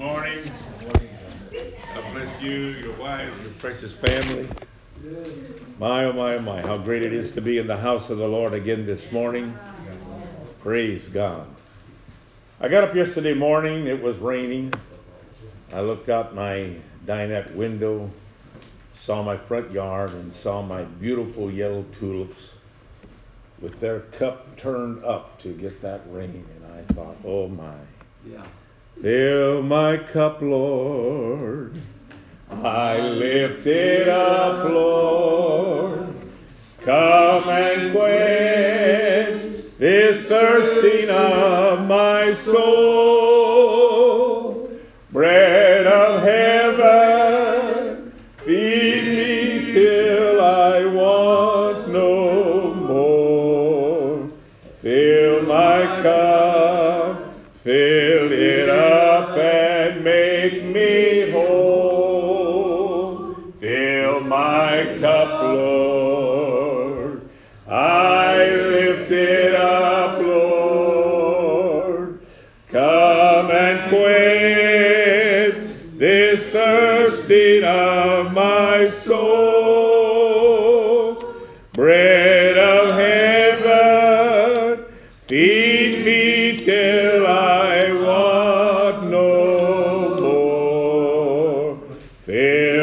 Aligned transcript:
morning. 0.00 0.50
God 1.94 2.12
bless 2.14 2.40
you, 2.40 2.68
your 2.68 2.94
wives, 2.94 3.38
your 3.42 3.52
precious 3.58 3.94
family. 3.94 4.48
My, 5.78 6.04
oh 6.04 6.14
my, 6.14 6.36
oh 6.36 6.40
my, 6.40 6.62
how 6.62 6.78
great 6.78 7.02
it 7.02 7.12
is 7.12 7.32
to 7.32 7.42
be 7.42 7.58
in 7.58 7.66
the 7.66 7.76
house 7.76 8.08
of 8.08 8.16
the 8.16 8.26
Lord 8.26 8.54
again 8.54 8.86
this 8.86 9.12
morning. 9.12 9.54
Praise 10.60 11.06
God. 11.06 11.46
I 12.62 12.68
got 12.68 12.82
up 12.82 12.94
yesterday 12.94 13.34
morning, 13.34 13.88
it 13.88 14.02
was 14.02 14.16
raining. 14.16 14.72
I 15.70 15.82
looked 15.82 16.08
out 16.08 16.34
my 16.34 16.76
dinette 17.04 17.54
window, 17.54 18.10
saw 18.94 19.22
my 19.22 19.36
front 19.36 19.70
yard, 19.70 20.12
and 20.12 20.32
saw 20.32 20.62
my 20.62 20.82
beautiful 20.82 21.50
yellow 21.50 21.84
tulips 21.98 22.48
with 23.60 23.78
their 23.80 24.00
cup 24.00 24.56
turned 24.56 25.04
up 25.04 25.38
to 25.42 25.52
get 25.52 25.82
that 25.82 26.00
rain. 26.08 26.46
And 26.56 26.72
I 26.72 26.94
thought, 26.94 27.18
oh 27.22 27.48
my. 27.48 27.74
Yeah. 28.26 28.46
Fill 29.02 29.62
my 29.62 29.96
cup, 29.96 30.42
Lord. 30.42 31.80
I 32.50 32.98
lift 32.98 33.66
it 33.66 34.06
up, 34.08 34.68
Lord. 34.68 36.14
Come 36.82 37.48
and 37.48 37.92
quench 37.92 39.78
this 39.78 40.28
thirsting 40.28 41.08
of 41.08 41.86
my 41.86 42.34
soul. 42.34 43.00
Bread 45.10 45.59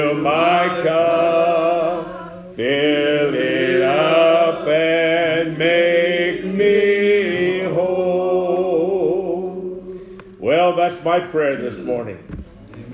Fill 0.08 0.22
my 0.22 0.67
cup, 0.83 2.55
fill 2.55 3.33
it 3.33 3.81
up, 3.81 4.66
and 4.66 5.58
make 5.58 6.45
me 6.45 7.64
whole. 7.73 9.03
Well, 10.39 10.77
that's 10.77 11.03
my 11.03 11.19
prayer 11.19 11.58
this 11.58 11.77
morning. 11.80 12.23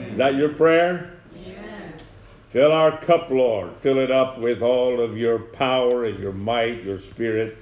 Is 0.09 0.17
that 0.17 0.33
your 0.33 0.50
prayer? 0.50 1.11
Fill 2.50 2.72
our 2.72 2.97
cup, 3.00 3.30
Lord. 3.30 3.73
Fill 3.81 4.00
it 4.00 4.09
up 4.09 4.39
with 4.39 4.64
all 4.64 5.00
of 5.00 5.16
your 5.16 5.38
power 5.38 6.05
and 6.05 6.17
your 6.17 6.33
might, 6.33 6.83
your 6.83 7.00
spirit, 7.00 7.59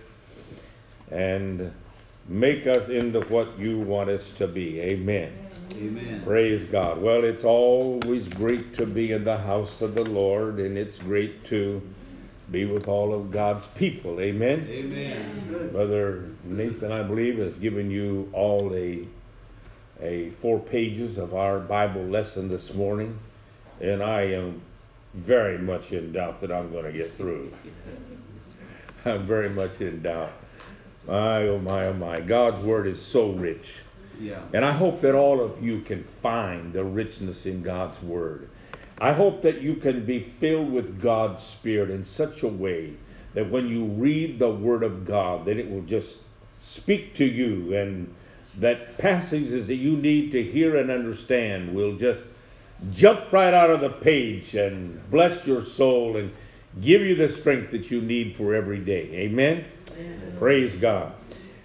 and 1.10 1.74
make 2.30 2.68
us 2.68 2.88
into 2.88 3.20
what 3.20 3.60
you 3.60 3.80
want 3.80 4.10
us 4.10 4.32
to 4.38 4.48
be. 4.48 4.80
Amen. 4.80 5.41
Amen. 5.82 6.22
Praise 6.24 6.64
God. 6.70 7.02
Well, 7.02 7.24
it's 7.24 7.44
always 7.44 8.28
great 8.30 8.76
to 8.76 8.86
be 8.86 9.12
in 9.14 9.24
the 9.24 9.38
house 9.38 9.82
of 9.82 9.96
the 9.96 10.04
Lord, 10.04 10.60
and 10.60 10.78
it's 10.78 11.00
great 11.00 11.44
to 11.46 11.82
be 12.52 12.66
with 12.66 12.88
all 12.88 13.16
of 13.16 13.32
God's 13.32 13.66
people. 13.76 14.19
Amen. 14.19 14.68
Amen. 14.69 15.69
Brother 15.72 16.30
Nathan, 16.44 16.92
I 16.92 17.02
believe, 17.02 17.40
has 17.40 17.56
given 17.56 17.90
you 17.90 18.30
all 18.34 18.72
a 18.75 19.08
a 20.02 20.30
four 20.42 20.59
pages 20.59 21.18
of 21.18 21.34
our 21.34 21.59
Bible 21.59 22.03
lesson 22.03 22.48
this 22.48 22.74
morning, 22.74 23.18
and 23.80 24.03
I 24.03 24.22
am 24.34 24.62
very 25.13 25.58
much 25.58 25.92
in 25.92 26.12
doubt 26.12 26.42
that 26.42 26.52
I'm 26.52 26.72
going 26.72 26.86
to 26.86 26.92
get 26.92 27.16
through. 27.16 27.52
I'm 29.06 29.25
very 29.25 29.50
much 29.50 29.81
in 29.81 30.03
doubt. 30.03 30.34
My 31.08 31.48
oh 31.48 31.58
my 31.58 31.88
oh 31.88 31.94
my, 31.94 32.19
God's 32.19 32.63
word 32.63 32.86
is 32.86 33.02
so 33.02 33.31
rich. 33.31 33.78
Yeah. 34.22 34.42
And 34.54 34.64
I 34.64 34.72
hope 34.72 35.02
that 35.02 35.16
all 35.16 35.42
of 35.42 35.62
you 35.64 35.82
can 35.82 36.04
find 36.04 36.72
the 36.72 36.84
richness 36.84 37.46
in 37.46 37.62
God's 37.64 38.02
Word. 38.04 38.50
I 39.00 39.14
hope 39.14 39.42
that 39.42 39.62
you 39.62 39.76
can 39.76 40.06
be 40.06 40.20
filled 40.20 40.72
with 40.72 41.02
God's 41.02 41.42
Spirit 41.42 41.90
in 41.90 42.06
such 42.06 42.44
a 42.44 42.48
way 42.48 42.94
that 43.34 43.50
when 43.50 43.68
you 43.68 43.86
read 43.86 44.38
the 44.38 44.50
Word 44.50 44.84
of 44.84 45.06
God, 45.06 45.46
that 45.46 45.58
it 45.58 45.70
will 45.70 45.81
just 45.81 46.18
speak 46.62 47.16
to 47.16 47.26
you 47.26 47.76
and 47.76 48.14
that 48.60 48.98
passages 48.98 49.68
that 49.68 49.76
you 49.76 49.96
need 49.98 50.31
to 50.34 50.44
hear 50.44 50.78
and 50.78 50.92
understand 50.92 51.74
will 51.74 51.96
just 51.96 52.24
jump 52.92 53.31
right 53.31 53.54
out 53.54 53.70
of 53.70 53.81
the 53.81 53.90
page 53.90 54.56
and 54.56 55.10
bless 55.10 55.46
your 55.48 55.64
soul 55.64 56.18
and 56.18 56.31
give 56.81 57.02
you 57.02 57.16
the 57.16 57.30
strength 57.30 57.72
that 57.72 57.90
you 57.90 58.02
need 58.02 58.36
for 58.36 58.54
every 58.54 58.80
day. 58.80 59.10
Amen? 59.14 59.66
Praise 60.38 60.76
God. 60.76 61.14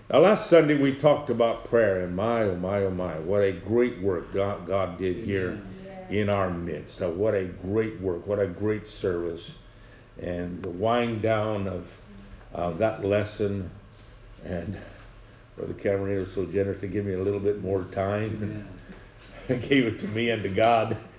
Now, 0.08 0.20
last 0.20 0.48
Sunday 0.48 0.76
we 0.76 0.94
talked 0.94 1.30
about 1.30 1.64
prayer, 1.64 2.04
and 2.04 2.14
my, 2.14 2.42
oh 2.42 2.54
my, 2.54 2.84
oh 2.84 2.90
my, 2.90 3.18
what 3.18 3.42
a 3.42 3.50
great 3.50 4.00
work 4.00 4.32
God, 4.32 4.64
God 4.64 4.98
did 4.98 5.16
here 5.16 5.60
in 6.08 6.28
our 6.28 6.48
midst. 6.48 7.00
Now, 7.00 7.10
what 7.10 7.34
a 7.34 7.46
great 7.46 8.00
work, 8.00 8.24
what 8.24 8.38
a 8.38 8.46
great 8.46 8.86
service. 8.88 9.50
And 10.22 10.62
the 10.62 10.70
wind 10.70 11.22
down 11.22 11.66
of 11.66 12.00
uh, 12.54 12.70
that 12.72 13.04
lesson, 13.04 13.68
and 14.44 14.78
Brother 15.56 15.74
Cameron 15.74 16.18
was 16.18 16.32
so 16.32 16.44
generous 16.44 16.80
to 16.82 16.86
give 16.86 17.04
me 17.04 17.14
a 17.14 17.20
little 17.20 17.40
bit 17.40 17.60
more 17.60 17.82
time. 17.90 18.68
And 19.48 19.62
gave 19.68 19.86
it 19.86 19.98
to 20.00 20.08
me 20.08 20.30
and 20.30 20.42
to 20.44 20.48
God. 20.48 20.96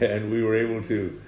and 0.00 0.30
we 0.30 0.42
were 0.42 0.56
able 0.56 0.82
to 0.84 1.20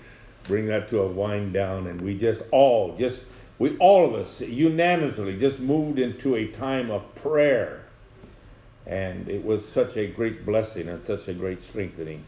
bring 0.45 0.67
that 0.67 0.89
to 0.89 1.01
a 1.01 1.07
wind 1.07 1.53
down, 1.53 1.87
and 1.87 2.01
we 2.01 2.19
just 2.19 2.41
all, 2.51 2.97
just 2.97 3.25
we 3.61 3.77
all 3.77 4.07
of 4.07 4.15
us 4.15 4.41
unanimously 4.41 5.39
just 5.39 5.61
moved 5.61 5.99
into 5.99 6.35
a 6.35 6.47
time 6.49 6.91
of 6.91 7.15
prayer. 7.15 7.85
And 8.87 9.29
it 9.29 9.45
was 9.45 9.69
such 9.69 9.99
a 9.99 10.07
great 10.07 10.47
blessing 10.47 10.89
and 10.89 11.05
such 11.05 11.29
a 11.29 11.35
great 11.35 11.63
strengthening. 11.63 12.25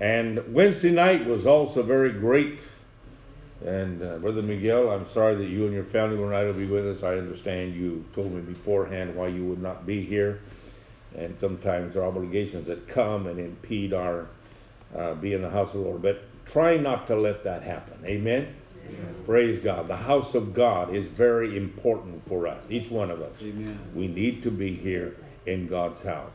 And 0.00 0.54
wednesday 0.54 0.90
night 0.90 1.26
was 1.26 1.46
also 1.46 1.82
very 1.82 2.12
great. 2.12 2.60
And 3.64 4.02
uh, 4.02 4.18
brother 4.18 4.42
miguel 4.42 4.90
i'm 4.90 5.08
sorry 5.08 5.34
that 5.36 5.48
you 5.48 5.64
and 5.64 5.72
your 5.72 5.84
family 5.84 6.18
were 6.18 6.30
not 6.30 6.42
able 6.42 6.52
to 6.52 6.58
be 6.58 6.66
with 6.66 6.86
us. 6.86 7.02
I 7.02 7.14
understand 7.14 7.74
you 7.74 8.04
told 8.14 8.30
me 8.30 8.42
beforehand 8.42 9.16
why 9.16 9.28
you 9.28 9.46
would 9.46 9.62
not 9.62 9.86
be 9.86 10.04
here. 10.04 10.40
And 11.16 11.40
sometimes 11.40 11.94
there 11.94 12.02
are 12.02 12.06
obligations 12.06 12.66
that 12.66 12.86
come 12.86 13.26
and 13.26 13.40
impede 13.40 13.94
our 13.94 14.26
uh, 14.94 15.14
be 15.14 15.32
in 15.32 15.40
the 15.40 15.50
house 15.50 15.68
of 15.68 15.80
the 15.80 15.86
lord. 15.88 16.02
But 16.02 16.22
try 16.44 16.76
not 16.76 17.06
to 17.06 17.16
let 17.16 17.44
that 17.44 17.62
happen. 17.62 18.04
Amen 18.04 18.56
Praise 19.26 19.60
God. 19.60 19.88
The 19.88 19.96
house 19.96 20.34
of 20.34 20.54
God 20.54 20.94
is 20.94 21.06
very 21.06 21.56
important 21.56 22.26
for 22.28 22.46
us, 22.46 22.64
each 22.70 22.90
one 22.90 23.10
of 23.10 23.22
us. 23.22 23.34
Amen. 23.42 23.78
We 23.94 24.08
need 24.08 24.42
to 24.44 24.50
be 24.50 24.74
here 24.74 25.16
in 25.46 25.66
God's 25.66 26.02
house. 26.02 26.32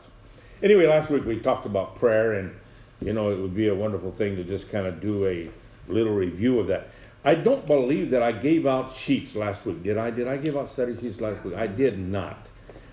Anyway, 0.62 0.86
last 0.86 1.10
week 1.10 1.24
we 1.24 1.38
talked 1.38 1.66
about 1.66 1.96
prayer, 1.96 2.34
and 2.34 2.54
you 3.00 3.12
know, 3.12 3.30
it 3.30 3.38
would 3.38 3.54
be 3.54 3.68
a 3.68 3.74
wonderful 3.74 4.10
thing 4.10 4.36
to 4.36 4.44
just 4.44 4.70
kind 4.70 4.86
of 4.86 5.00
do 5.00 5.26
a 5.26 5.50
little 5.88 6.14
review 6.14 6.58
of 6.58 6.68
that. 6.68 6.88
I 7.24 7.34
don't 7.34 7.66
believe 7.66 8.10
that 8.10 8.22
I 8.22 8.32
gave 8.32 8.66
out 8.66 8.94
sheets 8.94 9.34
last 9.34 9.66
week. 9.66 9.82
Did 9.82 9.98
I? 9.98 10.10
Did 10.10 10.28
I 10.28 10.36
give 10.36 10.56
out 10.56 10.70
study 10.70 10.96
sheets 10.98 11.20
last 11.20 11.44
week? 11.44 11.54
I 11.56 11.66
did 11.66 11.98
not. 11.98 12.46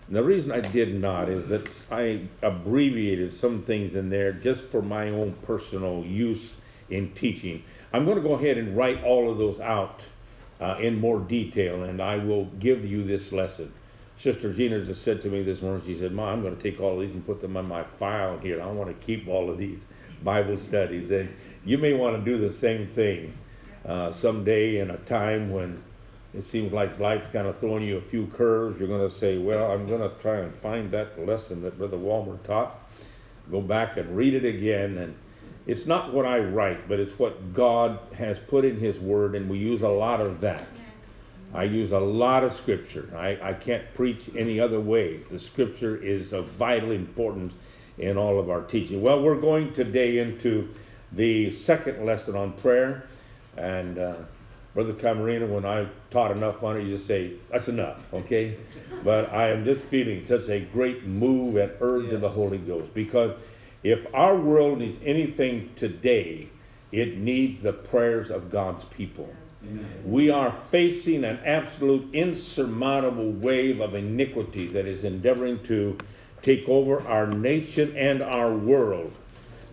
And 0.08 0.16
the 0.16 0.24
reason 0.24 0.52
I 0.52 0.60
did 0.60 1.00
not 1.00 1.30
is 1.30 1.48
that 1.48 1.70
I 1.92 2.22
abbreviated 2.42 3.34
some 3.34 3.62
things 3.62 3.96
in 3.96 4.10
there 4.10 4.34
just 4.34 4.64
for 4.66 4.82
my 4.82 5.10
own 5.10 5.34
personal 5.44 6.04
use 6.04 6.52
in 6.90 7.12
teaching. 7.14 7.64
I'm 7.94 8.06
going 8.06 8.18
to 8.18 8.24
go 8.24 8.34
ahead 8.34 8.58
and 8.58 8.76
write 8.76 9.04
all 9.04 9.30
of 9.32 9.38
those 9.38 9.60
out 9.60 10.02
uh, 10.60 10.78
in 10.82 11.00
more 11.00 11.20
detail, 11.20 11.84
and 11.84 12.02
I 12.02 12.18
will 12.18 12.46
give 12.46 12.84
you 12.84 13.04
this 13.04 13.32
lesson. 13.32 13.72
Sister 14.18 14.52
Gina 14.52 14.84
just 14.84 15.04
said 15.04 15.22
to 15.22 15.30
me 15.30 15.44
this 15.44 15.62
morning, 15.62 15.86
she 15.86 16.00
said, 16.00 16.12
Mom, 16.12 16.30
I'm 16.30 16.42
going 16.42 16.56
to 16.56 16.64
take 16.64 16.80
all 16.80 16.96
of 16.96 17.02
these 17.02 17.12
and 17.12 17.26
put 17.26 17.40
them 17.40 17.56
on 17.56 17.68
my 17.68 17.84
file 17.84 18.40
here. 18.40 18.62
I 18.62 18.68
want 18.68 18.90
to 18.90 19.06
keep 19.06 19.28
all 19.28 19.50
of 19.50 19.60
these 19.60 19.84
Bible 20.24 20.58
studies. 20.58 21.12
And 21.12 21.34
you 21.66 21.78
may 21.78 21.94
want 21.94 22.18
to 22.18 22.24
do 22.24 22.48
the 22.48 22.54
same 22.54 22.88
thing 22.88 23.34
uh, 23.86 24.12
someday 24.12 24.80
in 24.80 24.90
a 24.90 24.98
time 24.98 25.52
when 25.52 25.84
it 26.34 26.46
seems 26.46 26.74
like 26.74 26.98
life's 27.00 27.32
kind 27.32 27.48
of 27.48 27.60
throwing 27.60 27.84
you 27.84 27.98
a 27.98 28.02
few 28.02 28.26
curves. 28.28 28.80
You're 28.80 28.88
going 28.88 29.08
to 29.08 29.16
say, 29.16 29.38
Well, 29.38 29.72
I'm 29.72 29.86
going 29.88 30.02
to 30.02 30.16
try 30.20 30.38
and 30.38 30.56
find 30.56 30.90
that 30.92 31.24
lesson 31.26 31.62
that 31.62 31.78
Brother 31.78 31.98
Walmer 31.98 32.38
taught. 32.44 32.80
Go 33.52 33.62
back 33.62 33.98
and 33.98 34.16
read 34.16 34.34
it 34.34 34.46
again 34.46 34.98
and 34.98 35.16
it's 35.66 35.86
not 35.86 36.14
what 36.14 36.26
I 36.26 36.40
write, 36.40 36.90
but 36.90 37.00
it's 37.00 37.18
what 37.18 37.54
God 37.54 38.00
has 38.16 38.38
put 38.40 38.66
in 38.66 38.80
His 38.80 39.00
Word, 39.00 39.36
and 39.36 39.50
we 39.50 39.58
use 39.58 39.82
a 39.82 39.88
lot 39.88 40.20
of 40.20 40.42
that. 40.42 40.68
I 41.54 41.64
use 41.64 41.92
a 41.92 42.00
lot 42.00 42.44
of 42.44 42.54
Scripture. 42.54 43.10
I, 43.16 43.38
I 43.42 43.54
can't 43.54 43.94
preach 43.94 44.30
any 44.36 44.60
other 44.60 44.80
way. 44.80 45.18
The 45.30 45.40
Scripture 45.40 45.96
is 45.98 46.34
of 46.34 46.48
vital 46.48 46.92
importance 46.92 47.54
in 47.98 48.18
all 48.18 48.40
of 48.40 48.50
our 48.50 48.62
teaching. 48.62 49.02
Well, 49.02 49.22
we're 49.22 49.40
going 49.40 49.72
today 49.74 50.18
into 50.18 50.74
the 51.12 51.52
second 51.52 52.06
lesson 52.06 52.36
on 52.36 52.54
prayer. 52.54 53.08
And 53.56 54.00
uh, 54.00 54.16
Brother 54.74 54.94
Camarino, 54.94 55.48
when 55.48 55.66
I 55.66 55.88
taught 56.10 56.32
enough 56.32 56.64
on 56.64 56.78
it, 56.78 56.84
you 56.84 56.96
just 56.96 57.08
say, 57.08 57.34
that's 57.52 57.68
enough, 57.68 58.00
okay? 58.12 58.58
but 59.04 59.32
I 59.32 59.50
am 59.50 59.64
just 59.64 59.84
feeling 59.86 60.26
such 60.26 60.50
a 60.50 60.62
great 60.62 61.06
move 61.06 61.58
and 61.58 61.72
urge 61.80 62.06
yes. 62.06 62.14
of 62.14 62.22
the 62.22 62.30
Holy 62.30 62.58
Ghost. 62.58 62.94
Because 62.94 63.40
if 63.84 64.06
our 64.14 64.36
world 64.36 64.80
needs 64.80 64.98
anything 65.06 65.70
today, 65.76 66.48
it 66.92 67.18
needs 67.18 67.62
the 67.62 67.74
prayers 67.74 68.30
of 68.30 68.50
God's 68.50 68.86
people. 68.86 69.30
Amen. 69.64 69.86
We 70.06 70.30
are 70.30 70.52
facing 70.52 71.24
an 71.24 71.40
absolute 71.46 72.14
insurmountable 72.14 73.32
wave 73.32 73.82
of 73.82 73.96
iniquity 73.96 74.68
that 74.68 74.86
is 74.86 75.04
endeavoring 75.04 75.64
to 75.64 75.98
take 76.42 76.68
over 76.68 77.06
our 77.08 77.28
nation 77.28 77.96
and 77.98 78.22
our 78.22 78.54
world. 78.56 79.14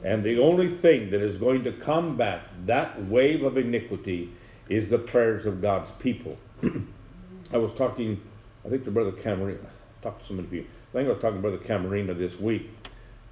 And 0.03 0.25
the 0.25 0.39
only 0.41 0.71
thing 0.71 1.11
that 1.11 1.21
is 1.21 1.37
going 1.37 1.65
to 1.65 1.73
combat 1.73 2.43
that 2.67 3.05
wave 3.07 3.43
of 3.43 3.59
iniquity 3.59 4.33
is 4.69 4.89
the 4.89 4.99
prayers 4.99 5.47
of 5.47 5.61
God's 5.61 5.91
people. 5.99 6.39
I 7.53 7.59
was 7.59 7.75
talking, 7.75 8.21
I 8.65 8.71
think 8.71 8.85
to 8.85 8.91
Brother 8.91 9.13
Camarina, 9.13 9.59
I 9.61 10.03
talked 10.03 10.23
to 10.23 10.29
so 10.29 10.35
many 10.35 10.49
people. 10.49 10.71
I 10.91 10.99
think 10.99 11.09
I 11.09 11.13
was 11.13 11.21
talking 11.21 11.37
to 11.37 11.43
Brother 11.43 11.59
Camarina 11.59 12.15
this 12.15 12.39
week 12.41 12.71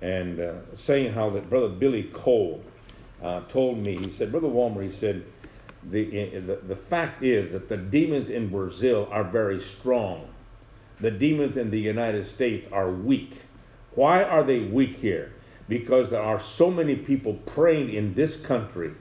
and 0.00 0.40
uh, 0.40 0.52
saying 0.74 1.12
how 1.12 1.30
that 1.30 1.50
Brother 1.50 1.68
Billy 1.68 2.04
Cole 2.12 2.62
uh, 3.22 3.40
told 3.48 3.78
me, 3.78 3.96
he 3.96 4.10
said, 4.10 4.30
Brother 4.30 4.48
Walmer, 4.48 4.82
he 4.82 4.90
said, 4.90 5.24
the, 5.90 6.38
the, 6.40 6.60
the 6.66 6.76
fact 6.76 7.22
is 7.22 7.52
that 7.52 7.68
the 7.68 7.76
demons 7.76 8.30
in 8.30 8.48
Brazil 8.48 9.08
are 9.10 9.24
very 9.24 9.60
strong. 9.60 10.28
The 11.00 11.10
demons 11.10 11.56
in 11.56 11.70
the 11.70 11.78
United 11.78 12.26
States 12.26 12.68
are 12.72 12.90
weak. 12.90 13.36
Why 13.94 14.22
are 14.22 14.42
they 14.42 14.60
weak 14.60 14.96
here? 14.96 15.32
Because 15.68 16.10
there 16.10 16.22
are 16.22 16.40
so 16.40 16.70
many 16.70 16.96
people 16.96 17.34
praying 17.46 17.92
in 17.92 18.14
this 18.14 18.36
country 18.36 18.92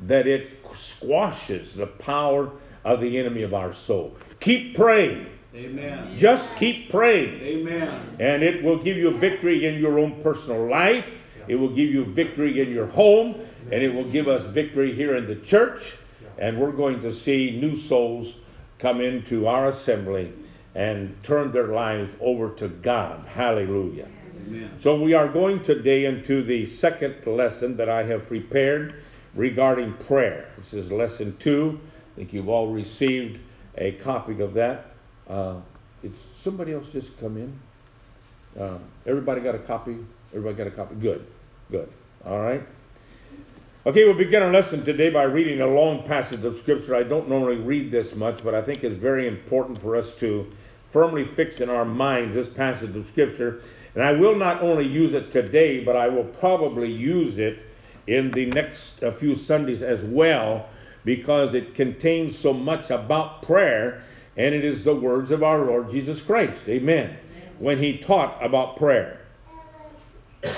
that 0.00 0.26
it 0.26 0.64
squashes 0.74 1.74
the 1.74 1.86
power 1.86 2.50
of 2.84 3.00
the 3.00 3.18
enemy 3.18 3.42
of 3.42 3.54
our 3.54 3.74
soul. 3.74 4.16
Keep 4.40 4.76
praying. 4.76 5.26
Amen. 5.54 6.16
Just 6.16 6.54
keep 6.56 6.90
praying. 6.90 7.40
Amen. 7.40 8.16
And 8.20 8.42
it 8.42 8.62
will 8.62 8.78
give 8.78 8.96
you 8.96 9.10
victory 9.10 9.66
in 9.66 9.80
your 9.80 9.98
own 9.98 10.22
personal 10.22 10.68
life. 10.68 11.08
It 11.48 11.56
will 11.56 11.74
give 11.74 11.90
you 11.90 12.04
victory 12.04 12.60
in 12.60 12.70
your 12.70 12.86
home. 12.86 13.34
And 13.72 13.82
it 13.82 13.92
will 13.92 14.10
give 14.10 14.28
us 14.28 14.44
victory 14.44 14.94
here 14.94 15.16
in 15.16 15.26
the 15.26 15.36
church. 15.36 15.96
And 16.38 16.58
we're 16.58 16.72
going 16.72 17.02
to 17.02 17.12
see 17.12 17.58
new 17.60 17.76
souls 17.76 18.36
come 18.78 19.00
into 19.00 19.46
our 19.46 19.68
assembly 19.68 20.32
and 20.74 21.20
turn 21.24 21.50
their 21.50 21.68
lives 21.68 22.12
over 22.20 22.50
to 22.54 22.68
God. 22.68 23.26
Hallelujah. 23.26 24.08
Amen. 24.46 24.70
So 24.78 25.00
we 25.00 25.14
are 25.14 25.28
going 25.28 25.62
today 25.64 26.04
into 26.04 26.42
the 26.42 26.64
second 26.64 27.26
lesson 27.26 27.76
that 27.76 27.88
I 27.88 28.04
have 28.04 28.26
prepared 28.26 29.02
regarding 29.34 29.94
prayer. 29.94 30.48
This 30.58 30.72
is 30.72 30.92
lesson 30.92 31.36
two. 31.38 31.80
I 32.14 32.16
think 32.16 32.32
you've 32.32 32.48
all 32.48 32.68
received 32.68 33.40
a 33.76 33.92
copy 33.92 34.40
of 34.40 34.54
that. 34.54 34.89
Uh, 35.30 35.60
it's 36.02 36.20
somebody 36.42 36.72
else 36.72 36.86
just 36.92 37.18
come 37.20 37.36
in. 37.36 38.60
Uh, 38.60 38.78
everybody 39.06 39.40
got 39.40 39.54
a 39.54 39.60
copy. 39.60 39.96
Everybody 40.34 40.56
got 40.56 40.66
a 40.66 40.70
copy. 40.72 40.96
Good, 40.96 41.24
good. 41.70 41.88
All 42.26 42.40
right. 42.40 42.62
Okay, 43.86 44.04
we'll 44.04 44.14
begin 44.14 44.42
our 44.42 44.52
lesson 44.52 44.84
today 44.84 45.08
by 45.08 45.22
reading 45.22 45.60
a 45.60 45.66
long 45.66 46.02
passage 46.02 46.44
of 46.44 46.56
Scripture. 46.56 46.96
I 46.96 47.04
don't 47.04 47.28
normally 47.28 47.56
read 47.56 47.90
this 47.90 48.14
much, 48.14 48.42
but 48.42 48.54
I 48.54 48.60
think 48.60 48.82
it's 48.82 48.96
very 48.96 49.28
important 49.28 49.80
for 49.80 49.96
us 49.96 50.14
to 50.16 50.50
firmly 50.90 51.24
fix 51.24 51.60
in 51.60 51.70
our 51.70 51.84
minds 51.84 52.34
this 52.34 52.48
passage 52.48 52.96
of 52.96 53.06
Scripture. 53.06 53.62
And 53.94 54.02
I 54.02 54.12
will 54.12 54.34
not 54.34 54.62
only 54.62 54.86
use 54.86 55.14
it 55.14 55.30
today, 55.30 55.82
but 55.84 55.96
I 55.96 56.08
will 56.08 56.24
probably 56.24 56.92
use 56.92 57.38
it 57.38 57.60
in 58.06 58.32
the 58.32 58.46
next 58.46 59.00
few 59.18 59.36
Sundays 59.36 59.80
as 59.80 60.02
well, 60.02 60.68
because 61.04 61.54
it 61.54 61.74
contains 61.74 62.36
so 62.36 62.52
much 62.52 62.90
about 62.90 63.42
prayer, 63.42 64.02
and 64.36 64.54
it 64.54 64.64
is 64.64 64.84
the 64.84 64.94
words 64.94 65.30
of 65.30 65.42
our 65.42 65.64
Lord 65.64 65.90
Jesus 65.90 66.20
Christ. 66.22 66.68
Amen. 66.68 67.16
When 67.58 67.78
he 67.78 67.98
taught 67.98 68.44
about 68.44 68.76
prayer. 68.76 69.20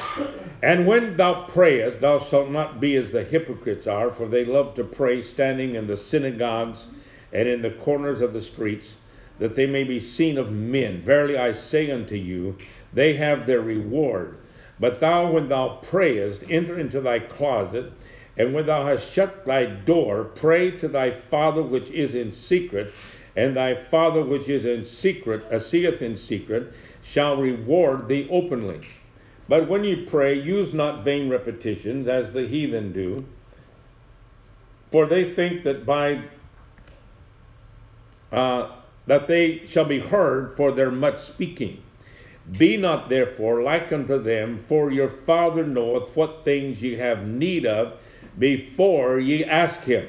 And 0.64 0.86
when 0.86 1.16
thou 1.16 1.46
prayest, 1.46 2.00
thou 2.00 2.20
shalt 2.20 2.48
not 2.48 2.78
be 2.78 2.94
as 2.94 3.10
the 3.10 3.24
hypocrites 3.24 3.88
are, 3.88 4.12
for 4.12 4.28
they 4.28 4.44
love 4.44 4.76
to 4.76 4.84
pray 4.84 5.20
standing 5.20 5.74
in 5.74 5.88
the 5.88 5.96
synagogues 5.96 6.86
and 7.32 7.48
in 7.48 7.62
the 7.62 7.72
corners 7.72 8.20
of 8.20 8.32
the 8.32 8.42
streets, 8.42 8.94
that 9.40 9.56
they 9.56 9.66
may 9.66 9.82
be 9.82 9.98
seen 9.98 10.38
of 10.38 10.52
men. 10.52 11.02
Verily 11.02 11.36
I 11.36 11.52
say 11.52 11.90
unto 11.90 12.14
you, 12.14 12.56
they 12.92 13.16
have 13.16 13.44
their 13.44 13.60
reward. 13.60 14.36
But 14.78 15.00
thou, 15.00 15.32
when 15.32 15.48
thou 15.48 15.80
prayest, 15.82 16.42
enter 16.48 16.78
into 16.78 17.00
thy 17.00 17.18
closet, 17.18 17.92
and 18.36 18.54
when 18.54 18.66
thou 18.66 18.86
hast 18.86 19.12
shut 19.12 19.44
thy 19.44 19.66
door, 19.66 20.24
pray 20.24 20.70
to 20.78 20.88
thy 20.88 21.10
Father 21.10 21.62
which 21.62 21.90
is 21.90 22.14
in 22.14 22.32
secret, 22.32 22.92
and 23.36 23.56
thy 23.56 23.74
Father 23.74 24.22
which 24.22 24.48
is 24.48 24.64
in 24.64 24.84
secret, 24.84 25.44
uh, 25.50 25.58
seeth 25.58 26.02
in 26.02 26.16
secret, 26.16 26.72
shall 27.02 27.36
reward 27.36 28.08
thee 28.08 28.28
openly. 28.30 28.80
But 29.48 29.68
when 29.68 29.84
ye 29.84 29.96
pray, 29.96 30.34
use 30.34 30.72
not 30.72 31.04
vain 31.04 31.28
repetitions 31.28 32.08
as 32.08 32.32
the 32.32 32.46
heathen 32.46 32.92
do, 32.92 33.24
for 34.90 35.06
they 35.06 35.32
think 35.32 35.64
that 35.64 35.84
by 35.84 36.22
uh, 38.30 38.70
that 39.06 39.26
they 39.26 39.66
shall 39.66 39.84
be 39.84 39.98
heard 39.98 40.56
for 40.56 40.72
their 40.72 40.90
much 40.90 41.18
speaking. 41.18 41.82
Be 42.58 42.76
not 42.76 43.08
therefore 43.08 43.62
like 43.62 43.92
unto 43.92 44.20
them, 44.20 44.58
for 44.58 44.90
your 44.90 45.08
Father 45.08 45.64
knoweth 45.64 46.16
what 46.16 46.44
things 46.44 46.82
ye 46.82 46.96
have 46.96 47.26
need 47.26 47.66
of 47.66 47.98
before 48.38 49.18
ye 49.18 49.44
ask 49.44 49.80
him. 49.82 50.08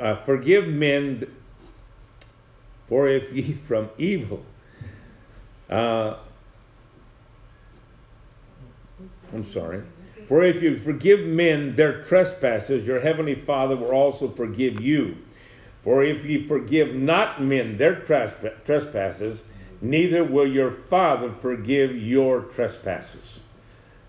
uh, 0.00 0.16
forgive 0.16 0.68
men, 0.68 1.30
for 2.88 3.08
if 3.08 3.32
ye 3.32 3.52
from 3.66 3.88
evil 3.98 4.44
uh, 5.70 6.16
I'm 9.32 9.44
sorry. 9.44 9.82
For 10.26 10.44
if 10.44 10.62
you 10.62 10.76
forgive 10.76 11.20
men 11.20 11.74
their 11.74 12.02
trespasses, 12.02 12.86
your 12.86 13.00
heavenly 13.00 13.34
Father 13.34 13.76
will 13.76 13.90
also 13.90 14.28
forgive 14.28 14.80
you. 14.80 15.16
For 15.82 16.02
if 16.02 16.24
ye 16.24 16.46
forgive 16.46 16.94
not 16.94 17.42
men 17.42 17.76
their 17.76 17.96
trespasses, 17.96 19.42
neither 19.82 20.24
will 20.24 20.46
your 20.46 20.70
Father 20.70 21.30
forgive 21.30 21.94
your 21.94 22.40
trespasses. 22.40 23.40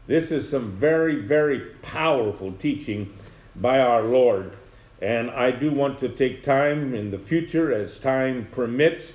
This 0.07 0.31
is 0.31 0.47
some 0.47 0.71
very, 0.71 1.21
very 1.21 1.59
powerful 1.81 2.53
teaching 2.53 3.11
by 3.55 3.79
our 3.79 4.03
Lord. 4.03 4.53
And 5.01 5.29
I 5.29 5.51
do 5.51 5.71
want 5.71 5.99
to 5.99 6.09
take 6.09 6.43
time 6.43 6.95
in 6.95 7.11
the 7.11 7.19
future, 7.19 7.73
as 7.73 7.99
time 7.99 8.47
permits, 8.51 9.11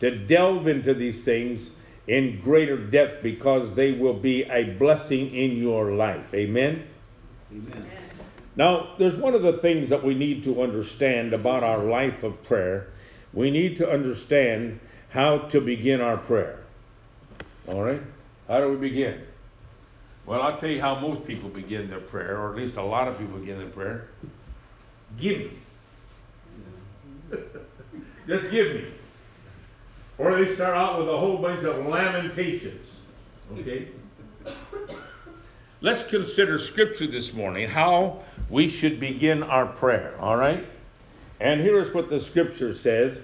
to 0.00 0.16
delve 0.16 0.68
into 0.68 0.94
these 0.94 1.24
things 1.24 1.70
in 2.06 2.40
greater 2.40 2.76
depth 2.76 3.22
because 3.22 3.74
they 3.74 3.92
will 3.92 4.14
be 4.14 4.42
a 4.44 4.64
blessing 4.64 5.34
in 5.34 5.56
your 5.56 5.92
life. 5.92 6.32
Amen? 6.34 6.84
Amen. 7.50 7.86
Now, 8.56 8.94
there's 8.98 9.16
one 9.16 9.34
of 9.34 9.42
the 9.42 9.54
things 9.54 9.88
that 9.88 10.04
we 10.04 10.14
need 10.14 10.44
to 10.44 10.62
understand 10.62 11.32
about 11.32 11.64
our 11.64 11.78
life 11.78 12.22
of 12.22 12.42
prayer. 12.44 12.88
We 13.32 13.50
need 13.50 13.78
to 13.78 13.90
understand 13.90 14.78
how 15.10 15.38
to 15.38 15.60
begin 15.60 16.00
our 16.00 16.16
prayer. 16.16 16.60
All 17.66 17.82
right? 17.82 18.00
How 18.46 18.60
do 18.60 18.68
we 18.68 18.76
begin? 18.76 19.22
Well, 20.26 20.40
I'll 20.40 20.58
tell 20.58 20.70
you 20.70 20.80
how 20.80 21.00
most 21.00 21.26
people 21.26 21.48
begin 21.48 21.90
their 21.90 22.00
prayer, 22.00 22.38
or 22.38 22.50
at 22.50 22.56
least 22.56 22.76
a 22.76 22.82
lot 22.82 23.08
of 23.08 23.18
people 23.18 23.38
begin 23.38 23.58
their 23.58 23.68
prayer. 23.68 24.08
Give 25.18 25.38
me. 25.38 25.50
Just 28.26 28.50
give 28.50 28.74
me. 28.74 28.84
Or 30.18 30.36
they 30.36 30.54
start 30.54 30.76
out 30.76 30.98
with 30.98 31.08
a 31.08 31.16
whole 31.16 31.38
bunch 31.38 31.64
of 31.64 31.86
lamentations. 31.86 32.88
Okay? 33.58 33.88
Let's 35.80 36.04
consider 36.04 36.58
Scripture 36.58 37.06
this 37.06 37.34
morning, 37.34 37.68
how 37.68 38.22
we 38.48 38.70
should 38.70 38.98
begin 39.00 39.42
our 39.42 39.66
prayer. 39.66 40.14
All 40.20 40.36
right? 40.36 40.64
And 41.40 41.60
here's 41.60 41.92
what 41.92 42.08
the 42.08 42.20
Scripture 42.20 42.74
says, 42.74 43.18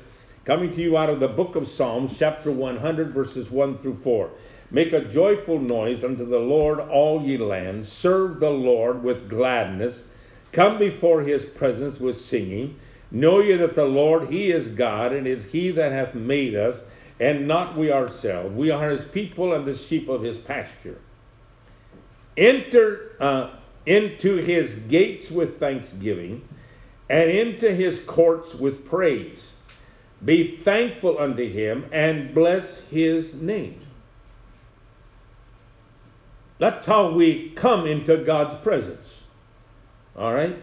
coming 0.45 0.75
to 0.75 0.83
you 0.83 0.99
out 0.99 1.09
of 1.09 1.21
the 1.21 1.29
book 1.29 1.57
of 1.57 1.69
Psalms, 1.69 2.19
chapter 2.19 2.51
100, 2.51 3.15
verses 3.15 3.51
1 3.51 3.79
through 3.79 3.95
4. 3.95 4.31
Make 4.73 4.93
a 4.93 5.05
joyful 5.05 5.59
noise 5.59 6.05
unto 6.05 6.27
the 6.27 6.39
Lord, 6.39 6.81
all 6.81 7.23
ye 7.23 7.39
lands. 7.39 7.91
Serve 7.91 8.41
the 8.41 8.51
Lord 8.51 9.03
with 9.03 9.29
gladness. 9.29 10.03
Come 10.53 10.79
before 10.79 11.23
his 11.23 11.45
presence 11.45 12.01
with 12.01 12.21
singing. 12.21 12.79
Know 13.11 13.41
ye 13.41 13.57
that 13.57 13.75
the 13.75 13.85
Lord, 13.85 14.29
he 14.29 14.51
is 14.51 14.69
God, 14.69 15.13
and 15.13 15.27
it 15.27 15.39
is 15.39 15.45
he 15.45 15.71
that 15.73 15.93
hath 15.93 16.15
made 16.15 16.55
us, 16.55 16.79
and 17.19 17.47
not 17.47 17.77
we 17.77 17.93
ourselves. 17.93 18.55
We 18.55 18.71
are 18.71 18.91
his 18.91 19.05
people 19.05 19.53
and 19.53 19.65
the 19.65 19.77
sheep 19.77 20.09
of 20.09 20.23
his 20.23 20.39
pasture. 20.39 20.99
Enter 22.37 23.17
uh, 23.21 23.51
into 23.87 24.37
his 24.37 24.75
gates 24.89 25.31
with 25.31 25.59
thanksgiving, 25.59 26.47
and 27.09 27.31
into 27.31 27.75
his 27.75 28.01
courts 28.01 28.55
with 28.55 28.89
praise. 28.89 29.51
Be 30.25 30.57
thankful 30.57 31.19
unto 31.19 31.51
him, 31.51 31.87
and 31.93 32.35
bless 32.35 32.81
his 32.85 33.35
name. 33.35 33.81
That's 36.59 36.87
how 36.87 37.11
we 37.11 37.51
come 37.51 37.87
into 37.87 38.19
God's 38.19 38.55
presence. 38.57 39.20
All 40.17 40.35
right? 40.35 40.57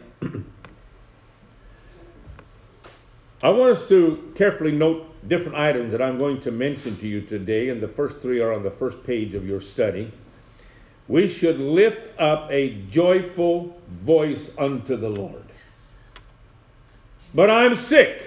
I 3.43 3.49
want 3.49 3.77
us 3.77 3.87
to 3.87 4.33
carefully 4.35 4.71
note 4.71 5.05
different 5.27 5.57
items 5.57 5.91
that 5.91 6.01
I'm 6.01 6.17
going 6.17 6.41
to 6.41 6.51
mention 6.51 6.97
to 6.97 7.07
you 7.07 7.21
today, 7.21 7.69
and 7.69 7.81
the 7.81 7.87
first 7.87 8.17
three 8.17 8.39
are 8.41 8.51
on 8.51 8.63
the 8.63 8.71
first 8.71 9.03
page 9.03 9.35
of 9.35 9.47
your 9.47 9.61
study. 9.61 10.11
We 11.07 11.27
should 11.27 11.59
lift 11.59 12.19
up 12.19 12.49
a 12.51 12.81
joyful 12.89 13.79
voice 13.89 14.49
unto 14.57 14.97
the 14.97 15.09
Lord. 15.09 15.43
But 17.33 17.49
I'm 17.49 17.75
sick. 17.75 18.23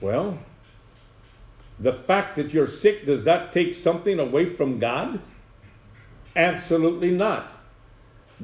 Well, 0.00 0.38
the 1.78 1.92
fact 1.92 2.36
that 2.36 2.52
you're 2.52 2.68
sick, 2.68 3.06
does 3.06 3.24
that 3.24 3.52
take 3.52 3.74
something 3.74 4.18
away 4.18 4.50
from 4.50 4.78
God? 4.78 5.20
Absolutely 6.36 7.10
not. 7.10 7.51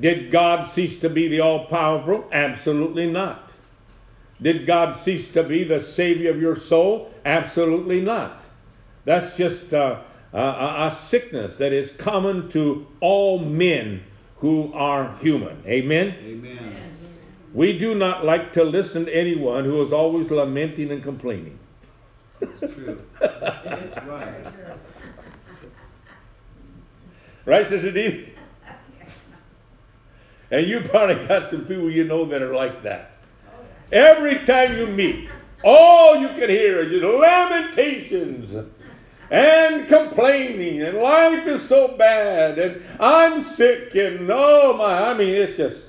Did 0.01 0.31
God 0.31 0.67
cease 0.67 1.01
to 1.01 1.09
be 1.09 1.29
the 1.29 1.41
all 1.41 1.67
powerful? 1.67 2.29
Absolutely 2.33 3.11
not. 3.11 3.53
Did 4.41 4.67
God 4.67 4.95
cease 4.95 5.31
to 5.33 5.43
be 5.43 5.65
the 5.65 5.81
Savior 5.81 6.31
of 6.31 6.41
your 6.41 6.57
soul? 6.57 7.13
Absolutely 7.25 8.01
not. 8.01 8.43
That's 9.05 9.37
just 9.37 9.73
a, 9.73 10.03
a, 10.33 10.87
a, 10.87 10.95
sickness 10.95 11.57
that 11.57 11.73
is 11.73 11.91
common 11.93 12.49
to 12.51 12.87
all 13.01 13.39
men 13.41 14.05
who 14.37 14.73
are 14.75 15.17
human. 15.17 15.61
Amen? 15.67 16.15
Amen. 16.23 16.77
We 17.53 17.77
do 17.77 17.95
not 17.95 18.25
like 18.25 18.53
to 18.53 18.63
listen 18.63 19.07
to 19.07 19.15
anyone 19.15 19.65
who 19.65 19.83
is 19.83 19.93
always 19.93 20.31
lamenting 20.31 20.93
and 20.93 21.03
complaining. 21.03 21.59
That's 22.39 22.75
true. 22.75 23.03
That's 23.21 24.07
right. 24.07 24.53
Right, 27.47 27.67
Sister 27.67 27.91
Dee? 27.91 28.33
And 30.51 30.67
you 30.67 30.81
probably 30.81 31.27
got 31.27 31.45
some 31.45 31.65
people 31.67 31.91
you 31.91 32.05
know 32.05 32.25
that 32.27 32.43
are 32.43 32.55
like 32.55 32.83
that. 32.83 33.13
Every 33.93 34.45
time 34.45 34.77
you 34.77 34.87
meet, 34.87 35.29
all 35.65 36.17
you 36.17 36.29
can 36.29 36.49
hear 36.49 36.81
is 36.81 36.93
just 36.93 37.05
lamentations 37.05 38.55
and 39.31 39.89
complaining, 39.89 40.83
and 40.83 40.99
life 40.99 41.47
is 41.47 41.63
so 41.63 41.89
bad, 41.89 42.59
and 42.59 42.83
I'm 42.99 43.43
sick, 43.43 43.95
and 43.95 44.31
oh 44.31 44.75
my, 44.79 45.11
I 45.11 45.15
mean, 45.15 45.35
it's 45.35 45.57
just 45.57 45.83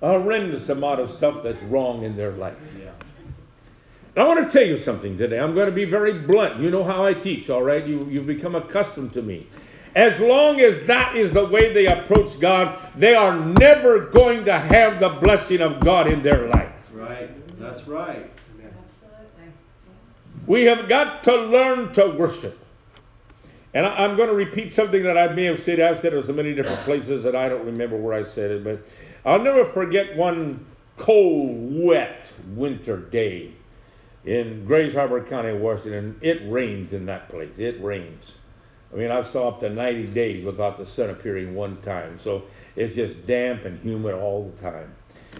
a 0.00 0.12
horrendous 0.12 0.68
amount 0.70 1.00
of 1.00 1.10
stuff 1.10 1.42
that's 1.42 1.62
wrong 1.64 2.04
in 2.04 2.16
their 2.16 2.32
life. 2.32 2.56
Yeah. 2.78 2.92
I 4.16 4.26
want 4.26 4.44
to 4.44 4.50
tell 4.50 4.66
you 4.66 4.76
something 4.76 5.18
today. 5.18 5.38
I'm 5.38 5.54
going 5.54 5.66
to 5.66 5.72
be 5.72 5.84
very 5.84 6.12
blunt. 6.12 6.60
You 6.60 6.70
know 6.70 6.82
how 6.82 7.04
I 7.04 7.14
teach, 7.14 7.50
all 7.50 7.62
right? 7.62 7.86
You, 7.86 8.04
you've 8.10 8.26
become 8.26 8.54
accustomed 8.54 9.12
to 9.12 9.22
me. 9.22 9.46
As 9.98 10.20
long 10.20 10.60
as 10.60 10.86
that 10.86 11.16
is 11.16 11.32
the 11.32 11.44
way 11.44 11.72
they 11.72 11.86
approach 11.86 12.38
God, 12.38 12.78
they 12.94 13.16
are 13.16 13.36
never 13.36 13.98
going 13.98 14.44
to 14.44 14.56
have 14.56 15.00
the 15.00 15.08
blessing 15.08 15.60
of 15.60 15.80
God 15.80 16.08
in 16.08 16.22
their 16.22 16.46
life. 16.46 16.72
Right. 16.94 17.58
That's 17.58 17.84
right. 17.88 18.30
Absolutely. 18.54 19.52
We 20.46 20.62
have 20.66 20.88
got 20.88 21.24
to 21.24 21.34
learn 21.34 21.92
to 21.94 22.10
worship. 22.10 22.64
And 23.74 23.84
I, 23.84 24.04
am 24.04 24.16
going 24.16 24.28
to 24.28 24.36
repeat 24.36 24.72
something 24.72 25.02
that 25.02 25.18
I 25.18 25.34
may 25.34 25.46
have 25.46 25.58
said. 25.58 25.80
I've 25.80 25.98
said 25.98 26.12
it 26.14 26.18
in 26.18 26.26
so 26.26 26.32
many 26.32 26.54
different 26.54 26.80
places 26.82 27.24
that 27.24 27.34
I 27.34 27.48
don't 27.48 27.66
remember 27.66 27.96
where 27.96 28.14
I 28.14 28.22
said 28.22 28.52
it, 28.52 28.62
but 28.62 28.80
I'll 29.24 29.42
never 29.42 29.64
forget 29.64 30.16
one 30.16 30.64
cold, 30.96 31.56
wet 31.76 32.24
winter 32.54 32.98
day 32.98 33.50
in 34.24 34.64
Grays 34.64 34.94
Harbor 34.94 35.24
County, 35.24 35.54
Washington. 35.54 36.20
It 36.20 36.40
rains 36.44 36.92
in 36.92 37.06
that 37.06 37.28
place. 37.28 37.58
It 37.58 37.82
rains. 37.82 38.34
I 38.92 38.96
mean, 38.96 39.10
I've 39.10 39.26
saw 39.26 39.48
up 39.48 39.60
to 39.60 39.68
90 39.68 40.06
days 40.08 40.44
without 40.44 40.78
the 40.78 40.86
sun 40.86 41.10
appearing 41.10 41.54
one 41.54 41.76
time. 41.82 42.18
So 42.18 42.44
it's 42.74 42.94
just 42.94 43.26
damp 43.26 43.64
and 43.64 43.78
humid 43.80 44.14
all 44.14 44.50
the 44.50 44.62
time. 44.62 44.94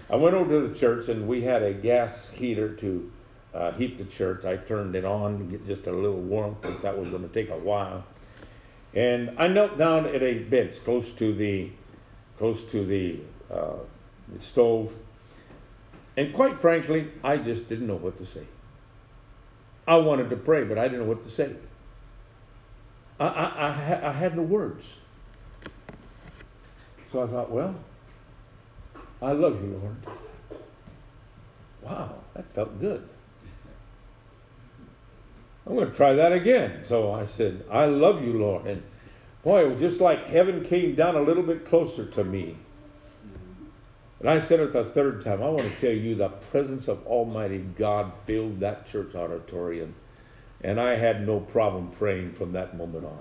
I 0.09 0.15
went 0.15 0.35
over 0.35 0.61
to 0.61 0.67
the 0.67 0.77
church 0.77 1.09
and 1.09 1.27
we 1.27 1.41
had 1.41 1.63
a 1.63 1.73
gas 1.73 2.29
heater 2.29 2.75
to 2.75 3.11
uh, 3.53 3.71
heat 3.71 3.97
the 3.97 4.05
church. 4.05 4.45
I 4.45 4.57
turned 4.57 4.95
it 4.95 5.05
on 5.05 5.39
to 5.39 5.43
get 5.45 5.65
just 5.65 5.87
a 5.87 5.91
little 5.91 6.19
warmth, 6.19 6.57
but 6.61 6.81
that 6.83 6.97
was 6.97 7.09
going 7.09 7.27
to 7.27 7.33
take 7.33 7.49
a 7.49 7.57
while. 7.57 8.03
And 8.93 9.35
I 9.37 9.47
knelt 9.47 9.77
down 9.77 10.05
at 10.05 10.21
a 10.21 10.39
bench 10.39 10.83
close 10.83 11.11
to 11.13 11.33
the 11.33 11.69
close 12.37 12.63
to 12.71 12.85
the, 12.85 13.19
uh, 13.51 13.73
the 14.33 14.41
stove. 14.41 14.93
And 16.15 16.33
quite 16.33 16.57
frankly, 16.59 17.11
I 17.23 17.37
just 17.37 17.67
didn't 17.67 17.87
know 17.87 17.97
what 17.97 18.17
to 18.19 18.25
say. 18.25 18.45
I 19.85 19.97
wanted 19.97 20.29
to 20.29 20.37
pray, 20.37 20.63
but 20.63 20.77
I 20.77 20.83
didn't 20.83 21.01
know 21.01 21.09
what 21.09 21.23
to 21.23 21.29
say. 21.29 21.53
I, 23.19 23.25
I, 23.25 24.09
I, 24.09 24.11
had 24.13 24.35
no 24.35 24.43
words. 24.43 24.93
So 27.11 27.23
I 27.23 27.27
thought, 27.27 27.51
well, 27.51 27.75
I 29.21 29.33
love 29.33 29.61
you, 29.61 29.81
Lord. 29.81 29.97
Wow, 31.81 32.15
that 32.33 32.45
felt 32.53 32.79
good. 32.79 33.07
I'm 35.65 35.75
going 35.75 35.89
to 35.89 35.95
try 35.95 36.13
that 36.13 36.31
again. 36.31 36.81
So 36.85 37.11
I 37.11 37.25
said, 37.25 37.63
I 37.69 37.85
love 37.85 38.23
you, 38.23 38.33
Lord. 38.33 38.65
And 38.65 38.83
boy, 39.43 39.65
it 39.65 39.71
was 39.71 39.79
just 39.79 39.99
like 39.99 40.27
heaven 40.27 40.63
came 40.63 40.95
down 40.95 41.15
a 41.15 41.21
little 41.21 41.43
bit 41.43 41.67
closer 41.67 42.05
to 42.05 42.23
me. 42.23 42.55
And 44.19 44.29
I 44.29 44.39
said 44.39 44.59
it 44.59 44.73
the 44.73 44.83
third 44.83 45.23
time, 45.23 45.41
I 45.41 45.49
want 45.49 45.73
to 45.73 45.79
tell 45.79 45.95
you 45.95 46.15
the 46.15 46.29
presence 46.29 46.87
of 46.87 47.05
Almighty 47.07 47.59
God 47.77 48.11
filled 48.25 48.59
that 48.59 48.87
church 48.87 49.15
auditorium. 49.15 49.95
And 50.61 50.79
I 50.79 50.95
had 50.95 51.25
no 51.25 51.39
problem 51.39 51.89
praying 51.91 52.33
from 52.33 52.51
that 52.53 52.75
moment 52.77 53.05
on. 53.05 53.19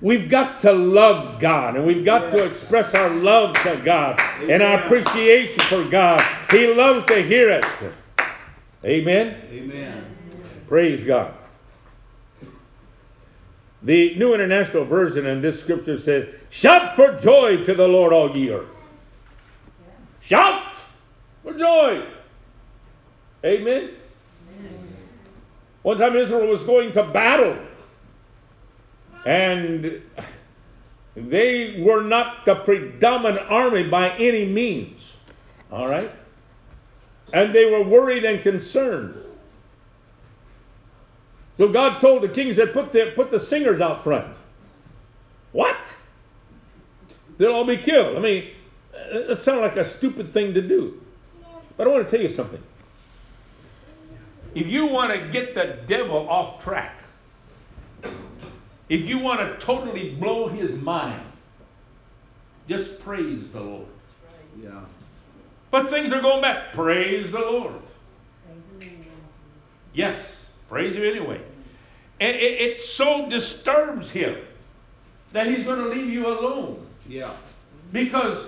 We've 0.00 0.28
got 0.28 0.60
to 0.62 0.72
love 0.72 1.40
God 1.40 1.76
and 1.76 1.86
we've 1.86 2.04
got 2.04 2.24
yes. 2.24 2.32
to 2.32 2.44
express 2.44 2.94
our 2.94 3.08
love 3.08 3.54
to 3.62 3.80
God 3.84 4.20
Amen. 4.20 4.50
and 4.50 4.62
our 4.62 4.84
appreciation 4.84 5.62
for 5.64 5.84
God. 5.84 6.22
He 6.50 6.66
loves 6.72 7.06
to 7.06 7.22
hear 7.22 7.50
it. 7.50 7.64
Amen. 8.84 9.40
Amen. 9.50 10.04
Praise 10.68 11.04
God. 11.04 11.32
The 13.82 14.14
New 14.16 14.34
International 14.34 14.84
Version 14.84 15.26
in 15.26 15.40
this 15.40 15.60
scripture 15.60 15.98
says, 15.98 16.28
Shout 16.50 16.96
for 16.96 17.18
joy 17.18 17.64
to 17.64 17.74
the 17.74 17.86
Lord, 17.86 18.12
all 18.12 18.34
ye 18.36 18.50
earth. 18.50 18.68
Shout 20.20 20.74
for 21.42 21.52
joy. 21.52 22.04
Amen. 23.44 23.90
One 25.84 25.98
time 25.98 26.16
Israel 26.16 26.46
was 26.46 26.62
going 26.62 26.92
to 26.92 27.04
battle, 27.04 27.58
and 29.26 30.02
they 31.14 31.82
were 31.82 32.02
not 32.02 32.46
the 32.46 32.54
predominant 32.54 33.46
army 33.50 33.86
by 33.88 34.16
any 34.16 34.46
means. 34.46 35.12
All 35.70 35.86
right? 35.86 36.10
And 37.34 37.54
they 37.54 37.66
were 37.66 37.82
worried 37.82 38.24
and 38.24 38.42
concerned. 38.42 39.14
So 41.58 41.68
God 41.68 42.00
told 42.00 42.22
the 42.22 42.28
king, 42.28 42.50
said, 42.54 42.72
put 42.72 42.90
the, 42.90 43.12
put 43.14 43.30
the 43.30 43.38
singers 43.38 43.82
out 43.82 44.02
front. 44.02 44.34
What? 45.52 45.76
They'll 47.36 47.52
all 47.52 47.66
be 47.66 47.76
killed. 47.76 48.16
I 48.16 48.20
mean, 48.20 48.50
uh, 48.94 49.26
that 49.26 49.42
sounds 49.42 49.60
like 49.60 49.76
a 49.76 49.84
stupid 49.84 50.32
thing 50.32 50.54
to 50.54 50.62
do. 50.62 50.98
But 51.76 51.86
I 51.86 51.90
want 51.90 52.08
to 52.08 52.10
tell 52.10 52.22
you 52.22 52.34
something. 52.34 52.62
If 54.54 54.68
you 54.68 54.86
want 54.86 55.12
to 55.12 55.28
get 55.28 55.54
the 55.54 55.78
devil 55.86 56.28
off 56.28 56.62
track, 56.62 56.96
if 58.88 59.04
you 59.04 59.18
want 59.18 59.40
to 59.40 59.64
totally 59.64 60.14
blow 60.14 60.48
his 60.48 60.78
mind, 60.78 61.22
just 62.68 63.00
praise 63.00 63.48
the 63.52 63.60
Lord. 63.60 63.86
Yeah. 64.62 64.80
But 65.70 65.90
things 65.90 66.12
are 66.12 66.20
going 66.20 66.40
back. 66.40 66.72
Praise 66.72 67.32
the 67.32 67.40
Lord. 67.40 67.74
Yes, 69.92 70.20
praise 70.68 70.94
him 70.94 71.02
anyway. 71.02 71.40
And 72.20 72.36
it, 72.36 72.60
it 72.60 72.82
so 72.82 73.28
disturbs 73.28 74.10
him 74.10 74.36
that 75.32 75.48
he's 75.48 75.64
going 75.64 75.80
to 75.80 75.88
leave 75.88 76.08
you 76.08 76.28
alone. 76.28 76.84
Yeah. 77.08 77.32
Because 77.92 78.38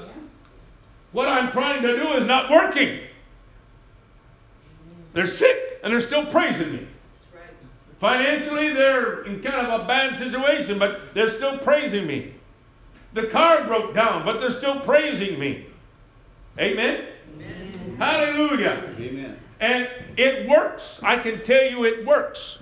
what 1.13 1.29
I'm 1.29 1.51
trying 1.51 1.83
to 1.83 1.97
do 1.97 2.13
is 2.13 2.27
not 2.27 2.51
working. 2.51 3.01
They're 5.13 5.27
sick 5.27 5.66
and 5.87 5.95
they're 5.95 6.05
still 6.05 6.27
praising 6.27 6.73
me. 6.73 6.89
Financially, 8.01 8.73
they're 8.73 9.23
in 9.23 9.41
kind 9.41 9.69
of 9.69 9.83
a 9.83 9.87
bad 9.87 10.19
situation, 10.19 10.81
but 10.81 11.15
they're 11.15 11.31
still 11.31 11.59
praising 11.59 12.09
me. 12.09 12.35
The 13.13 13.29
car 13.29 13.63
broke 13.63 13.95
down, 13.95 14.25
but 14.25 14.41
they're 14.41 14.51
still 14.51 14.81
praising 14.81 15.39
me. 15.39 15.67
Amen? 16.59 17.05
Amen. 17.37 17.97
Hallelujah. 18.01 18.97
Amen. 18.99 19.39
And 19.61 19.89
it 20.17 20.49
works. 20.49 20.99
I 21.05 21.19
can 21.19 21.45
tell 21.45 21.63
you 21.63 21.85
it 21.85 22.05
works. 22.05 22.59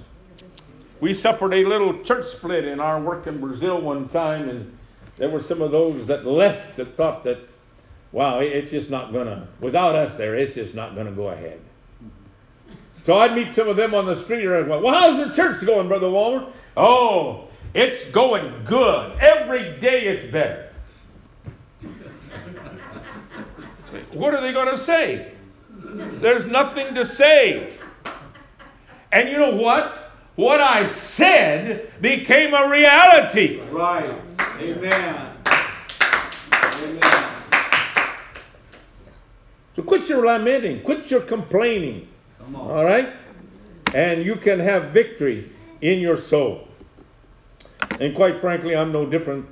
We 1.01 1.15
suffered 1.15 1.55
a 1.55 1.65
little 1.65 2.03
church 2.03 2.27
split 2.27 2.67
in 2.67 2.79
our 2.79 3.01
work 3.01 3.27
in 3.27 3.41
Brazil 3.41 3.81
one 3.81 4.07
time, 4.11 4.51
and 4.51 4.77
there 5.17 5.31
were 5.31 5.41
some 5.41 5.63
of 5.63 5.71
those 5.71 6.07
that 6.09 6.27
left 6.27 6.77
that 6.77 6.95
thought 6.99 7.25
that, 7.25 7.39
wow, 8.13 8.41
it's 8.41 8.71
just 8.71 8.91
not 8.91 9.13
going 9.13 9.29
to, 9.29 9.49
without 9.61 9.97
us 9.97 10.15
there, 10.17 10.35
it's 10.35 10.55
just 10.55 10.75
not 10.75 10.95
going 10.95 11.07
to 11.07 11.13
go 11.13 11.31
ahead. 11.31 11.59
So 13.05 13.19
I'd 13.19 13.35
meet 13.35 13.55
some 13.55 13.69
of 13.69 13.77
them 13.77 13.95
on 13.95 14.07
the 14.07 14.17
street 14.17 14.47
and 14.47 14.55
I'd 14.55 14.67
go, 14.67 14.81
well, 14.81 14.95
how's 14.95 15.29
the 15.29 15.35
church 15.35 15.65
going, 15.65 15.89
Brother 15.89 16.09
Walmer? 16.09 16.51
Oh, 16.77 17.49
it's 17.75 18.05
going 18.07 18.65
good. 18.65 19.19
Every 19.21 19.79
day 19.79 20.07
it's 20.07 20.33
better. 20.33 20.71
what 24.13 24.35
are 24.35 24.41
they 24.41 24.53
going 24.53 24.75
to 24.75 24.83
say? 24.83 25.33
There's 25.79 26.47
nothing 26.47 26.95
to 26.95 27.05
say. 27.05 27.77
And 29.13 29.29
you 29.29 29.37
know 29.37 29.55
what? 29.55 30.13
What 30.37 30.61
I 30.61 30.89
said 30.91 31.93
became 32.01 32.55
a 32.55 32.69
reality. 32.69 33.61
Right. 33.71 34.19
Amen. 34.59 35.37
Amen. 36.57 37.43
So 39.77 39.83
quit 39.83 40.09
your 40.09 40.25
lamenting, 40.25 40.83
quit 40.83 41.11
your 41.11 41.21
complaining. 41.21 42.09
All 42.55 42.85
right? 42.85 43.13
And 43.95 44.25
you 44.25 44.37
can 44.37 44.59
have 44.59 44.91
victory 44.91 45.51
in 45.81 46.01
your 46.01 46.17
soul. 46.17 46.69
And 48.01 48.15
quite 48.15 48.39
frankly, 48.39 48.75
I'm 48.77 48.93
no 48.93 49.07
different. 49.07 49.47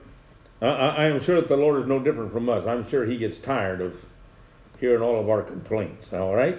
I, 0.60 0.66
I 0.66 1.04
am 1.06 1.20
sure 1.20 1.36
that 1.36 1.48
the 1.48 1.56
Lord 1.56 1.80
is 1.82 1.88
no 1.88 1.98
different 1.98 2.32
from 2.32 2.48
us. 2.48 2.66
I'm 2.66 2.88
sure 2.88 3.04
He 3.04 3.16
gets 3.16 3.38
tired 3.38 3.80
of 3.80 4.04
hearing 4.80 5.02
all 5.02 5.20
of 5.20 5.28
our 5.28 5.42
complaints. 5.42 6.12
All 6.12 6.34
right? 6.34 6.58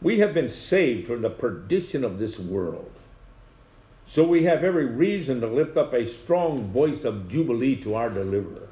We 0.00 0.20
have 0.20 0.32
been 0.32 0.48
saved 0.48 1.06
from 1.06 1.22
the 1.22 1.30
perdition 1.30 2.04
of 2.04 2.18
this 2.18 2.38
world. 2.38 2.90
So 4.06 4.24
we 4.24 4.44
have 4.44 4.64
every 4.64 4.86
reason 4.86 5.40
to 5.42 5.46
lift 5.46 5.76
up 5.76 5.92
a 5.92 6.06
strong 6.06 6.70
voice 6.70 7.04
of 7.04 7.28
jubilee 7.28 7.76
to 7.82 7.94
our 7.94 8.08
deliverer. 8.08 8.68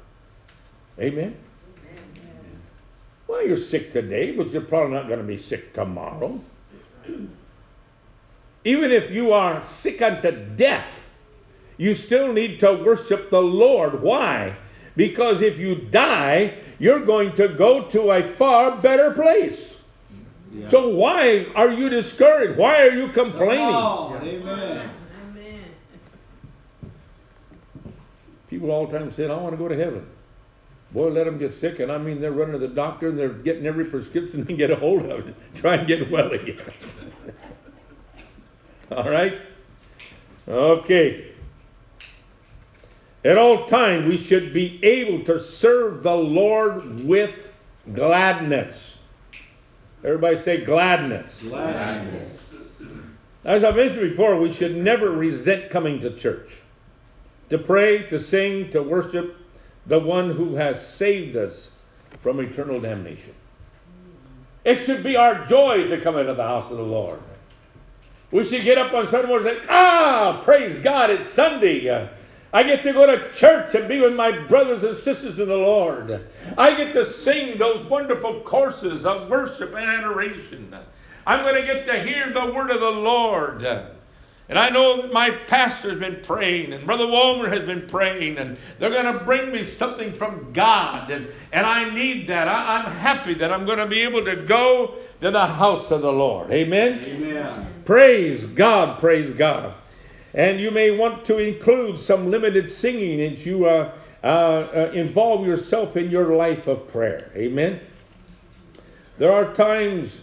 Amen? 0.99 1.37
Well, 3.27 3.45
you're 3.45 3.57
sick 3.57 3.91
today, 3.91 4.31
but 4.31 4.51
you're 4.51 4.61
probably 4.61 4.93
not 4.93 5.07
going 5.07 5.19
to 5.19 5.25
be 5.25 5.37
sick 5.37 5.73
tomorrow. 5.73 6.39
Even 8.63 8.91
if 8.91 9.11
you 9.11 9.33
are 9.33 9.63
sick 9.63 10.01
unto 10.01 10.31
death, 10.55 11.05
you 11.77 11.93
still 11.93 12.33
need 12.33 12.59
to 12.61 12.73
worship 12.73 13.29
the 13.29 13.41
Lord. 13.41 14.01
Why? 14.01 14.55
Because 14.95 15.41
if 15.41 15.59
you 15.59 15.75
die, 15.75 16.55
you're 16.79 17.05
going 17.05 17.33
to 17.35 17.47
go 17.49 17.83
to 17.83 18.11
a 18.11 18.23
far 18.23 18.77
better 18.77 19.11
place. 19.11 19.75
Yeah. 20.51 20.69
So 20.69 20.89
why 20.89 21.45
are 21.55 21.71
you 21.71 21.89
discouraged? 21.89 22.57
Why 22.57 22.81
are 22.81 22.91
you 22.91 23.09
complaining? 23.09 23.59
Amen. 23.59 24.89
People 28.49 28.71
all 28.71 28.87
the 28.87 28.97
time 28.97 29.11
say, 29.11 29.29
I 29.29 29.35
want 29.35 29.53
to 29.53 29.57
go 29.57 29.67
to 29.67 29.75
heaven. 29.75 30.07
Boy, 30.91 31.09
let 31.09 31.25
them 31.25 31.37
get 31.37 31.53
sick, 31.53 31.79
and 31.79 31.91
I 31.91 31.97
mean 31.97 32.21
they're 32.21 32.31
running 32.31 32.53
to 32.53 32.59
the 32.59 32.73
doctor 32.73 33.09
and 33.09 33.19
they're 33.19 33.29
getting 33.29 33.65
every 33.65 33.85
prescription 33.85 34.41
they 34.41 34.47
can 34.47 34.57
get 34.57 34.71
a 34.71 34.75
hold 34.75 35.05
of 35.05 35.25
to 35.25 35.33
try 35.53 35.75
and 35.75 35.87
get 35.87 36.09
well 36.09 36.31
again. 36.31 36.61
all 38.91 39.09
right? 39.09 39.37
Okay. 40.47 41.33
At 43.25 43.37
all 43.37 43.65
times, 43.65 44.07
we 44.07 44.15
should 44.15 44.53
be 44.53 44.79
able 44.83 45.25
to 45.25 45.39
serve 45.39 46.03
the 46.03 46.15
Lord 46.15 47.03
with 47.05 47.51
gladness. 47.93 48.97
Everybody 50.03 50.37
say 50.37 50.63
gladness. 50.63 51.41
Gladness. 51.41 52.39
As 53.43 53.63
I 53.63 53.71
mentioned 53.71 54.09
before, 54.11 54.39
we 54.39 54.51
should 54.51 54.75
never 54.77 55.11
resent 55.11 55.69
coming 55.69 55.99
to 56.01 56.15
church. 56.15 56.51
To 57.49 57.57
pray, 57.57 58.03
to 58.03 58.19
sing, 58.19 58.71
to 58.71 58.83
worship, 58.83 59.35
the 59.87 59.99
one 59.99 60.31
who 60.31 60.55
has 60.55 60.85
saved 60.85 61.35
us 61.35 61.71
from 62.21 62.39
eternal 62.39 62.79
damnation. 62.79 63.33
It 64.65 64.75
should 64.83 65.03
be 65.03 65.15
our 65.15 65.45
joy 65.45 65.87
to 65.87 66.01
come 66.01 66.17
into 66.17 66.33
the 66.33 66.43
house 66.43 66.69
of 66.71 66.77
the 66.77 66.83
Lord. 66.83 67.21
We 68.31 68.43
should 68.43 68.63
get 68.63 68.77
up 68.77 68.93
on 68.93 69.07
Sunday 69.07 69.29
morning 69.29 69.47
and 69.47 69.59
say, 69.59 69.65
Ah, 69.69 70.41
praise 70.43 70.77
God, 70.83 71.09
it's 71.09 71.31
Sunday. 71.31 72.09
I 72.53 72.63
get 72.63 72.83
to 72.83 72.91
go 72.91 73.05
to 73.05 73.31
church 73.31 73.75
and 73.75 73.87
be 73.87 74.01
with 74.01 74.13
my 74.13 74.31
brothers 74.47 74.83
and 74.83 74.97
sisters 74.97 75.39
in 75.39 75.47
the 75.47 75.55
Lord. 75.55 76.27
I 76.57 76.75
get 76.75 76.93
to 76.93 77.05
sing 77.05 77.57
those 77.57 77.85
wonderful 77.85 78.41
courses 78.41 79.05
of 79.05 79.29
worship 79.29 79.73
and 79.73 79.89
adoration. 79.89 80.75
I'm 81.25 81.43
going 81.43 81.55
to 81.55 81.65
get 81.65 81.85
to 81.85 82.03
hear 82.03 82.31
the 82.33 82.53
word 82.53 82.71
of 82.71 82.79
the 82.79 82.89
Lord. 82.89 83.96
And 84.49 84.57
I 84.57 84.69
know 84.69 85.01
that 85.01 85.11
my 85.11 85.29
pastor 85.29 85.89
has 85.89 85.99
been 85.99 86.21
praying, 86.23 86.71
and 86.71 86.85
Brother 86.85 87.05
Walmer 87.05 87.49
has 87.49 87.63
been 87.63 87.85
praying, 87.85 88.37
and 88.37 88.57
they're 88.79 88.91
going 88.91 89.13
to 89.13 89.25
bring 89.25 89.51
me 89.51 89.63
something 89.63 90.13
from 90.13 90.53
God. 90.53 91.11
And, 91.11 91.27
and 91.51 91.65
I 91.65 91.93
need 91.93 92.27
that. 92.27 92.47
I, 92.47 92.77
I'm 92.77 92.91
happy 92.93 93.33
that 93.35 93.51
I'm 93.51 93.65
going 93.65 93.79
to 93.79 93.87
be 93.87 94.01
able 94.03 94.23
to 94.23 94.37
go 94.37 94.95
to 95.19 95.31
the 95.31 95.45
house 95.45 95.91
of 95.91 96.01
the 96.01 96.11
Lord. 96.11 96.49
Amen? 96.51 97.03
Amen. 97.03 97.73
Praise 97.83 98.45
God, 98.45 98.99
praise 98.99 99.31
God. 99.31 99.73
And 100.33 100.61
you 100.61 100.71
may 100.71 100.91
want 100.91 101.25
to 101.25 101.39
include 101.39 101.99
some 101.99 102.31
limited 102.31 102.71
singing 102.71 103.19
as 103.19 103.45
you 103.45 103.65
uh, 103.65 103.91
uh, 104.23 104.27
uh, 104.27 104.91
involve 104.93 105.45
yourself 105.45 105.97
in 105.97 106.09
your 106.09 106.35
life 106.35 106.67
of 106.67 106.87
prayer. 106.87 107.31
Amen? 107.35 107.81
There 109.17 109.33
are 109.33 109.53
times. 109.53 110.21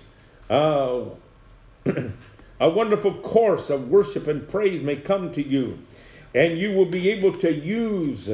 Uh, 2.65 2.69
a 2.69 2.71
wonderful 2.71 3.15
course 3.15 3.71
of 3.71 3.89
worship 3.89 4.27
and 4.27 4.49
praise 4.49 4.83
may 4.83 4.97
come 4.97 5.33
to 5.35 5.47
you, 5.47 5.79
and 6.35 6.59
you 6.59 6.73
will 6.73 6.87
be 6.87 7.11
able 7.11 7.33
to 7.33 7.53
use 7.53 8.27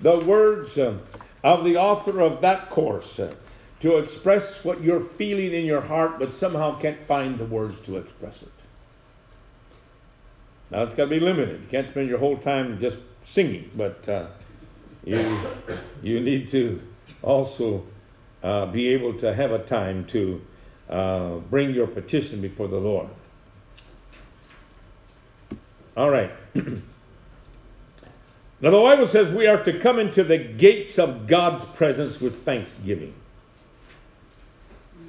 the 0.00 0.18
words 0.20 0.78
of 0.78 1.64
the 1.64 1.76
author 1.76 2.20
of 2.20 2.40
that 2.40 2.70
course 2.70 3.20
to 3.80 3.96
express 3.96 4.64
what 4.64 4.82
you're 4.82 5.00
feeling 5.00 5.52
in 5.52 5.64
your 5.64 5.80
heart, 5.80 6.18
but 6.18 6.32
somehow 6.32 6.78
can't 6.78 7.02
find 7.02 7.38
the 7.38 7.44
words 7.44 7.80
to 7.84 7.96
express 7.96 8.42
it. 8.42 8.52
Now 10.70 10.84
it's 10.84 10.94
got 10.94 11.04
to 11.04 11.10
be 11.10 11.20
limited. 11.20 11.60
You 11.60 11.66
can't 11.68 11.90
spend 11.90 12.08
your 12.08 12.18
whole 12.18 12.38
time 12.38 12.80
just 12.80 12.98
singing, 13.26 13.70
but 13.76 14.08
uh, 14.08 14.26
you 15.04 15.38
you 16.02 16.20
need 16.20 16.48
to 16.48 16.80
also 17.22 17.84
uh, 18.42 18.66
be 18.66 18.88
able 18.88 19.18
to 19.18 19.34
have 19.34 19.50
a 19.50 19.58
time 19.58 20.04
to 20.06 20.40
uh, 20.88 21.36
bring 21.50 21.74
your 21.74 21.86
petition 21.86 22.40
before 22.40 22.68
the 22.68 22.78
Lord. 22.78 23.08
All 25.96 26.10
right. 26.10 26.32
now, 26.54 26.62
the 28.60 28.70
Bible 28.70 29.06
says 29.06 29.32
we 29.32 29.46
are 29.46 29.62
to 29.64 29.78
come 29.78 29.98
into 29.98 30.24
the 30.24 30.38
gates 30.38 30.98
of 30.98 31.26
God's 31.26 31.64
presence 31.76 32.20
with 32.20 32.44
thanksgiving. 32.44 33.14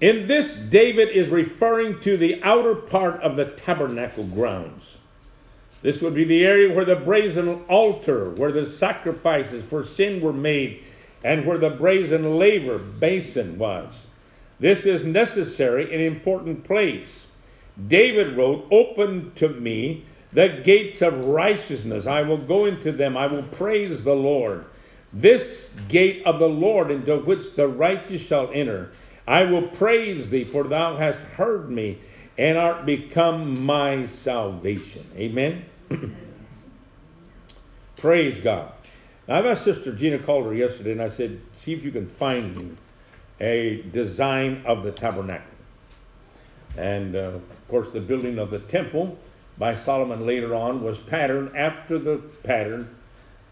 In 0.01 0.27
this, 0.27 0.55
David 0.55 1.09
is 1.09 1.29
referring 1.29 2.01
to 2.01 2.17
the 2.17 2.43
outer 2.43 2.75
part 2.75 3.21
of 3.21 3.35
the 3.37 3.45
tabernacle 3.45 4.25
grounds. 4.25 4.97
This 5.81 6.01
would 6.01 6.15
be 6.15 6.23
the 6.23 6.45
area 6.45 6.73
where 6.73 6.85
the 6.85 6.95
brazen 6.95 7.63
altar, 7.69 8.31
where 8.31 8.51
the 8.51 8.65
sacrifices 8.65 9.63
for 9.63 9.85
sin 9.85 10.21
were 10.21 10.33
made, 10.33 10.83
and 11.23 11.45
where 11.45 11.57
the 11.57 11.69
brazen 11.69 12.37
laver 12.37 12.77
basin 12.79 13.57
was. 13.57 13.93
This 14.59 14.85
is 14.85 15.03
necessary 15.03 15.93
and 15.93 16.01
important 16.01 16.63
place. 16.63 17.25
David 17.87 18.35
wrote, 18.35 18.67
Open 18.71 19.31
to 19.35 19.49
me 19.49 20.05
the 20.33 20.61
gates 20.63 21.01
of 21.01 21.25
righteousness. 21.25 22.07
I 22.07 22.21
will 22.21 22.37
go 22.37 22.65
into 22.65 22.91
them. 22.91 23.15
I 23.15 23.27
will 23.27 23.43
praise 23.43 24.03
the 24.03 24.15
Lord. 24.15 24.65
This 25.11 25.73
gate 25.89 26.23
of 26.25 26.39
the 26.39 26.49
Lord 26.49 26.89
into 26.89 27.17
which 27.17 27.55
the 27.55 27.67
righteous 27.67 28.21
shall 28.21 28.49
enter. 28.51 28.91
I 29.27 29.43
will 29.43 29.67
praise 29.67 30.29
thee, 30.29 30.43
for 30.43 30.63
thou 30.63 30.97
hast 30.97 31.19
heard 31.19 31.69
me 31.69 31.99
and 32.37 32.57
art 32.57 32.85
become 32.85 33.63
my 33.63 34.07
salvation. 34.07 35.05
Amen. 35.15 35.65
praise 37.97 38.39
God. 38.39 38.71
Now, 39.27 39.37
I've 39.37 39.45
asked 39.45 39.63
Sister 39.63 39.93
Gina 39.93 40.19
Calder 40.19 40.53
yesterday, 40.53 40.91
and 40.93 41.01
I 41.01 41.09
said, 41.09 41.39
see 41.53 41.73
if 41.73 41.83
you 41.83 41.91
can 41.91 42.07
find 42.07 42.57
me 42.57 42.71
a 43.39 43.83
design 43.93 44.63
of 44.65 44.83
the 44.83 44.91
tabernacle. 44.91 45.47
And 46.75 47.15
uh, 47.15 47.19
of 47.19 47.67
course, 47.69 47.89
the 47.89 48.01
building 48.01 48.39
of 48.39 48.49
the 48.49 48.59
temple 48.59 49.17
by 49.57 49.75
Solomon 49.75 50.25
later 50.25 50.55
on 50.55 50.83
was 50.83 50.97
patterned 50.97 51.55
after 51.55 51.99
the 51.99 52.17
pattern 52.43 52.95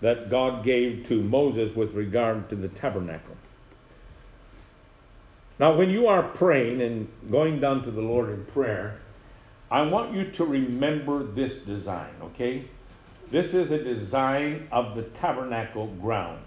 that 0.02 0.30
God 0.30 0.64
gave 0.64 1.08
to 1.08 1.22
Moses 1.22 1.76
with 1.76 1.94
regard 1.94 2.50
to 2.50 2.56
the 2.56 2.70
tabernacle. 2.70 3.36
Now, 5.60 5.76
when 5.76 5.92
you 5.92 6.08
are 6.08 6.24
praying 6.24 6.82
and 6.82 7.08
going 7.30 7.60
down 7.60 7.84
to 7.84 7.92
the 7.92 8.02
Lord 8.02 8.30
in 8.30 8.46
prayer, 8.46 9.00
I 9.70 9.84
want 9.84 10.14
you 10.14 10.32
to 10.32 10.46
remember 10.46 11.24
this 11.24 11.60
design, 11.60 12.10
okay? 12.22 12.66
This 13.30 13.54
is 13.54 13.70
a 13.70 13.82
design 13.82 14.68
of 14.72 14.96
the 14.96 15.04
tabernacle 15.04 15.88
ground. 16.02 16.42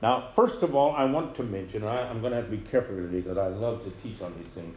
Now, 0.00 0.28
first 0.34 0.62
of 0.62 0.74
all, 0.74 0.94
I 0.96 1.04
want 1.04 1.34
to 1.36 1.42
mention, 1.42 1.84
I, 1.84 2.08
am 2.08 2.20
going 2.20 2.30
to 2.30 2.36
have 2.36 2.50
to 2.50 2.56
be 2.56 2.62
careful 2.70 2.94
today 2.94 3.20
because 3.20 3.38
I 3.38 3.48
love 3.48 3.84
to 3.84 3.90
teach 4.02 4.20
on 4.22 4.34
these 4.42 4.52
things. 4.52 4.74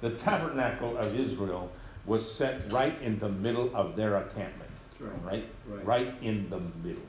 The 0.00 0.10
tabernacle 0.10 0.96
of 0.98 1.18
Israel 1.18 1.70
was 2.06 2.30
set 2.30 2.72
right 2.72 3.00
in 3.02 3.18
the 3.18 3.28
middle 3.28 3.74
of 3.74 3.96
their 3.96 4.16
encampment. 4.16 4.70
Right. 5.00 5.12
Right? 5.24 5.48
right. 5.68 5.86
right 5.86 6.14
in 6.22 6.48
the 6.50 6.60
middle. 6.82 7.02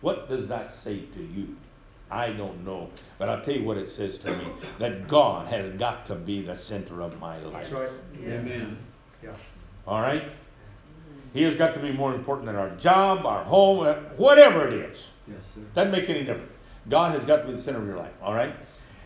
What 0.00 0.28
does 0.28 0.48
that 0.48 0.72
say 0.72 1.00
to 1.00 1.22
you? 1.22 1.56
I 2.10 2.30
don't 2.30 2.64
know. 2.64 2.90
But 3.18 3.28
I'll 3.28 3.40
tell 3.40 3.54
you 3.54 3.64
what 3.64 3.76
it 3.76 3.88
says 3.88 4.18
to 4.18 4.30
me 4.30 4.44
that 4.78 5.08
God 5.08 5.48
has 5.48 5.68
got 5.78 6.06
to 6.06 6.14
be 6.14 6.40
the 6.42 6.56
center 6.56 7.02
of 7.02 7.18
my 7.20 7.38
life. 7.38 7.70
That's 7.70 7.72
right. 7.72 7.90
Yes. 8.14 8.40
Amen. 8.40 8.78
Yeah. 9.22 9.30
All 9.86 10.00
right? 10.00 10.24
He 11.34 11.42
has 11.42 11.54
got 11.54 11.74
to 11.74 11.80
be 11.80 11.92
more 11.92 12.14
important 12.14 12.46
than 12.46 12.56
our 12.56 12.70
job, 12.76 13.26
our 13.26 13.44
home, 13.44 13.80
uh, 13.80 13.94
whatever 14.16 14.66
it 14.66 14.74
is. 14.74 15.08
Yes, 15.26 15.38
sir. 15.54 15.60
Doesn't 15.74 15.92
make 15.92 16.08
any 16.08 16.20
difference. 16.20 16.52
God 16.88 17.12
has 17.12 17.24
got 17.24 17.38
to 17.38 17.46
be 17.46 17.52
the 17.52 17.58
center 17.58 17.80
of 17.80 17.86
your 17.86 17.98
life. 17.98 18.12
All 18.22 18.34
right? 18.34 18.54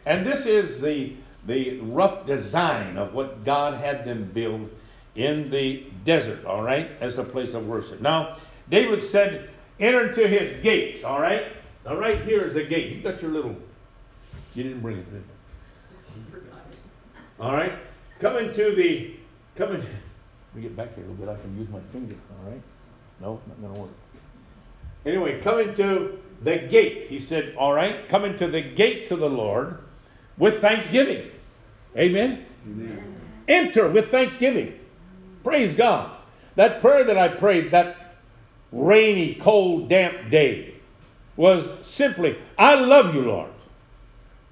And 0.06 0.26
this 0.26 0.46
is 0.46 0.80
the 0.80 1.14
the 1.46 1.80
rough 1.80 2.24
design 2.24 2.96
of 2.96 3.14
what 3.14 3.42
God 3.42 3.74
had 3.74 4.04
them 4.04 4.30
build 4.32 4.70
in 5.14 5.50
the 5.50 5.84
desert, 6.04 6.44
all 6.44 6.62
right, 6.62 6.90
as 7.00 7.18
a 7.18 7.24
place 7.24 7.54
of 7.54 7.66
worship. 7.66 8.00
Now, 8.00 8.36
David 8.70 9.02
said, 9.02 9.50
enter 9.78 10.08
into 10.08 10.26
his 10.26 10.62
gates, 10.62 11.04
all 11.04 11.20
right? 11.20 11.52
Now, 11.84 11.96
right 11.96 12.20
here 12.22 12.46
is 12.46 12.56
a 12.56 12.62
gate. 12.62 12.92
You 12.92 13.02
got 13.02 13.20
your 13.20 13.30
little, 13.30 13.54
you 14.54 14.62
didn't 14.62 14.80
bring 14.80 14.98
it, 14.98 15.10
did 15.12 15.22
you? 15.22 16.42
All 17.40 17.52
right? 17.52 17.72
Come 18.20 18.36
into 18.36 18.74
the, 18.74 19.14
come 19.56 19.74
into, 19.74 19.86
let 19.86 20.54
me 20.54 20.62
get 20.62 20.76
back 20.76 20.94
here 20.94 21.04
a 21.04 21.08
little 21.08 21.26
bit. 21.26 21.28
I 21.28 21.40
can 21.40 21.58
use 21.58 21.68
my 21.68 21.80
finger, 21.92 22.16
all 22.30 22.50
right? 22.50 22.62
No, 23.20 23.40
not 23.46 23.60
going 23.60 23.74
to 23.74 23.80
work. 23.80 23.90
Anyway, 25.04 25.40
come 25.40 25.60
into 25.60 26.18
the 26.42 26.58
gate. 26.58 27.06
He 27.08 27.18
said, 27.18 27.54
all 27.58 27.72
right, 27.72 28.08
come 28.08 28.24
into 28.24 28.46
the 28.48 28.62
gates 28.62 29.10
of 29.10 29.18
the 29.18 29.28
Lord 29.28 29.78
with 30.38 30.60
thanksgiving. 30.60 31.30
Amen? 31.96 32.46
Amen. 32.66 33.20
Enter 33.48 33.88
with 33.88 34.10
thanksgiving. 34.10 34.78
Praise 35.42 35.74
God. 35.74 36.10
That 36.56 36.80
prayer 36.80 37.04
that 37.04 37.18
I 37.18 37.28
prayed 37.28 37.70
that 37.70 38.16
rainy, 38.72 39.34
cold, 39.34 39.88
damp 39.88 40.30
day 40.30 40.74
was 41.36 41.66
simply, 41.86 42.36
I 42.58 42.74
love 42.74 43.14
you, 43.14 43.22
Lord. 43.22 43.50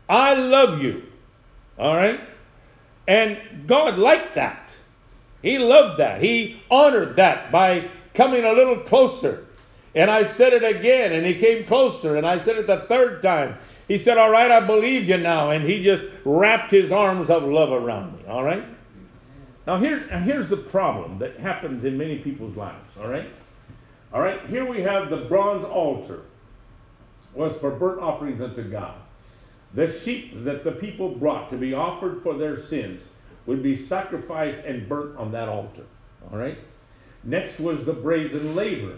I 0.09 0.35
love 0.35 0.83
you. 0.83 1.03
All 1.79 1.97
right? 1.97 2.21
And 3.07 3.67
God 3.67 3.99
liked 3.99 4.35
that. 4.35 4.71
He 5.43 5.59
loved 5.59 5.99
that. 6.01 6.23
He 6.23 6.63
honored 6.71 7.17
that 7.17 7.51
by 7.51 7.89
coming 8.15 8.45
a 8.45 8.53
little 8.53 8.77
closer. 8.77 9.47
And 9.95 10.11
I 10.11 10.25
said 10.25 10.53
it 10.53 10.63
again, 10.63 11.13
and 11.13 11.27
he 11.27 11.35
came 11.35 11.67
closer, 11.67 12.17
and 12.17 12.27
I 12.27 12.39
said 12.39 12.57
it 12.57 12.67
the 12.67 12.81
third 12.81 13.23
time. 13.23 13.57
He 13.89 13.99
said, 13.99 14.19
All 14.19 14.31
right, 14.31 14.51
I 14.51 14.61
believe 14.61 15.09
you 15.09 15.17
now. 15.17 15.51
And 15.51 15.65
he 15.65 15.83
just 15.83 16.05
wrapped 16.25 16.71
his 16.71 16.93
arms 16.93 17.31
of 17.31 17.43
love 17.43 17.73
around 17.73 18.17
me. 18.17 18.25
All 18.29 18.45
right? 18.45 18.65
Now, 19.67 19.79
here, 19.79 20.01
here's 20.21 20.49
the 20.49 20.57
problem 20.57 21.19
that 21.19 21.39
happens 21.39 21.85
in 21.85 21.99
many 21.99 22.19
people's 22.19 22.57
lives. 22.57 22.97
All 23.01 23.09
right? 23.09 23.29
All 24.13 24.21
right, 24.21 24.45
here 24.47 24.65
we 24.65 24.81
have 24.83 25.11
the 25.11 25.19
bronze 25.29 25.65
altar 25.65 26.23
was 27.35 27.57
for 27.59 27.71
burnt 27.71 28.01
offerings 28.01 28.41
unto 28.41 28.63
God. 28.69 28.97
The 29.75 29.93
sheep 30.01 30.45
that 30.45 30.65
the 30.65 30.73
people 30.73 31.11
brought 31.11 31.51
to 31.51 31.57
be 31.57 31.75
offered 31.75 32.23
for 32.23 32.37
their 32.37 32.59
sins 32.59 33.03
would 33.47 33.63
be 33.63 33.77
sacrificed 33.77 34.59
and 34.65 34.89
burnt 34.89 35.17
on 35.17 35.31
that 35.33 35.49
altar. 35.49 35.85
All 36.31 36.39
right? 36.39 36.59
Next 37.23 37.61
was 37.61 37.85
the 37.85 37.93
brazen 37.93 38.55
laver, 38.57 38.97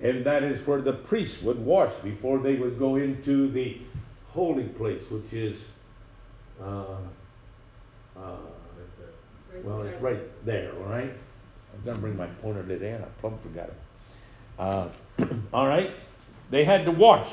and 0.00 0.24
that 0.24 0.42
is 0.44 0.64
where 0.66 0.80
the 0.80 0.92
priests 0.92 1.42
would 1.42 1.58
wash 1.64 1.92
before 2.02 2.38
they 2.38 2.54
would 2.54 2.78
go 2.78 2.96
into 2.96 3.50
the 3.50 3.78
holy 4.28 4.64
place, 4.64 5.02
which 5.10 5.32
is, 5.32 5.64
uh, 6.62 6.84
uh, 8.16 8.36
well, 9.62 9.82
it's 9.82 10.00
right 10.00 10.44
there, 10.44 10.72
all 10.72 10.90
right? 10.90 11.12
I'm 11.74 11.94
to 11.94 12.00
bring 12.00 12.16
my 12.16 12.26
pointer 12.26 12.62
today, 12.64 12.92
and 12.92 13.04
I 13.04 13.08
plumb 13.20 13.38
forgot 13.38 13.68
it. 13.68 13.74
Uh, 14.58 14.88
all 15.52 15.66
right? 15.66 15.90
They 16.50 16.64
had 16.64 16.84
to 16.84 16.90
wash. 16.90 17.30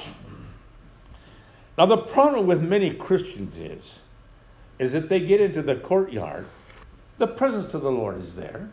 Now, 1.78 1.86
the 1.86 1.98
problem 1.98 2.48
with 2.48 2.62
many 2.62 2.94
Christians 2.94 3.58
is, 3.58 4.00
is 4.80 4.92
that 4.94 5.10
they 5.10 5.20
get 5.20 5.42
into 5.42 5.62
the 5.62 5.76
courtyard, 5.76 6.46
the 7.18 7.28
presence 7.28 7.74
of 7.74 7.82
the 7.82 7.92
Lord 7.92 8.22
is 8.22 8.36
there. 8.36 8.70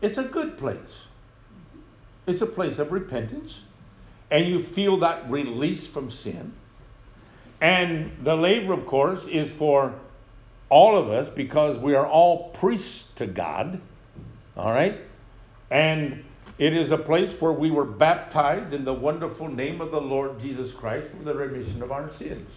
It's 0.00 0.18
a 0.18 0.24
good 0.24 0.58
place. 0.58 1.02
It's 2.26 2.42
a 2.42 2.46
place 2.46 2.78
of 2.78 2.92
repentance, 2.92 3.60
and 4.30 4.46
you 4.46 4.62
feel 4.62 4.98
that 4.98 5.30
release 5.30 5.86
from 5.86 6.10
sin. 6.10 6.52
And 7.60 8.12
the 8.22 8.36
laver, 8.36 8.72
of 8.72 8.86
course, 8.86 9.26
is 9.26 9.50
for 9.50 9.94
all 10.70 10.96
of 10.98 11.10
us 11.10 11.28
because 11.28 11.78
we 11.78 11.94
are 11.94 12.06
all 12.06 12.50
priests 12.50 13.04
to 13.16 13.26
God. 13.26 13.80
All 14.56 14.72
right? 14.72 14.98
And 15.70 16.24
it 16.58 16.76
is 16.76 16.90
a 16.90 16.98
place 16.98 17.40
where 17.40 17.52
we 17.52 17.70
were 17.70 17.84
baptized 17.84 18.74
in 18.74 18.84
the 18.84 18.92
wonderful 18.92 19.48
name 19.48 19.80
of 19.80 19.90
the 19.90 20.00
Lord 20.00 20.40
Jesus 20.40 20.72
Christ 20.72 21.06
for 21.16 21.24
the 21.24 21.34
remission 21.34 21.82
of 21.82 21.92
our 21.92 22.10
sins. 22.18 22.48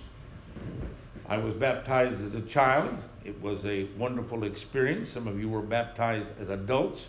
I 1.27 1.37
was 1.37 1.53
baptized 1.55 2.19
as 2.25 2.33
a 2.33 2.45
child. 2.47 2.97
It 3.23 3.39
was 3.41 3.63
a 3.65 3.87
wonderful 3.97 4.43
experience. 4.43 5.09
Some 5.09 5.27
of 5.27 5.39
you 5.39 5.47
were 5.47 5.61
baptized 5.61 6.27
as 6.41 6.49
adults, 6.49 7.01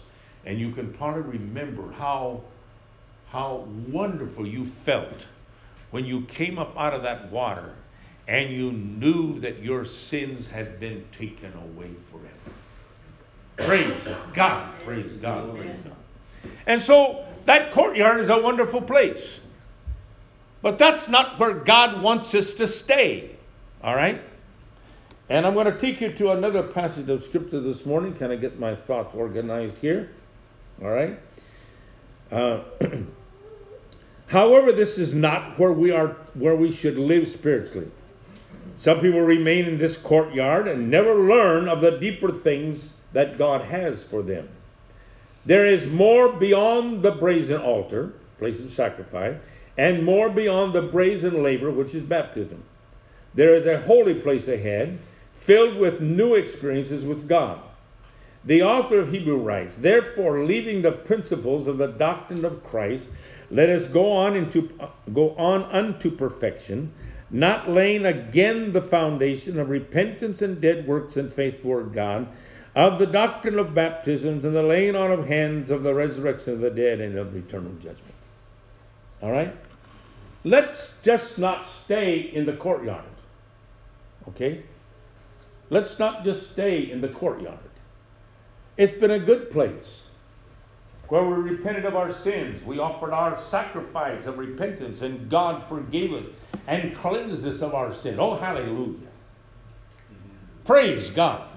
and 0.45 0.61
you 0.61 0.73
can 0.73 0.93
probably 0.93 1.39
remember 1.39 1.91
how, 1.93 2.43
how 3.29 3.67
wonderful 3.89 4.47
you 4.47 4.71
felt 4.85 5.27
when 5.91 6.05
you 6.05 6.23
came 6.27 6.59
up 6.59 6.77
out 6.77 6.95
of 6.95 7.03
that 7.03 7.33
water 7.33 7.75
and 8.29 8.51
you 8.51 8.73
knew 8.73 9.41
that 9.41 9.63
your 9.63 9.85
sins 9.85 10.49
had 10.49 10.79
been 10.79 11.05
taken 11.19 11.53
away 11.55 11.91
forever. 12.11 12.29
Praise 13.57 13.95
God, 14.35 14.73
praise 14.85 15.13
God, 15.21 15.57
praise 15.57 15.77
God. 15.85 15.97
And 16.67 16.83
so 16.83 17.25
that 17.47 17.73
courtyard 17.73 18.21
is 18.21 18.29
a 18.29 18.39
wonderful 18.39 18.81
place. 18.81 19.23
But 20.63 20.79
that's 20.79 21.09
not 21.09 21.39
where 21.41 21.53
God 21.53 22.03
wants 22.03 22.35
us 22.35 22.55
to 22.55 22.69
stay. 22.69 23.37
All 23.83 23.97
right? 23.97 24.23
And 25.29 25.47
I'm 25.47 25.55
going 25.55 25.67
to 25.67 25.79
take 25.79 26.01
you 26.01 26.13
to 26.13 26.33
another 26.33 26.63
passage 26.63 27.09
of 27.09 27.25
scripture 27.25 27.61
this 27.61 27.85
morning. 27.85 28.15
Can 28.15 28.31
I 28.31 28.37
get 28.37 28.61
my 28.61 28.77
thoughts 28.77 29.15
organized 29.15 29.77
here? 29.79 30.11
All 30.81 30.91
right? 30.91 31.19
Uh, 32.31 32.61
however, 34.27 34.73
this 34.73 34.99
is 34.99 35.15
not 35.15 35.59
where 35.59 35.73
we 35.73 35.91
are 35.91 36.17
where 36.35 36.55
we 36.55 36.71
should 36.71 36.97
live 36.97 37.29
spiritually. 37.29 37.91
Some 38.83 38.99
people 38.99 39.21
remain 39.21 39.67
in 39.67 39.79
this 39.79 39.97
courtyard 39.97 40.67
and 40.67 40.91
never 40.91 41.15
learn 41.15 41.69
of 41.69 41.81
the 41.81 41.93
deeper 41.93 42.33
things 42.33 42.95
that 43.13 43.39
God 43.39 43.61
has 43.61 44.03
for 44.03 44.23
them. 44.23 44.49
There 45.47 45.65
is 45.65 45.87
more 45.87 46.33
beyond 46.33 47.01
the 47.01 47.13
brazen 47.13 47.61
altar, 47.61 48.15
place 48.41 48.59
of 48.59 48.73
sacrifice, 48.73 49.37
and 49.79 50.05
more 50.05 50.29
beyond 50.29 50.73
the 50.73 50.83
brazen 50.83 51.45
laver, 51.45 51.71
which 51.71 51.95
is 51.95 52.03
baptism. 52.03 52.61
There 53.35 53.55
is 53.55 53.67
a 53.67 53.79
holy 53.79 54.15
place 54.15 54.49
ahead, 54.49 54.99
filled 55.33 55.77
with 55.77 56.01
new 56.01 56.35
experiences 56.35 57.05
with 57.05 57.29
God. 57.29 57.61
The 58.47 58.65
author 58.65 58.99
of 58.99 59.13
Hebrew 59.13 59.37
writes, 59.37 59.77
Therefore, 59.79 60.43
leaving 60.43 60.83
the 60.83 60.91
principles 60.91 61.69
of 61.69 61.79
the 61.79 61.87
doctrine 61.87 62.45
of 62.45 62.65
Christ, 62.65 63.05
let 63.49 63.69
us 63.69 63.87
go 63.87 64.11
on 64.11 64.35
into 64.35 64.77
go 65.15 65.37
on 65.37 65.63
unto 65.67 66.11
perfection 66.11 66.93
not 67.33 67.69
laying 67.69 68.05
again 68.05 68.73
the 68.73 68.83
foundation 68.83 69.59
of 69.59 69.71
repentance 69.71 70.43
and 70.43 70.61
dead 70.61 70.87
works 70.87 71.17
and 71.17 71.33
faith 71.33 71.63
toward 71.63 71.95
God, 71.95 72.29
of 72.75 72.99
the 72.99 73.07
doctrine 73.07 73.59
of 73.59 73.75
baptisms 73.75 74.45
and 74.45 74.55
the 74.55 74.63
laying 74.63 74.95
on 74.95 75.11
of 75.11 75.27
hands 75.27 75.71
of 75.71 75.83
the 75.83 75.93
resurrection 75.93 76.53
of 76.53 76.61
the 76.61 76.71
dead 76.71 77.01
and 77.01 77.17
of 77.17 77.35
eternal 77.35 77.73
judgment. 77.75 78.15
All 79.23 79.31
right? 79.31 79.55
Let's 80.45 80.95
just 81.03 81.39
not 81.39 81.65
stay 81.65 82.19
in 82.21 82.45
the 82.47 82.55
courtyard. 82.55 83.05
Okay? 84.29 84.63
Let's 85.71 85.99
not 85.99 86.25
just 86.25 86.51
stay 86.53 86.91
in 86.91 87.01
the 87.01 87.09
courtyard. 87.09 87.59
It's 88.77 88.99
been 88.99 89.13
a 89.13 89.19
good 89.19 89.51
place 89.51 90.03
where 91.09 91.25
we 91.25 91.51
repented 91.51 91.85
of 91.85 91.95
our 91.95 92.13
sins. 92.13 92.65
We 92.65 92.79
offered 92.79 93.13
our 93.13 93.39
sacrifice 93.39 94.27
of 94.27 94.39
repentance, 94.39 95.03
and 95.03 95.31
God 95.31 95.67
forgave 95.69 96.13
us 96.13 96.25
and 96.67 96.97
cleansed 96.97 97.47
us 97.47 97.61
of 97.61 97.75
our 97.75 97.95
sin. 97.95 98.19
Oh, 98.19 98.37
hallelujah. 98.37 99.09
Praise 100.65 101.11
God. 101.11 101.49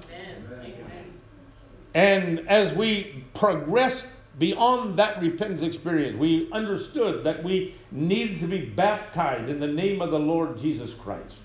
And 1.93 2.47
as 2.49 2.73
we 2.73 3.23
progressed 3.33 4.05
beyond 4.37 4.99
that 4.99 5.21
repentance 5.21 5.63
experience, 5.63 6.17
we 6.17 6.49
understood 6.51 7.23
that 7.23 7.41
we 7.41 7.75
needed 7.91 8.39
to 8.39 8.47
be 8.47 8.65
baptized 8.65 9.49
in 9.49 9.59
the 9.61 9.67
name 9.67 10.01
of 10.01 10.11
the 10.11 10.19
Lord 10.19 10.57
Jesus 10.57 10.93
Christ. 10.93 11.43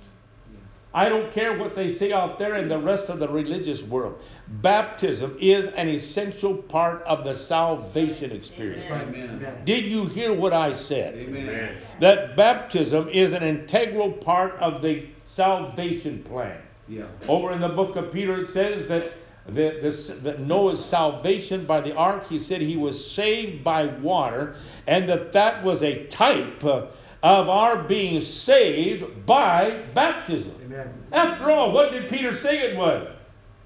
I 0.92 1.08
don't 1.08 1.30
care 1.30 1.56
what 1.56 1.74
they 1.74 1.88
say 1.88 2.12
out 2.12 2.38
there 2.38 2.56
in 2.56 2.68
the 2.68 2.78
rest 2.78 3.10
of 3.10 3.20
the 3.20 3.28
religious 3.28 3.82
world. 3.82 4.20
Baptism 4.60 5.36
is 5.40 5.66
an 5.66 5.88
essential 5.88 6.54
part 6.54 7.02
of 7.02 7.22
the 7.24 7.34
salvation 7.34 8.32
experience. 8.32 8.82
Amen. 8.90 9.62
Did 9.64 9.84
you 9.84 10.06
hear 10.06 10.32
what 10.32 10.52
I 10.52 10.72
said? 10.72 11.14
Amen. 11.14 11.76
That 12.00 12.36
baptism 12.36 13.08
is 13.08 13.32
an 13.32 13.44
integral 13.44 14.10
part 14.10 14.54
of 14.54 14.82
the 14.82 15.06
salvation 15.24 16.24
plan. 16.24 16.60
Yeah. 16.88 17.04
Over 17.28 17.52
in 17.52 17.60
the 17.60 17.68
book 17.68 17.94
of 17.94 18.10
Peter, 18.10 18.40
it 18.40 18.48
says 18.48 18.88
that, 18.88 19.12
the, 19.46 19.78
this, 19.80 20.08
that 20.08 20.40
Noah's 20.40 20.84
salvation 20.84 21.66
by 21.66 21.80
the 21.80 21.94
ark, 21.94 22.26
he 22.26 22.40
said 22.40 22.60
he 22.60 22.76
was 22.76 23.12
saved 23.12 23.62
by 23.62 23.86
water, 23.86 24.56
and 24.88 25.08
that 25.08 25.32
that 25.32 25.62
was 25.62 25.84
a 25.84 26.06
type 26.06 26.64
uh, 26.64 26.86
of 27.22 27.48
our 27.48 27.82
being 27.82 28.20
saved 28.20 29.26
by 29.26 29.82
baptism. 29.94 30.54
Amen. 30.64 30.92
After 31.12 31.50
all, 31.50 31.72
what 31.72 31.92
did 31.92 32.08
Peter 32.08 32.34
say 32.34 32.60
it 32.60 32.76
was? 32.76 33.08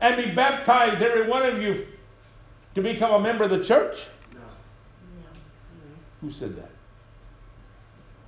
And 0.00 0.16
be 0.16 0.34
baptized, 0.34 1.02
every 1.02 1.28
one 1.28 1.44
of 1.44 1.62
you, 1.62 1.86
to 2.74 2.82
become 2.82 3.12
a 3.12 3.20
member 3.20 3.44
of 3.44 3.50
the 3.50 3.62
church? 3.62 4.06
No. 4.32 4.40
Who 6.20 6.30
said 6.30 6.56
that? 6.56 6.70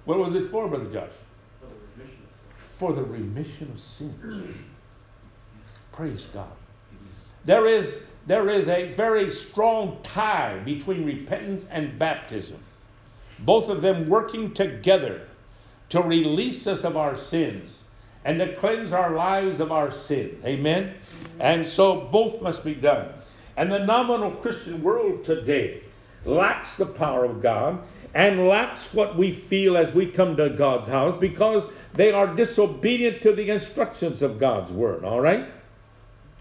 What 0.05 0.19
was 0.19 0.35
it 0.37 0.51
for, 0.51 0.69
Brother 0.69 0.91
Josh? 0.91 1.11
For 2.79 2.93
the 2.93 3.03
remission 3.03 3.71
of 3.73 3.81
sins. 3.81 4.55
Praise 5.93 6.27
God. 6.33 6.53
There 7.45 7.67
is, 7.67 8.01
there 8.27 8.49
is 8.51 8.69
a 8.69 8.93
very 8.93 9.31
strong 9.31 9.99
tie 10.03 10.59
between 10.65 11.05
repentance 11.05 11.67
and 11.71 11.99
baptism. 11.99 12.59
Both 13.41 13.69
of 13.69 13.83
them 13.83 14.09
working 14.09 14.55
together 14.55 15.23
to 15.91 16.03
release 16.03 16.67
us 16.67 16.85
of 16.85 16.97
our 16.97 17.17
sins 17.17 17.85
and 18.25 18.39
to 18.41 18.55
cleanse 18.57 18.93
our 18.93 19.15
lives 19.15 19.61
of 19.61 19.71
our 19.71 19.91
sins. 19.91 20.45
Amen? 20.45 20.95
And 21.39 21.67
so 21.67 22.01
both 22.13 22.43
must 22.43 22.65
be 22.65 22.75
done. 22.75 23.09
And 23.57 23.71
the 23.71 23.79
nominal 23.79 24.33
Christian 24.33 24.83
world 24.83 25.25
today 25.25 25.83
lacks 26.25 26.77
the 26.77 26.87
power 26.87 27.25
of 27.25 27.41
God 27.41 27.81
and 28.15 28.49
lacks 28.49 28.93
what 28.93 29.17
we 29.17 29.31
feel 29.31 29.77
as 29.77 29.95
we 29.95 30.07
come 30.07 30.37
to 30.37 30.51
God's 30.51 30.89
house 30.89 31.17
because 31.21 31.63
they 31.95 32.13
are 32.13 32.35
disobedient 32.35 33.23
to 33.23 33.33
the 33.33 33.51
instructions 33.51 34.23
of 34.23 34.41
God's 34.41 34.73
word. 34.73 35.05
All 35.05 35.21
right? 35.21 35.47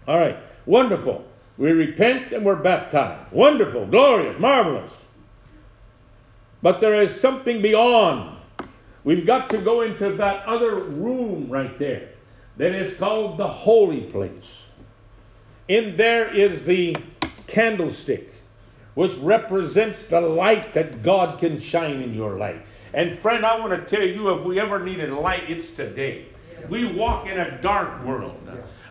All 0.08 0.18
right. 0.18 0.38
Wonderful. 0.66 1.24
We 1.58 1.72
repent 1.72 2.32
and 2.32 2.44
we're 2.44 2.56
baptized. 2.56 3.32
Wonderful, 3.32 3.86
glorious, 3.86 4.38
marvelous. 4.40 4.92
But 6.62 6.80
there 6.80 7.00
is 7.00 7.18
something 7.18 7.62
beyond. 7.62 8.36
We've 9.04 9.26
got 9.26 9.50
to 9.50 9.58
go 9.58 9.82
into 9.82 10.12
that 10.16 10.44
other 10.46 10.76
room 10.76 11.48
right 11.48 11.78
there 11.78 12.08
that 12.56 12.74
is 12.74 12.96
called 12.96 13.38
the 13.38 13.46
holy 13.46 14.02
place. 14.02 14.48
In 15.68 15.96
there 15.96 16.32
is 16.32 16.64
the 16.64 16.96
candlestick, 17.46 18.32
which 18.94 19.14
represents 19.16 20.06
the 20.06 20.20
light 20.20 20.72
that 20.74 21.02
God 21.02 21.38
can 21.38 21.60
shine 21.60 22.02
in 22.02 22.14
your 22.14 22.38
life. 22.38 22.60
And 22.94 23.18
friend, 23.18 23.44
I 23.44 23.58
want 23.58 23.72
to 23.72 23.96
tell 23.96 24.06
you 24.06 24.30
if 24.30 24.44
we 24.44 24.58
ever 24.58 24.78
needed 24.82 25.10
light, 25.10 25.50
it's 25.50 25.70
today. 25.72 26.26
We 26.68 26.86
walk 26.86 27.26
in 27.26 27.38
a 27.38 27.60
dark 27.60 28.04
world, 28.04 28.40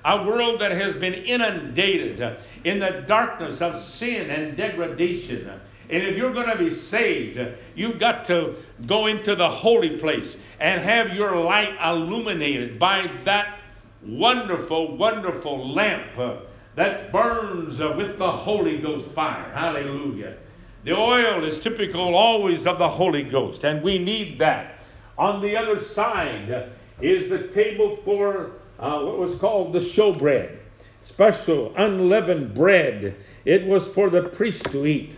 a 0.05 0.23
world 0.23 0.61
that 0.61 0.71
has 0.71 0.93
been 0.95 1.13
inundated 1.13 2.37
in 2.63 2.79
the 2.79 3.03
darkness 3.07 3.61
of 3.61 3.81
sin 3.81 4.29
and 4.29 4.55
degradation. 4.55 5.49
And 5.89 6.03
if 6.03 6.17
you're 6.17 6.33
going 6.33 6.49
to 6.49 6.57
be 6.57 6.73
saved, 6.73 7.39
you've 7.75 7.99
got 7.99 8.25
to 8.25 8.55
go 8.87 9.05
into 9.05 9.35
the 9.35 9.49
holy 9.49 9.97
place 9.97 10.35
and 10.59 10.81
have 10.81 11.13
your 11.13 11.35
light 11.35 11.75
illuminated 11.83 12.79
by 12.79 13.09
that 13.23 13.59
wonderful, 14.03 14.97
wonderful 14.97 15.73
lamp 15.73 16.17
uh, 16.17 16.37
that 16.75 17.11
burns 17.11 17.79
uh, 17.79 17.93
with 17.97 18.17
the 18.17 18.31
Holy 18.31 18.77
Ghost 18.79 19.09
fire. 19.11 19.51
Hallelujah. 19.53 20.35
The 20.83 20.91
oil 20.91 21.43
is 21.43 21.59
typical 21.59 22.13
always 22.15 22.67
of 22.67 22.77
the 22.77 22.89
Holy 22.89 23.23
Ghost, 23.23 23.63
and 23.63 23.81
we 23.81 23.97
need 23.97 24.39
that. 24.39 24.83
On 25.17 25.41
the 25.41 25.55
other 25.57 25.79
side 25.79 26.69
is 27.01 27.29
the 27.29 27.47
table 27.47 27.95
for 27.97 28.51
uh, 28.79 28.99
what 29.01 29.17
was 29.17 29.35
called 29.35 29.73
the 29.73 29.79
showbread, 29.79 30.57
special 31.03 31.73
unleavened 31.77 32.53
bread. 32.53 33.15
It 33.45 33.65
was 33.65 33.87
for 33.87 34.09
the 34.09 34.23
priest 34.23 34.63
to 34.71 34.85
eat. 34.85 35.17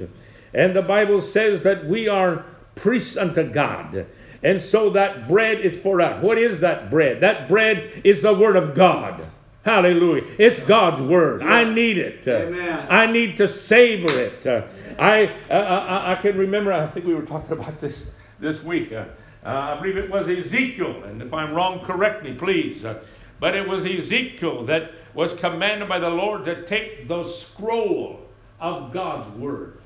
And 0.58 0.76
the 0.76 0.82
Bible 0.82 1.22
says 1.22 1.62
that 1.62 1.86
we 1.86 2.08
are 2.08 2.44
priests 2.74 3.16
unto 3.16 3.44
God. 3.44 4.08
And 4.42 4.60
so 4.60 4.90
that 4.90 5.28
bread 5.28 5.62
is 5.62 5.80
for 5.80 6.02
us. 6.02 6.22
What 6.22 6.40
is 6.40 6.60
that 6.62 6.90
bread? 6.90 7.22
That 7.22 7.48
bread 7.48 8.02
is 8.04 8.24
the 8.24 8.34
Word 8.34 8.56
of 8.56 8.74
God. 8.74 9.28
Hallelujah. 9.64 10.24
It's 10.40 10.60
God's 10.62 11.00
Word. 11.00 11.44
I 11.44 11.64
need 11.64 12.00
it. 12.00 12.28
Amen. 12.28 12.88
I 12.90 13.06
need 13.06 13.38
to 13.38 13.48
savor 13.48 14.10
it. 14.20 14.48
Uh, 14.48 14.64
I, 14.98 15.26
uh, 15.50 15.54
I, 15.54 16.14
I 16.14 16.16
can 16.16 16.36
remember, 16.36 16.74
I 16.74 16.88
think 16.88 17.06
we 17.06 17.14
were 17.14 17.26
talking 17.26 17.52
about 17.52 17.80
this 17.80 18.10
this 18.40 18.64
week. 18.64 18.92
Uh, 18.92 19.06
uh, 19.46 19.50
I 19.50 19.80
believe 19.80 19.98
it 19.98 20.10
was 20.10 20.28
Ezekiel, 20.28 21.04
and 21.04 21.22
if 21.22 21.32
I'm 21.34 21.54
wrong, 21.54 21.86
correct 21.86 22.24
me, 22.24 22.34
please. 22.34 22.84
Uh, 22.84 23.00
but 23.40 23.56
it 23.56 23.68
was 23.68 23.86
Ezekiel 23.86 24.66
that 24.66 24.92
was 25.14 25.36
commanded 25.36 25.88
by 25.88 26.00
the 26.00 26.10
Lord 26.10 26.46
to 26.46 26.66
take 26.66 27.08
the 27.08 27.24
scroll 27.26 28.22
of 28.60 28.92
God's 28.92 29.30
Word 29.38 29.78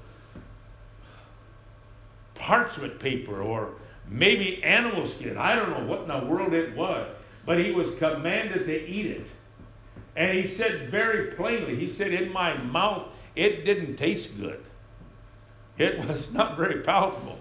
parchment 2.41 2.99
paper 2.99 3.41
or 3.41 3.69
maybe 4.07 4.63
animal 4.63 5.07
skin. 5.07 5.37
I 5.37 5.55
don't 5.55 5.69
know 5.69 5.85
what 5.85 6.01
in 6.01 6.07
the 6.07 6.25
world 6.25 6.53
it 6.53 6.75
was. 6.75 7.07
But 7.45 7.59
he 7.59 7.71
was 7.71 7.93
commanded 7.95 8.65
to 8.65 8.87
eat 8.87 9.05
it. 9.05 9.27
And 10.15 10.37
he 10.37 10.47
said 10.47 10.89
very 10.89 11.33
plainly, 11.35 11.75
he 11.75 11.91
said, 11.91 12.13
In 12.13 12.31
my 12.33 12.55
mouth, 12.57 13.05
it 13.35 13.63
didn't 13.63 13.97
taste 13.97 14.37
good. 14.39 14.63
It 15.77 15.99
was 16.07 16.33
not 16.33 16.57
very 16.57 16.81
palatable. 16.81 17.39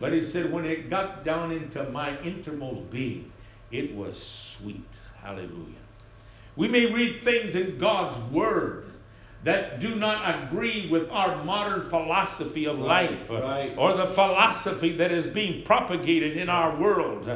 But 0.00 0.12
he 0.12 0.26
said, 0.26 0.52
when 0.52 0.64
it 0.64 0.90
got 0.90 1.24
down 1.24 1.52
into 1.52 1.88
my 1.90 2.18
innermost 2.20 2.90
being, 2.90 3.30
it 3.70 3.94
was 3.94 4.20
sweet. 4.20 4.84
Hallelujah. 5.22 5.84
We 6.56 6.68
may 6.68 6.86
read 6.86 7.22
things 7.22 7.54
in 7.54 7.78
God's 7.78 8.18
Word 8.32 8.86
that 9.44 9.80
do 9.80 9.94
not 9.94 10.44
agree 10.44 10.88
with 10.90 11.10
our 11.10 11.42
modern 11.44 11.88
philosophy 11.90 12.64
of 12.64 12.78
Right, 12.78 13.10
life 13.10 13.30
uh, 13.30 13.42
right. 13.42 13.74
or 13.76 13.94
the 13.94 14.06
philosophy 14.06 14.96
that 14.96 15.12
is 15.12 15.26
being 15.26 15.62
propagated 15.64 16.36
in 16.36 16.48
our 16.48 16.74
world. 16.76 17.28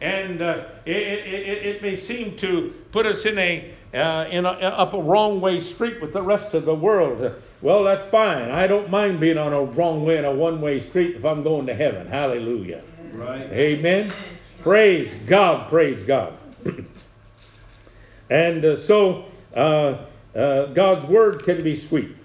And 0.00 0.42
uh, 0.42 0.64
it, 0.84 0.96
it, 0.96 1.66
it 1.66 1.82
may 1.82 1.96
seem 1.96 2.36
to 2.38 2.74
put 2.90 3.06
us 3.06 3.24
in 3.24 3.38
a, 3.38 3.72
uh, 3.94 4.26
in 4.30 4.44
a 4.44 4.50
up 4.50 4.94
a 4.94 5.00
wrong 5.00 5.40
way 5.40 5.60
street 5.60 6.00
with 6.02 6.12
the 6.12 6.22
rest 6.22 6.54
of 6.54 6.64
the 6.64 6.74
world. 6.74 7.40
Well, 7.60 7.84
that's 7.84 8.08
fine. 8.08 8.50
I 8.50 8.66
don't 8.66 8.90
mind 8.90 9.20
being 9.20 9.38
on 9.38 9.52
a 9.52 9.62
wrong 9.62 10.04
way 10.04 10.18
in 10.18 10.24
a 10.24 10.32
one 10.32 10.60
way 10.60 10.80
street 10.80 11.14
if 11.14 11.24
I'm 11.24 11.44
going 11.44 11.66
to 11.66 11.74
heaven. 11.74 12.08
Hallelujah. 12.08 12.82
Right. 13.12 13.42
Amen. 13.52 14.10
Praise 14.62 15.12
God. 15.28 15.68
Praise 15.68 16.02
God. 16.02 16.36
and 18.30 18.64
uh, 18.64 18.76
so 18.76 19.26
uh, 20.34 20.66
God's 20.66 21.04
word 21.06 21.44
can 21.44 21.62
be 21.62 21.76
sweet. 21.76 22.16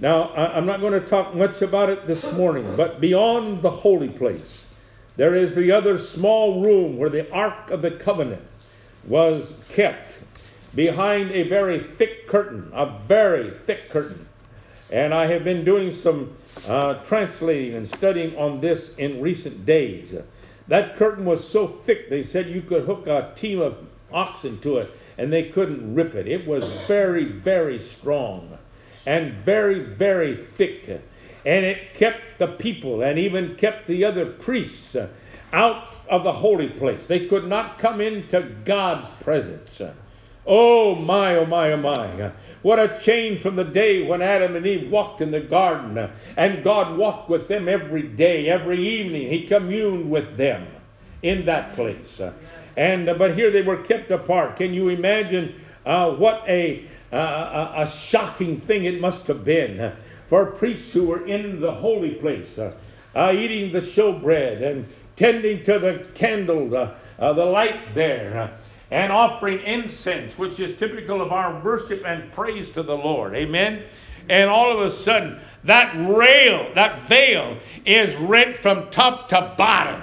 Now, 0.00 0.30
I, 0.30 0.56
I'm 0.56 0.66
not 0.66 0.80
going 0.80 0.94
to 0.94 1.06
talk 1.06 1.34
much 1.34 1.62
about 1.62 1.90
it 1.90 2.06
this 2.06 2.30
morning, 2.32 2.74
but 2.76 3.00
beyond 3.00 3.62
the 3.62 3.70
holy 3.70 4.08
place, 4.08 4.64
there 5.16 5.34
is 5.34 5.54
the 5.54 5.70
other 5.70 5.98
small 5.98 6.62
room 6.62 6.96
where 6.96 7.10
the 7.10 7.30
Ark 7.30 7.70
of 7.70 7.82
the 7.82 7.90
Covenant 7.90 8.42
was 9.04 9.52
kept 9.70 10.14
behind 10.74 11.30
a 11.30 11.42
very 11.44 11.80
thick 11.80 12.26
curtain, 12.28 12.70
a 12.72 12.86
very 12.86 13.50
thick 13.64 13.90
curtain. 13.90 14.26
And 14.90 15.14
I 15.14 15.26
have 15.26 15.44
been 15.44 15.64
doing 15.64 15.92
some 15.92 16.36
uh, 16.66 16.94
translating 17.04 17.76
and 17.76 17.88
studying 17.88 18.36
on 18.36 18.60
this 18.60 18.94
in 18.96 19.20
recent 19.20 19.64
days. 19.64 20.14
That 20.68 20.96
curtain 20.96 21.24
was 21.24 21.46
so 21.46 21.66
thick, 21.66 22.08
they 22.08 22.22
said 22.22 22.48
you 22.48 22.62
could 22.62 22.84
hook 22.84 23.06
a 23.06 23.32
team 23.36 23.60
of 23.60 23.78
oxen 24.12 24.60
to 24.60 24.78
it 24.78 24.90
and 25.18 25.32
they 25.32 25.50
couldn't 25.50 25.94
rip 25.94 26.14
it. 26.14 26.26
It 26.26 26.46
was 26.46 26.64
very, 26.86 27.24
very 27.24 27.78
strong 27.78 28.58
and 29.06 29.32
very, 29.34 29.80
very 29.80 30.46
thick. 30.56 30.88
And 31.44 31.64
it 31.64 31.94
kept 31.94 32.38
the 32.38 32.48
people 32.48 33.02
and 33.02 33.18
even 33.18 33.56
kept 33.56 33.86
the 33.86 34.04
other 34.04 34.26
priests 34.26 34.96
out 35.52 35.90
of 36.08 36.24
the 36.24 36.32
holy 36.32 36.68
place. 36.68 37.06
They 37.06 37.26
could 37.26 37.46
not 37.46 37.78
come 37.78 38.00
into 38.00 38.42
God's 38.64 39.08
presence. 39.22 39.80
Oh 40.46 40.94
my, 40.94 41.36
oh 41.36 41.46
my, 41.46 41.72
oh 41.72 41.76
my. 41.76 42.32
What 42.62 42.78
a 42.78 42.98
change 43.00 43.40
from 43.40 43.56
the 43.56 43.64
day 43.64 44.06
when 44.06 44.22
Adam 44.22 44.56
and 44.56 44.66
Eve 44.66 44.90
walked 44.90 45.20
in 45.20 45.30
the 45.30 45.40
garden 45.40 46.10
and 46.36 46.64
God 46.64 46.96
walked 46.96 47.28
with 47.28 47.48
them 47.48 47.68
every 47.68 48.02
day, 48.02 48.48
every 48.48 48.86
evening. 48.86 49.28
He 49.28 49.46
communed 49.46 50.10
with 50.10 50.36
them 50.36 50.66
in 51.22 51.44
that 51.46 51.74
place. 51.74 52.20
And 52.76 53.08
uh, 53.08 53.14
but 53.14 53.34
here 53.34 53.50
they 53.50 53.62
were 53.62 53.76
kept 53.76 54.10
apart. 54.10 54.56
Can 54.56 54.72
you 54.72 54.88
imagine 54.88 55.54
uh, 55.84 56.12
what 56.12 56.42
a, 56.48 56.88
uh, 57.12 57.72
a 57.76 57.88
shocking 57.88 58.58
thing 58.58 58.84
it 58.84 59.00
must 59.00 59.26
have 59.26 59.44
been 59.44 59.92
for 60.26 60.46
priests 60.46 60.92
who 60.92 61.04
were 61.04 61.26
in 61.26 61.60
the 61.60 61.70
holy 61.70 62.14
place, 62.14 62.58
uh, 62.58 62.74
uh, 63.14 63.32
eating 63.34 63.72
the 63.72 63.80
showbread 63.80 64.62
and 64.62 64.86
tending 65.16 65.62
to 65.64 65.78
the 65.78 66.06
candle, 66.14 66.74
uh, 66.74 67.32
the 67.34 67.44
light 67.44 67.94
there. 67.94 68.50
and 68.90 69.10
offering 69.10 69.58
incense, 69.60 70.36
which 70.36 70.60
is 70.60 70.76
typical 70.76 71.22
of 71.22 71.32
our 71.32 71.58
worship 71.64 72.02
and 72.06 72.30
praise 72.32 72.70
to 72.72 72.82
the 72.82 72.94
Lord. 72.94 73.34
Amen. 73.34 73.84
And 74.28 74.50
all 74.50 74.70
of 74.70 74.80
a 74.80 74.94
sudden, 74.94 75.40
that 75.64 75.94
rail, 76.14 76.70
that 76.74 77.08
veil 77.08 77.58
is 77.86 78.14
rent 78.16 78.56
from 78.56 78.90
top 78.90 79.30
to 79.30 79.54
bottom. 79.56 80.02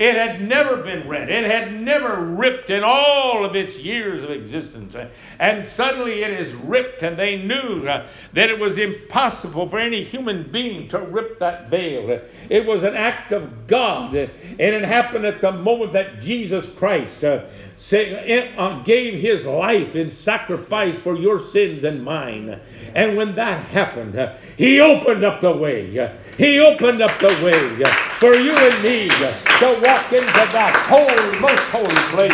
It 0.00 0.14
had 0.14 0.40
never 0.40 0.78
been 0.78 1.06
rent. 1.06 1.28
It 1.28 1.44
had 1.44 1.78
never 1.78 2.16
ripped 2.24 2.70
in 2.70 2.82
all 2.82 3.44
of 3.44 3.54
its 3.54 3.76
years 3.76 4.24
of 4.24 4.30
existence. 4.30 4.96
And 5.38 5.68
suddenly 5.68 6.22
it 6.22 6.30
is 6.30 6.54
ripped, 6.54 7.02
and 7.02 7.18
they 7.18 7.36
knew 7.36 7.86
uh, 7.86 8.08
that 8.32 8.48
it 8.48 8.58
was 8.58 8.78
impossible 8.78 9.68
for 9.68 9.78
any 9.78 10.02
human 10.02 10.50
being 10.50 10.88
to 10.88 11.00
rip 11.00 11.38
that 11.40 11.68
veil. 11.68 12.18
It 12.48 12.64
was 12.64 12.82
an 12.82 12.96
act 12.96 13.32
of 13.32 13.66
God, 13.66 14.14
and 14.14 14.58
it 14.58 14.84
happened 14.86 15.26
at 15.26 15.42
the 15.42 15.52
moment 15.52 15.92
that 15.92 16.22
Jesus 16.22 16.66
Christ 16.76 17.22
uh, 17.22 17.44
uh, 17.92 18.82
gave 18.82 19.20
his 19.20 19.44
life 19.44 19.96
in 19.96 20.08
sacrifice 20.08 20.96
for 20.96 21.14
your 21.14 21.38
sins 21.38 21.84
and 21.84 22.02
mine. 22.02 22.58
And 22.94 23.18
when 23.18 23.34
that 23.34 23.66
happened, 23.66 24.18
he 24.56 24.80
opened 24.80 25.24
up 25.24 25.42
the 25.42 25.52
way. 25.52 26.16
He 26.36 26.58
opened 26.58 27.02
up 27.02 27.18
the 27.18 27.28
way 27.44 27.84
for 28.18 28.34
you 28.34 28.52
and 28.52 28.82
me 28.82 29.08
to 29.08 29.80
walk 29.82 30.12
into 30.12 30.32
that 30.32 30.86
holy, 30.88 31.38
most 31.38 31.62
holy 31.64 31.86
place 32.14 32.32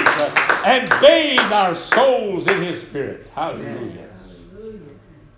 and 0.64 0.88
bathe 1.00 1.52
our 1.52 1.74
souls 1.74 2.46
in 2.46 2.62
his 2.62 2.80
spirit. 2.80 3.28
Hallelujah. 3.34 4.08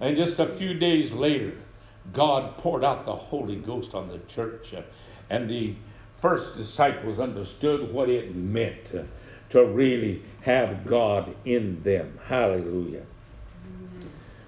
And 0.01 0.17
just 0.17 0.39
a 0.39 0.47
few 0.47 0.75
days 0.75 1.13
later, 1.13 1.55
God 2.13 2.57
poured 2.57 2.85
out 2.85 3.05
the 3.05 3.15
Holy 3.15 3.57
Ghost 3.57 3.95
on 3.95 4.09
the 4.09 4.19
church, 4.21 4.75
and 5.31 5.49
the 5.49 5.75
first 6.15 6.57
disciples 6.57 7.19
understood 7.19 7.93
what 7.93 8.09
it 8.09 8.35
meant 8.35 8.95
to 9.51 9.65
really 9.65 10.23
have 10.43 10.87
God 10.87 11.35
in 11.45 11.83
them. 11.83 12.19
Hallelujah. 12.27 13.05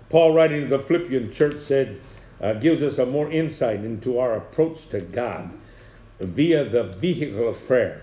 Paul, 0.08 0.32
writing 0.34 0.62
to 0.62 0.76
the 0.76 0.82
Philippian 0.82 1.32
church, 1.32 1.60
said, 1.62 2.00
uh, 2.40 2.54
gives 2.54 2.82
us 2.82 2.98
a 2.98 3.06
more 3.06 3.30
insight 3.30 3.80
into 3.80 4.18
our 4.18 4.36
approach 4.36 4.88
to 4.88 5.00
God 5.00 5.50
via 6.20 6.68
the 6.68 6.84
vehicle 6.84 7.48
of 7.48 7.66
prayer. 7.66 8.02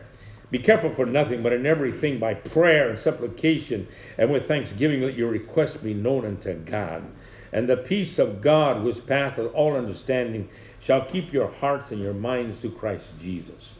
Be 0.50 0.60
careful 0.60 0.90
for 0.90 1.06
nothing, 1.06 1.44
but 1.44 1.54
in 1.54 1.66
everything 1.66 2.20
by 2.20 2.34
prayer 2.34 2.90
and 2.90 2.98
supplication 2.98 3.88
and 4.18 4.32
with 4.32 4.48
thanksgiving 4.48 5.02
let 5.02 5.16
your 5.16 5.30
requests 5.30 5.78
be 5.78 5.94
known 5.94 6.26
unto 6.26 6.54
God. 6.54 7.04
And 7.52 7.68
the 7.68 7.78
peace 7.78 8.20
of 8.20 8.42
God, 8.42 8.84
which 8.84 9.06
passeth 9.06 9.54
all 9.54 9.76
understanding, 9.76 10.50
shall 10.82 11.06
keep 11.06 11.34
your 11.34 11.50
hearts 11.50 11.92
and 11.92 12.02
your 12.02 12.14
minds 12.14 12.60
through 12.60 12.76
Christ 12.76 13.06
Jesus. 13.20 13.74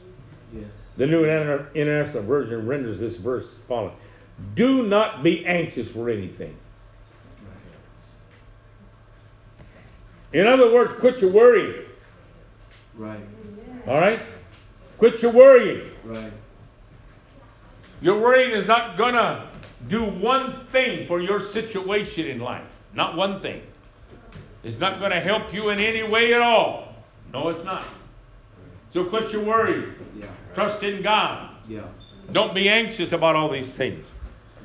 Yes. 0.54 0.66
The 0.98 1.08
New 1.08 1.26
International 1.26 2.24
Version 2.24 2.68
renders 2.68 3.00
this 3.00 3.18
verse 3.18 3.46
as 3.46 3.64
follows 3.68 3.94
Do 4.56 4.84
not 4.84 5.24
be 5.24 5.46
anxious 5.46 5.88
for 5.90 6.10
anything. 6.10 6.56
In 10.34 10.48
other 10.48 10.74
words, 10.74 10.94
quit 11.00 11.20
your 11.20 11.32
worrying. 11.32 11.86
Right. 12.96 13.20
All 13.88 14.00
right? 14.00 14.22
Quit 14.98 15.22
your 15.22 15.32
worrying. 15.32 15.92
Right. 16.04 16.34
Your 18.02 18.20
worrying 18.20 18.52
is 18.52 18.66
not 18.66 18.98
going 18.98 19.14
to 19.14 19.48
do 19.88 20.04
one 20.04 20.66
thing 20.68 21.08
for 21.08 21.22
your 21.22 21.42
situation 21.42 22.28
in 22.28 22.40
life. 22.40 22.66
Not 22.94 23.16
one 23.16 23.42
thing. 23.42 23.62
It's 24.64 24.80
not 24.80 25.00
going 25.00 25.12
to 25.12 25.20
help 25.20 25.54
you 25.54 25.70
in 25.70 25.80
any 25.80 26.04
way 26.04 26.34
at 26.34 26.42
all. 26.42 26.96
No, 27.32 27.50
it's 27.50 27.64
not. 27.64 27.86
So 28.94 29.06
quit 29.06 29.32
your 29.32 29.44
worrying. 29.44 29.94
Yeah. 30.20 30.28
Trust 30.56 30.84
in 30.84 31.02
God. 31.02 31.52
Yeah. 31.68 31.84
Don't 32.32 32.54
be 32.54 32.68
anxious 32.68 33.12
about 33.12 33.36
all 33.36 33.50
these 33.50 33.70
things. 33.70 34.06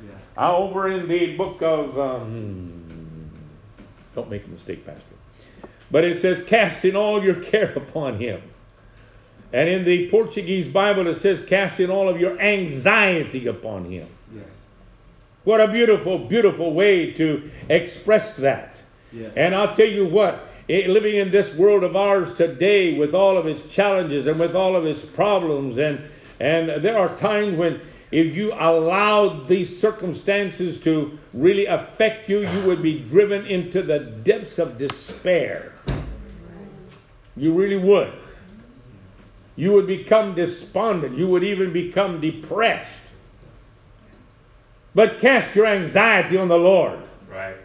Yeah. 0.05 0.49
Over 0.49 0.91
in 0.91 1.07
the 1.07 1.37
book 1.37 1.61
of, 1.61 1.97
um, 1.97 3.31
don't 4.15 4.29
make 4.29 4.45
a 4.45 4.49
mistake, 4.49 4.85
Pastor. 4.85 5.12
But 5.93 6.05
it 6.05 6.19
says, 6.19 6.41
casting 6.47 6.95
all 6.95 7.23
your 7.23 7.35
care 7.35 7.71
upon 7.75 8.17
him. 8.17 8.41
And 9.53 9.69
in 9.69 9.85
the 9.85 10.09
Portuguese 10.09 10.67
Bible, 10.67 11.05
it 11.05 11.19
says, 11.19 11.45
casting 11.45 11.91
all 11.91 12.09
of 12.09 12.19
your 12.19 12.39
anxiety 12.41 13.45
upon 13.45 13.85
him. 13.85 14.07
Yes. 14.33 14.47
What 15.43 15.61
a 15.61 15.67
beautiful, 15.67 16.17
beautiful 16.17 16.73
way 16.73 17.11
to 17.11 17.47
express 17.69 18.35
that. 18.37 18.75
Yes. 19.11 19.33
And 19.35 19.53
I'll 19.53 19.75
tell 19.75 19.87
you 19.87 20.07
what, 20.07 20.47
it, 20.67 20.89
living 20.89 21.17
in 21.17 21.29
this 21.29 21.53
world 21.53 21.83
of 21.83 21.95
ours 21.95 22.33
today 22.33 22.97
with 22.97 23.13
all 23.13 23.37
of 23.37 23.45
its 23.45 23.63
challenges 23.71 24.25
and 24.25 24.39
with 24.39 24.55
all 24.55 24.75
of 24.75 24.87
its 24.87 25.03
problems, 25.03 25.77
and, 25.77 26.01
and 26.39 26.83
there 26.83 26.97
are 26.97 27.15
times 27.17 27.55
when 27.55 27.79
if 28.09 28.35
you 28.35 28.51
allowed 28.53 29.47
these 29.47 29.79
circumstances 29.79 30.79
to 30.79 31.19
really 31.33 31.67
affect 31.67 32.29
you, 32.29 32.47
you 32.47 32.65
would 32.65 32.81
be 32.81 32.97
driven 32.97 33.45
into 33.45 33.83
the 33.83 33.99
depths 33.99 34.57
of 34.57 34.79
despair. 34.79 35.72
You 37.35 37.53
really 37.53 37.77
would. 37.77 38.13
You 39.55 39.73
would 39.73 39.87
become 39.87 40.35
despondent. 40.35 41.17
You 41.17 41.27
would 41.27 41.43
even 41.43 41.73
become 41.73 42.19
depressed. 42.21 42.89
But 44.95 45.19
cast 45.19 45.55
your 45.55 45.65
anxiety 45.65 46.37
on 46.37 46.47
the 46.47 46.57
Lord. 46.57 46.99
Right. 47.29 47.55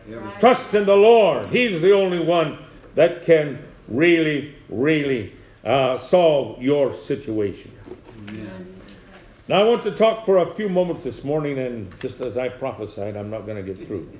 Trust 0.40 0.74
in 0.74 0.87
the 0.87 0.96
Lord. 0.96 1.48
He's 1.48 1.81
the 1.81 1.92
only 1.92 2.20
one 2.20 2.59
that 2.94 3.24
can 3.24 3.62
really, 3.88 4.54
really 4.68 5.35
uh, 5.64 5.98
solve 5.98 6.62
your 6.62 6.92
situation. 6.94 7.70
Amen. 8.28 8.74
Now, 9.48 9.62
I 9.62 9.64
want 9.64 9.83
to 9.85 9.90
talk 9.90 10.26
for 10.26 10.38
a 10.38 10.46
few 10.54 10.68
moments 10.68 11.04
this 11.04 11.24
morning, 11.24 11.59
and 11.59 11.98
just 12.00 12.20
as 12.20 12.37
I 12.37 12.48
prophesied, 12.48 13.16
I'm 13.16 13.31
not 13.31 13.46
going 13.46 13.64
to 13.64 13.74
get 13.74 13.87
through. 13.87 14.11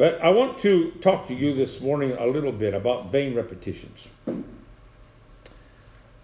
But 0.00 0.20
I 0.22 0.30
want 0.30 0.58
to 0.60 0.92
talk 1.02 1.28
to 1.28 1.34
you 1.34 1.54
this 1.54 1.82
morning 1.82 2.12
a 2.12 2.26
little 2.26 2.52
bit 2.52 2.72
about 2.72 3.12
vain 3.12 3.34
repetitions. 3.34 4.08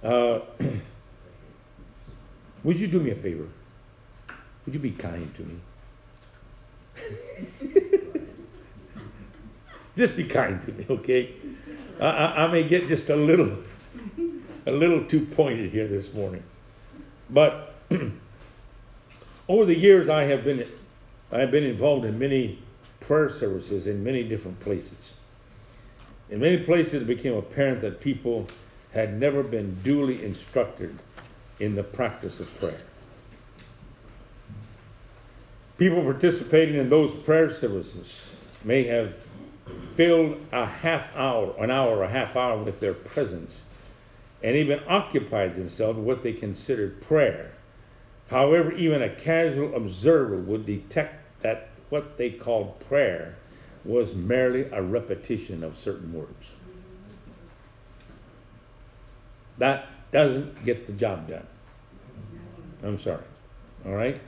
Uh, 0.02 0.40
would 2.64 2.78
you 2.78 2.86
do 2.86 2.98
me 2.98 3.10
a 3.10 3.14
favor? 3.14 3.46
Would 4.64 4.72
you 4.72 4.80
be 4.80 4.92
kind 4.92 5.30
to 5.34 5.42
me? 5.42 5.60
just 9.98 10.16
be 10.16 10.24
kind 10.24 10.64
to 10.64 10.72
me, 10.72 10.86
okay? 10.88 11.34
I, 12.00 12.06
I, 12.06 12.46
may 12.46 12.66
get 12.66 12.88
just 12.88 13.10
a 13.10 13.16
little, 13.16 13.58
a 14.64 14.72
little 14.72 15.04
too 15.04 15.26
pointed 15.26 15.70
here 15.70 15.86
this 15.86 16.14
morning, 16.14 16.42
but 17.28 17.74
over 19.50 19.66
the 19.66 19.76
years 19.76 20.08
I 20.08 20.22
have 20.22 20.44
been, 20.44 20.66
I 21.30 21.40
have 21.40 21.50
been 21.50 21.64
involved 21.64 22.06
in 22.06 22.18
many 22.18 22.62
prayer 23.06 23.30
services 23.30 23.86
in 23.86 24.02
many 24.02 24.22
different 24.24 24.58
places. 24.60 25.14
In 26.28 26.40
many 26.40 26.58
places, 26.58 26.94
it 26.94 27.06
became 27.06 27.34
apparent 27.34 27.80
that 27.82 28.00
people 28.00 28.46
had 28.92 29.18
never 29.18 29.42
been 29.42 29.78
duly 29.84 30.24
instructed 30.24 30.98
in 31.60 31.74
the 31.74 31.82
practice 31.82 32.40
of 32.40 32.58
prayer. 32.58 32.80
People 35.78 36.02
participating 36.02 36.76
in 36.76 36.88
those 36.88 37.14
prayer 37.22 37.52
services 37.52 38.20
may 38.64 38.82
have 38.84 39.14
filled 39.94 40.40
a 40.52 40.66
half 40.66 41.14
hour, 41.14 41.54
an 41.62 41.70
hour, 41.70 42.02
a 42.02 42.08
half 42.08 42.34
hour 42.34 42.62
with 42.62 42.80
their 42.80 42.94
presence, 42.94 43.60
and 44.42 44.56
even 44.56 44.80
occupied 44.88 45.54
themselves 45.54 45.96
with 45.98 46.06
what 46.06 46.22
they 46.22 46.32
considered 46.32 47.00
prayer. 47.02 47.52
However, 48.28 48.72
even 48.72 49.02
a 49.02 49.10
casual 49.10 49.74
observer 49.76 50.36
would 50.38 50.66
detect 50.66 51.42
that 51.42 51.68
what 51.90 52.16
they 52.16 52.30
called 52.30 52.80
prayer 52.88 53.36
was 53.84 54.14
merely 54.14 54.64
a 54.72 54.82
repetition 54.82 55.62
of 55.62 55.76
certain 55.76 56.12
words. 56.12 56.50
That 59.58 59.86
doesn't 60.12 60.64
get 60.64 60.86
the 60.86 60.92
job 60.92 61.28
done. 61.28 61.46
I'm 62.82 63.00
sorry. 63.00 63.22
All 63.86 63.94
right? 63.94 64.20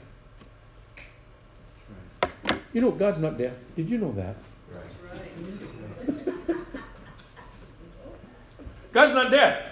You 2.73 2.81
know, 2.81 2.91
God's 2.91 3.19
not 3.19 3.37
deaf. 3.39 3.55
Did 3.77 3.91
you 3.91 3.99
know 3.99 4.13
that? 4.13 4.37
God's 8.93 9.15
not 9.15 9.31
deaf. 9.31 9.65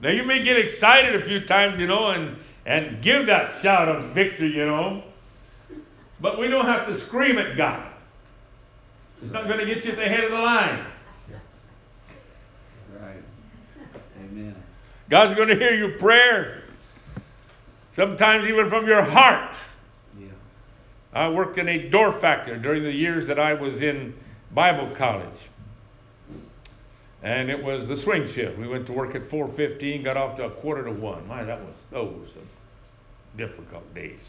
Now, 0.00 0.10
you 0.10 0.24
may 0.24 0.42
get 0.42 0.58
excited 0.58 1.14
a 1.16 1.24
few 1.24 1.46
times, 1.46 1.78
you 1.80 1.86
know, 1.86 2.10
and, 2.10 2.36
and 2.66 3.02
give 3.02 3.26
that 3.26 3.62
shout 3.62 3.88
of 3.88 4.04
victory, 4.12 4.54
you 4.54 4.66
know, 4.66 5.02
but 6.20 6.38
we 6.38 6.48
don't 6.48 6.66
have 6.66 6.86
to 6.86 6.96
scream 6.96 7.38
at 7.38 7.56
God. 7.56 7.86
It's 9.22 9.32
not 9.32 9.46
going 9.46 9.58
to 9.58 9.66
get 9.66 9.84
you 9.84 9.92
at 9.92 9.96
the 9.96 10.08
head 10.08 10.24
of 10.24 10.32
the 10.32 10.38
line. 10.38 10.84
Right. 13.00 13.22
Amen. 14.20 14.54
God's 15.08 15.34
going 15.34 15.48
to 15.48 15.56
hear 15.56 15.74
your 15.74 15.98
prayer, 15.98 16.64
sometimes 17.96 18.48
even 18.48 18.68
from 18.68 18.86
your 18.86 19.02
heart. 19.02 19.54
Yeah. 20.18 20.26
I 21.12 21.28
worked 21.28 21.58
in 21.58 21.68
a 21.68 21.88
door 21.88 22.12
factory 22.12 22.58
during 22.58 22.82
the 22.82 22.92
years 22.92 23.26
that 23.26 23.38
I 23.38 23.54
was 23.54 23.82
in 23.82 24.14
Bible 24.52 24.94
college. 24.94 25.28
And 27.22 27.50
it 27.50 27.62
was 27.62 27.88
the 27.88 27.96
swing 27.96 28.28
shift. 28.28 28.58
We 28.58 28.68
went 28.68 28.86
to 28.86 28.92
work 28.92 29.14
at 29.14 29.30
4:15, 29.30 30.04
got 30.04 30.18
off 30.18 30.36
to 30.36 30.44
a 30.44 30.50
quarter 30.50 30.84
to 30.84 30.92
one. 30.92 31.26
My, 31.26 31.42
that 31.42 31.58
was 31.58 31.74
so 31.90 32.14
difficult 33.36 33.94
days. 33.94 34.22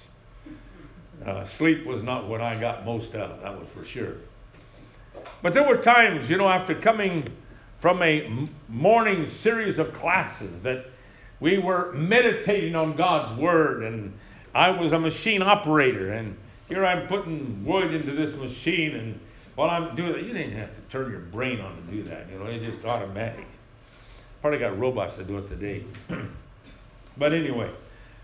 Uh, 1.25 1.45
sleep 1.57 1.85
was 1.85 2.03
not 2.03 2.27
what 2.27 2.41
I 2.41 2.59
got 2.59 2.85
most 2.85 3.13
of, 3.15 3.41
that 3.41 3.57
was 3.57 3.67
for 3.73 3.85
sure. 3.85 4.15
But 5.41 5.53
there 5.53 5.67
were 5.67 5.77
times, 5.77 6.29
you 6.29 6.37
know, 6.37 6.47
after 6.47 6.75
coming 6.75 7.27
from 7.79 8.01
a 8.01 8.47
morning 8.67 9.29
series 9.29 9.79
of 9.79 9.93
classes 9.93 10.61
that 10.63 10.85
we 11.39 11.57
were 11.57 11.91
meditating 11.93 12.75
on 12.75 12.95
God's 12.95 13.39
Word, 13.39 13.83
and 13.83 14.13
I 14.53 14.69
was 14.71 14.91
a 14.91 14.99
machine 14.99 15.41
operator, 15.41 16.13
and 16.13 16.35
here 16.67 16.85
I'm 16.85 17.07
putting 17.07 17.63
wood 17.65 17.93
into 17.93 18.11
this 18.11 18.35
machine, 18.35 18.95
and 18.95 19.19
while 19.55 19.69
I'm 19.69 19.95
doing 19.95 20.13
that, 20.13 20.23
you 20.23 20.33
didn't 20.33 20.57
have 20.57 20.73
to 20.75 20.81
turn 20.91 21.11
your 21.11 21.21
brain 21.21 21.59
on 21.59 21.75
to 21.75 21.81
do 21.91 22.03
that, 22.03 22.29
you 22.31 22.39
know, 22.39 22.45
it's 22.45 22.63
just 22.63 22.85
automatic. 22.85 23.45
Probably 24.41 24.59
got 24.59 24.77
robots 24.79 25.17
that 25.17 25.27
do 25.27 25.37
it 25.37 25.47
today. 25.47 25.83
but 27.17 27.33
anyway, 27.33 27.71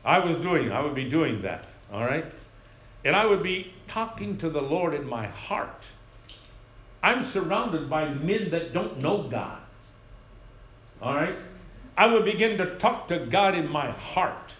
I 0.03 0.19
was 0.19 0.37
doing, 0.37 0.71
I 0.71 0.81
would 0.81 0.95
be 0.95 1.09
doing 1.09 1.41
that, 1.43 1.65
all 1.91 2.05
right? 2.05 2.25
And 3.03 3.15
I 3.15 3.25
would 3.25 3.43
be 3.43 3.73
talking 3.87 4.37
to 4.39 4.49
the 4.49 4.61
Lord 4.61 4.93
in 4.93 5.07
my 5.07 5.27
heart. 5.27 5.83
I'm 7.03 7.29
surrounded 7.31 7.89
by 7.89 8.09
men 8.09 8.51
that 8.51 8.73
don't 8.73 8.99
know 8.99 9.23
God. 9.23 9.59
All 11.01 11.15
right? 11.15 11.35
I 11.97 12.05
would 12.05 12.25
begin 12.25 12.57
to 12.59 12.77
talk 12.77 13.07
to 13.07 13.19
God 13.25 13.55
in 13.55 13.67
my 13.67 13.91
heart. 13.91 14.53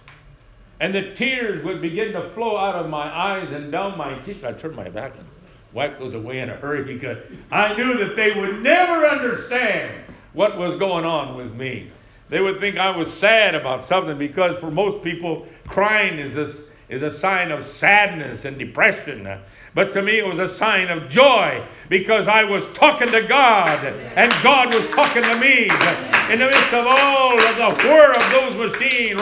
And 0.80 0.96
the 0.96 1.14
tears 1.14 1.64
would 1.64 1.82
begin 1.82 2.14
to 2.14 2.30
flow 2.32 2.58
out 2.58 2.76
of 2.76 2.90
my 2.90 3.16
eyes 3.16 3.52
and 3.52 3.72
down 3.72 3.98
my 3.98 4.18
cheeks. 4.20 4.44
I 4.44 4.54
turned 4.54 4.76
my 4.76 4.90
back 4.90 5.14
and 5.16 5.28
wiped 5.74 6.00
those 6.00 6.16
away 6.16 6.40
in 6.40 6.50
a 6.50 6.56
hurry 6.56 6.84
because 6.84 7.20
I 7.52 7.76
knew 7.76 7.98
that 8.00 8.16
they 8.16 8.32
would 8.32 8.64
never 8.64 9.06
understand 9.06 9.92
what 10.34 10.58
was 10.58 10.80
going 10.80 11.06
on 11.06 11.38
with 11.38 11.54
me. 11.54 11.92
They 12.30 12.42
would 12.42 12.60
think 12.60 12.78
I 12.78 12.96
was 12.96 13.14
sad 13.14 13.56
about 13.56 13.88
something 13.88 14.18
because 14.18 14.58
for 14.60 14.72
most 14.72 15.04
people, 15.04 15.46
crying 15.68 16.18
is 16.18 16.38
a, 16.38 16.71
is 16.92 17.02
a 17.02 17.18
sign 17.18 17.52
of 17.52 17.66
sadness 17.66 18.44
and 18.44 18.60
depression. 18.60 19.26
But 19.74 19.94
to 19.94 20.02
me, 20.02 20.20
it 20.20 20.26
was 20.28 20.40
a 20.40 20.54
sign 20.54 20.90
of 20.90 21.10
joy 21.10 21.66
because 21.88 22.28
I 22.28 22.44
was 22.44 22.66
talking 22.74 23.08
to 23.08 23.22
God 23.22 23.86
and 23.86 24.30
God 24.44 24.74
was 24.74 24.86
talking 24.90 25.24
to 25.24 25.40
me 25.40 25.70
in 26.32 26.40
the 26.40 26.48
midst 26.48 26.74
of 26.74 26.86
all 26.86 27.40
of 27.40 27.56
the 27.56 27.88
whir 27.88 28.12
of 28.12 28.32
those 28.32 28.72
machines 28.72 29.22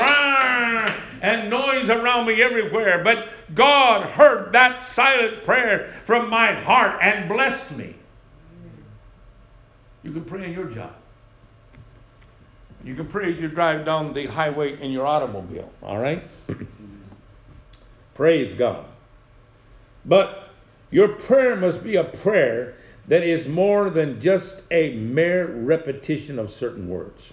and 1.22 1.50
noise 1.52 1.90
around 1.90 2.26
me 2.26 2.42
everywhere. 2.42 3.04
But 3.04 3.30
God 3.54 4.08
heard 4.10 4.52
that 4.54 4.84
silent 4.84 5.44
prayer 5.44 5.94
from 6.08 6.28
my 6.28 6.54
heart 6.54 7.00
and 7.04 7.30
blessed 7.30 7.72
me. 7.78 7.94
You 10.02 10.12
can 10.12 10.26
pray 10.26 10.46
in 10.46 10.54
your 10.54 10.66
job. 10.66 10.96
You 12.84 12.96
can 12.96 13.08
pray 13.08 13.32
as 13.32 13.40
you 13.40 13.48
drive 13.48 13.86
down 13.86 14.14
the 14.14 14.26
highway 14.26 14.82
in 14.82 14.90
your 14.90 15.06
automobile, 15.06 15.70
all 15.84 16.00
right? 16.00 16.24
Praise 18.20 18.54
God. 18.54 18.84
But 20.04 20.50
your 20.92 21.08
prayer 21.08 21.56
must 21.56 21.82
be 21.82 21.96
a 21.96 22.04
prayer 22.04 22.76
that 23.08 23.24
is 23.24 23.48
more 23.48 23.90
than 23.90 24.20
just 24.20 24.62
a 24.72 24.94
mere 24.96 25.48
repetition 25.48 26.38
of 26.38 26.52
certain 26.52 26.90
words. 26.90 27.32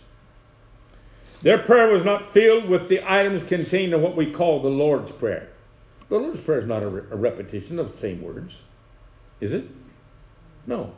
Their 1.42 1.58
prayer 1.58 1.88
was 1.88 2.04
not 2.04 2.24
filled 2.24 2.68
with 2.68 2.88
the 2.88 3.02
items 3.04 3.42
contained 3.42 3.94
in 3.94 4.00
what 4.00 4.14
we 4.14 4.30
call 4.30 4.62
the 4.62 4.68
Lord's 4.68 5.10
Prayer. 5.10 5.48
The 6.08 6.18
Lord's 6.18 6.40
Prayer 6.40 6.60
is 6.60 6.68
not 6.68 6.84
a, 6.84 6.88
re- 6.88 7.02
a 7.10 7.16
repetition 7.16 7.80
of 7.80 7.90
the 7.90 7.98
same 7.98 8.22
words, 8.22 8.56
is 9.40 9.52
it? 9.52 9.64
No. 10.68 10.92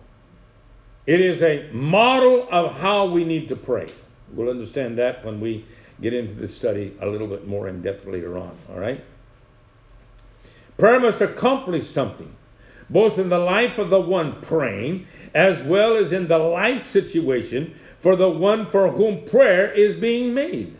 It 1.07 1.23
is 1.23 1.43
a 1.43 1.67
model 1.73 2.47
of 2.51 2.75
how 2.75 3.07
we 3.07 3.25
need 3.25 3.49
to 3.49 3.57
pray. 3.57 3.89
We'll 4.35 4.51
understand 4.51 4.99
that 4.99 5.25
when 5.25 5.41
we 5.41 5.65
get 6.03 6.13
into 6.13 6.35
the 6.35 6.47
study 6.47 6.95
a 7.01 7.07
little 7.07 7.27
bit 7.27 7.49
more 7.49 7.69
in 7.69 7.81
depth 7.81 8.05
later 8.05 8.37
on, 8.37 8.55
all 8.69 8.79
right? 8.79 9.03
Prayer 10.79 11.01
must 11.01 11.21
accomplish 11.21 11.87
something, 11.87 12.33
both 12.89 13.19
in 13.19 13.29
the 13.29 13.39
life 13.39 13.79
of 13.79 13.91
the 13.91 14.01
one 14.01 14.41
praying 14.41 15.07
as 15.35 15.63
well 15.65 15.97
as 15.97 16.13
in 16.13 16.29
the 16.29 16.39
life 16.39 16.87
situation 16.87 17.79
for 17.99 18.17
the 18.17 18.29
one 18.29 18.65
for 18.65 18.89
whom 18.89 19.25
prayer 19.25 19.71
is 19.73 20.01
being 20.01 20.33
made. 20.33 20.77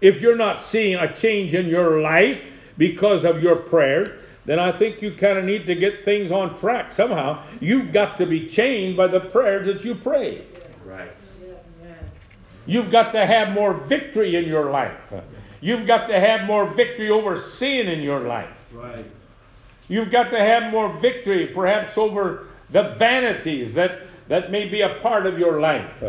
If 0.00 0.20
you're 0.20 0.36
not 0.36 0.60
seeing 0.60 0.96
a 0.96 1.14
change 1.16 1.54
in 1.54 1.66
your 1.66 2.00
life 2.00 2.40
because 2.76 3.24
of 3.24 3.42
your 3.42 3.56
prayer, 3.56 4.18
then 4.44 4.58
I 4.58 4.72
think 4.72 5.00
you 5.00 5.12
kind 5.12 5.38
of 5.38 5.44
need 5.44 5.64
to 5.66 5.74
get 5.74 6.04
things 6.04 6.30
on 6.30 6.58
track 6.58 6.92
somehow. 6.92 7.42
You've 7.60 7.92
got 7.92 8.18
to 8.18 8.26
be 8.26 8.46
changed 8.46 8.96
by 8.96 9.06
the 9.06 9.20
prayers 9.20 9.66
that 9.66 9.84
you 9.84 9.94
pray. 9.94 10.44
Right. 10.84 11.10
You've 12.66 12.90
got 12.90 13.12
to 13.12 13.24
have 13.24 13.52
more 13.52 13.72
victory 13.72 14.36
in 14.36 14.44
your 14.44 14.70
life. 14.70 15.12
You've 15.64 15.86
got 15.86 16.08
to 16.08 16.20
have 16.20 16.44
more 16.44 16.66
victory 16.66 17.08
over 17.08 17.38
sin 17.38 17.88
in 17.88 18.02
your 18.02 18.20
life. 18.20 18.70
Right. 18.70 19.06
You've 19.88 20.10
got 20.10 20.30
to 20.32 20.38
have 20.38 20.70
more 20.70 20.90
victory, 20.98 21.46
perhaps, 21.46 21.96
over 21.96 22.48
the 22.68 22.82
vanities 22.98 23.72
that, 23.72 24.02
that 24.28 24.50
may 24.50 24.68
be 24.68 24.82
a 24.82 24.96
part 24.96 25.24
of 25.24 25.38
your 25.38 25.62
life. 25.62 26.02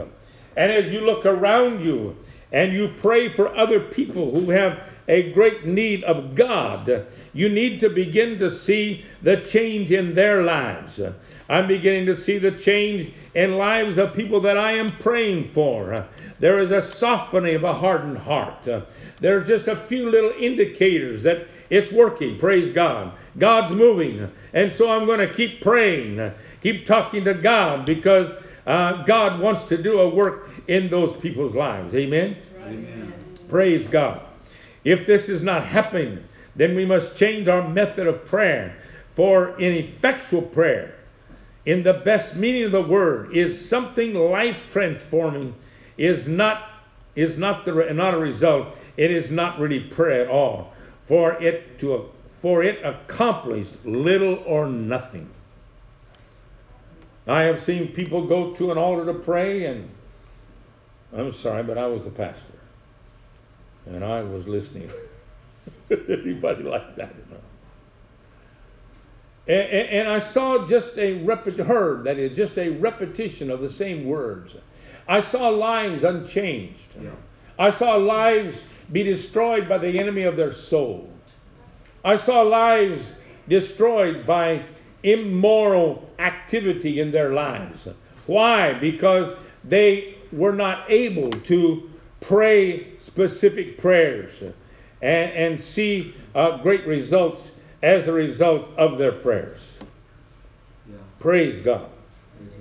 And 0.57 0.71
as 0.73 0.91
you 0.91 0.99
look 0.99 1.25
around 1.25 1.85
you 1.85 2.17
and 2.51 2.73
you 2.73 2.95
pray 2.97 3.29
for 3.29 3.55
other 3.55 3.79
people 3.79 4.29
who 4.29 4.49
have 4.49 4.77
a 5.07 5.31
great 5.31 5.65
need 5.65 6.03
of 6.03 6.35
God, 6.35 7.07
you 7.31 7.47
need 7.47 7.79
to 7.79 7.89
begin 7.89 8.37
to 8.39 8.51
see 8.51 9.05
the 9.21 9.37
change 9.37 9.89
in 9.89 10.15
their 10.15 10.43
lives. 10.43 10.99
I'm 11.47 11.67
beginning 11.67 12.07
to 12.07 12.17
see 12.17 12.39
the 12.39 12.51
change 12.51 13.13
in 13.33 13.57
lives 13.57 13.99
of 13.99 14.13
people 14.13 14.41
that 14.41 14.57
I 14.57 14.73
am 14.73 14.89
praying 14.89 15.45
for. 15.45 16.05
There 16.39 16.59
is 16.59 16.71
a 16.71 16.81
softening 16.81 17.55
of 17.55 17.63
a 17.63 17.73
hardened 17.73 18.17
heart. 18.17 18.67
There 19.25 19.35
are 19.35 19.43
just 19.43 19.67
a 19.67 19.75
few 19.75 20.11
little 20.11 20.33
indicators 20.39 21.23
that 21.23 21.47
it's 21.71 21.91
working. 21.91 22.37
Praise 22.37 22.71
God. 22.71 23.11
God's 23.39 23.75
moving. 23.75 24.31
And 24.53 24.71
so 24.71 24.87
I'm 24.87 25.07
going 25.07 25.17
to 25.17 25.33
keep 25.33 25.61
praying, 25.61 26.31
keep 26.61 26.85
talking 26.85 27.25
to 27.25 27.33
God 27.33 27.87
because 27.87 28.31
uh, 28.67 29.01
God 29.05 29.39
wants 29.39 29.63
to 29.63 29.81
do 29.81 30.01
a 30.01 30.07
work 30.07 30.51
in 30.67 30.91
those 30.91 31.17
people's 31.17 31.55
lives. 31.55 31.95
Amen? 31.95 32.37
Amen. 32.67 33.13
Praise 33.49 33.87
God. 33.87 34.21
If 34.83 35.07
this 35.07 35.27
is 35.27 35.41
not 35.41 35.65
happening, 35.65 36.23
then 36.55 36.75
we 36.75 36.85
must 36.85 37.17
change 37.17 37.47
our 37.47 37.67
method 37.67 38.05
of 38.05 38.27
prayer. 38.27 38.77
For 39.09 39.55
an 39.55 39.73
effectual 39.73 40.43
prayer, 40.43 40.93
in 41.65 41.81
the 41.81 41.93
best 41.93 42.35
meaning 42.35 42.65
of 42.65 42.73
the 42.73 42.81
word, 42.83 43.35
is 43.35 43.67
something 43.67 44.13
life 44.13 44.61
transforming, 44.69 45.55
is 45.97 46.27
not 46.27 46.69
is 47.15 47.37
not 47.37 47.65
the 47.65 47.71
not 47.93 48.13
a 48.13 48.17
result. 48.17 48.67
It 48.97 49.11
is 49.11 49.31
not 49.31 49.59
really 49.59 49.79
prayer 49.79 50.23
at 50.23 50.29
all. 50.29 50.73
For 51.03 51.33
it 51.41 51.79
to 51.79 52.09
for 52.39 52.63
it 52.63 52.83
accomplished 52.83 53.73
little 53.85 54.35
or 54.45 54.67
nothing. 54.67 55.29
I 57.27 57.41
have 57.43 57.63
seen 57.63 57.87
people 57.87 58.27
go 58.27 58.53
to 58.53 58.71
an 58.71 58.77
altar 58.77 59.11
to 59.11 59.17
pray, 59.17 59.65
and 59.65 59.89
I'm 61.11 61.33
sorry, 61.33 61.63
but 61.63 61.77
I 61.77 61.87
was 61.87 62.03
the 62.03 62.11
pastor, 62.11 62.59
and 63.87 64.03
I 64.03 64.21
was 64.21 64.47
listening. 64.47 64.91
Anybody 65.89 66.63
like 66.63 66.95
that? 66.97 67.13
And, 69.47 69.57
and, 69.59 69.89
and, 69.89 70.07
I 70.09 70.19
saw 70.19 70.65
just 70.67 70.97
a 70.97 71.19
repet- 71.19 71.63
heard 71.63 72.03
that 72.05 72.17
is 72.17 72.35
just 72.35 72.57
a 72.57 72.69
repetition 72.69 73.51
of 73.51 73.61
the 73.61 73.69
same 73.69 74.05
words. 74.05 74.55
I 75.07 75.21
saw 75.21 75.49
lives 75.49 76.03
unchanged. 76.03 76.89
Yeah. 76.99 77.11
I 77.59 77.69
saw 77.69 77.95
lives 77.95 78.55
be 78.91 79.03
destroyed 79.03 79.67
by 79.67 79.77
the 79.77 79.99
enemy 79.99 80.23
of 80.23 80.35
their 80.35 80.53
soul. 80.53 81.09
I 82.03 82.17
saw 82.17 82.41
lives 82.41 83.03
destroyed 83.47 84.25
by 84.25 84.63
immoral 85.03 86.09
activity 86.19 86.99
in 86.99 87.11
their 87.11 87.33
lives. 87.33 87.87
Why? 88.25 88.73
Because 88.73 89.37
they 89.63 90.15
were 90.31 90.53
not 90.53 90.89
able 90.89 91.31
to 91.31 91.89
pray 92.21 92.97
specific 92.99 93.77
prayers 93.77 94.41
and, 95.01 95.31
and 95.31 95.61
see 95.61 96.15
uh, 96.33 96.57
great 96.57 96.85
results 96.87 97.51
as 97.83 98.07
a 98.07 98.11
result 98.11 98.69
of 98.77 98.97
their 98.97 99.11
prayers. 99.11 99.59
Yeah. 100.89 100.95
Praise 101.19 101.59
God. 101.61 101.89
Praise 102.37 102.53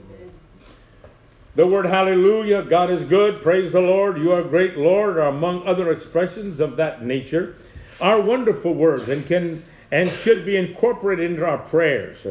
the 1.56 1.66
word 1.66 1.86
hallelujah, 1.86 2.62
God 2.62 2.90
is 2.90 3.04
good, 3.04 3.40
praise 3.40 3.72
the 3.72 3.80
Lord, 3.80 4.18
you 4.18 4.32
are 4.32 4.42
great, 4.42 4.76
Lord, 4.76 5.16
are 5.18 5.28
among 5.28 5.66
other 5.66 5.92
expressions 5.92 6.60
of 6.60 6.76
that 6.76 7.04
nature, 7.04 7.56
are 8.00 8.20
wonderful 8.20 8.74
words 8.74 9.08
and 9.08 9.26
can 9.26 9.62
and 9.92 10.10
should 10.10 10.44
be 10.44 10.56
incorporated 10.56 11.30
into 11.30 11.46
our 11.46 11.58
prayers. 11.58 12.26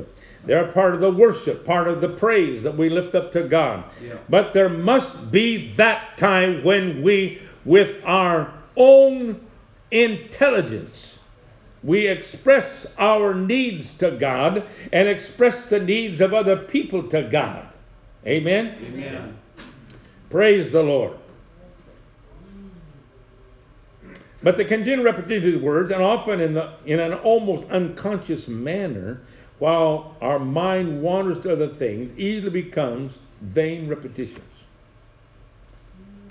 They're 0.45 0.67
part 0.67 0.93
of 0.93 0.99
the 0.99 1.11
worship, 1.11 1.65
part 1.65 1.88
of 1.88 2.01
the 2.01 2.09
praise 2.09 2.61
that 2.63 2.76
we 2.76 2.89
lift 2.89 3.15
up 3.15 3.32
to 3.34 3.43
God. 3.43 3.86
Yeah. 4.03 4.15
But 4.28 4.51
there 4.51 4.67
must 4.67 5.32
be 5.32 5.69
that 5.76 6.17
time 6.17 6.63
when 6.65 7.01
we, 7.01 7.41
with 7.63 8.03
our 8.03 8.53
own 8.76 9.39
intelligence, 9.91 11.17
we 11.84 12.07
express 12.07 12.86
our 12.97 13.34
needs 13.34 13.93
to 13.99 14.11
God 14.11 14.65
and 14.91 15.07
express 15.07 15.67
the 15.67 15.80
needs 15.80 16.19
of 16.19 16.34
other 16.34 16.57
people 16.57 17.03
to 17.09 17.24
God. 17.24 17.67
Amen? 18.26 18.76
Amen. 18.82 19.38
Praise 20.30 20.71
the 20.71 20.82
Lord. 20.82 21.17
But 24.41 24.57
the 24.57 24.65
continual 24.65 25.05
repetition 25.05 25.55
of 25.55 25.61
the 25.61 25.65
words, 25.65 25.91
and 25.91 26.01
often 26.01 26.41
in, 26.41 26.53
the, 26.53 26.74
in 26.86 26.99
an 26.99 27.13
almost 27.13 27.63
unconscious 27.69 28.47
manner, 28.47 29.21
while 29.59 30.17
our 30.21 30.39
mind 30.39 31.01
wanders 31.01 31.39
to 31.41 31.53
other 31.53 31.69
things, 31.69 32.17
easily 32.19 32.49
becomes 32.49 33.17
vain 33.41 33.88
repetitions. 33.88 34.39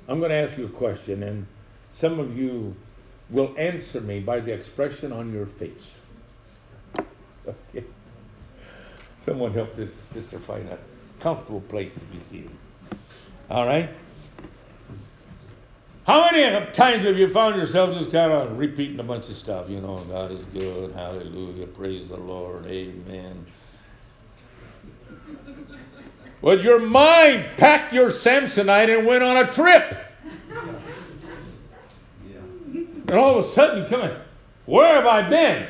I'm 0.08 0.18
going 0.18 0.30
to 0.30 0.36
ask 0.36 0.58
you 0.58 0.66
a 0.66 0.70
question, 0.70 1.22
and 1.22 1.46
some 1.94 2.20
of 2.20 2.36
you 2.36 2.74
will 3.30 3.54
answer 3.56 4.00
me 4.00 4.20
by 4.20 4.40
the 4.40 4.52
expression 4.52 5.12
on 5.12 5.32
your 5.32 5.46
face. 5.46 5.98
Okay. 7.44 7.84
Someone 9.18 9.52
help 9.52 9.74
this 9.74 9.92
sister 9.92 10.38
find 10.38 10.68
a 10.68 10.78
comfortable 11.22 11.60
place 11.62 11.94
to 11.94 12.00
be 12.00 12.18
seated. 12.18 12.50
All 13.48 13.66
right? 13.66 13.88
How 16.04 16.28
many 16.30 16.66
times 16.72 17.04
have 17.04 17.16
you 17.16 17.28
found 17.28 17.54
yourself 17.54 17.96
just 17.96 18.10
kind 18.10 18.32
of 18.32 18.58
repeating 18.58 18.98
a 18.98 19.04
bunch 19.04 19.28
of 19.28 19.36
stuff? 19.36 19.70
You 19.70 19.80
know, 19.80 19.98
God 20.08 20.32
is 20.32 20.44
good, 20.46 20.92
hallelujah, 20.94 21.68
praise 21.68 22.08
the 22.08 22.16
Lord, 22.16 22.66
amen. 22.66 23.46
Well, 26.40 26.60
your 26.60 26.80
mind 26.80 27.46
packed 27.56 27.92
your 27.92 28.08
Samsonite 28.08 28.98
and 28.98 29.06
went 29.06 29.22
on 29.22 29.36
a 29.36 29.52
trip. 29.52 29.96
And 33.08 33.12
all 33.12 33.38
of 33.38 33.44
a 33.44 33.48
sudden 33.48 33.84
you 33.84 33.88
come 33.88 34.00
in, 34.00 34.16
where 34.66 34.94
have 34.94 35.06
I 35.06 35.28
been? 35.28 35.68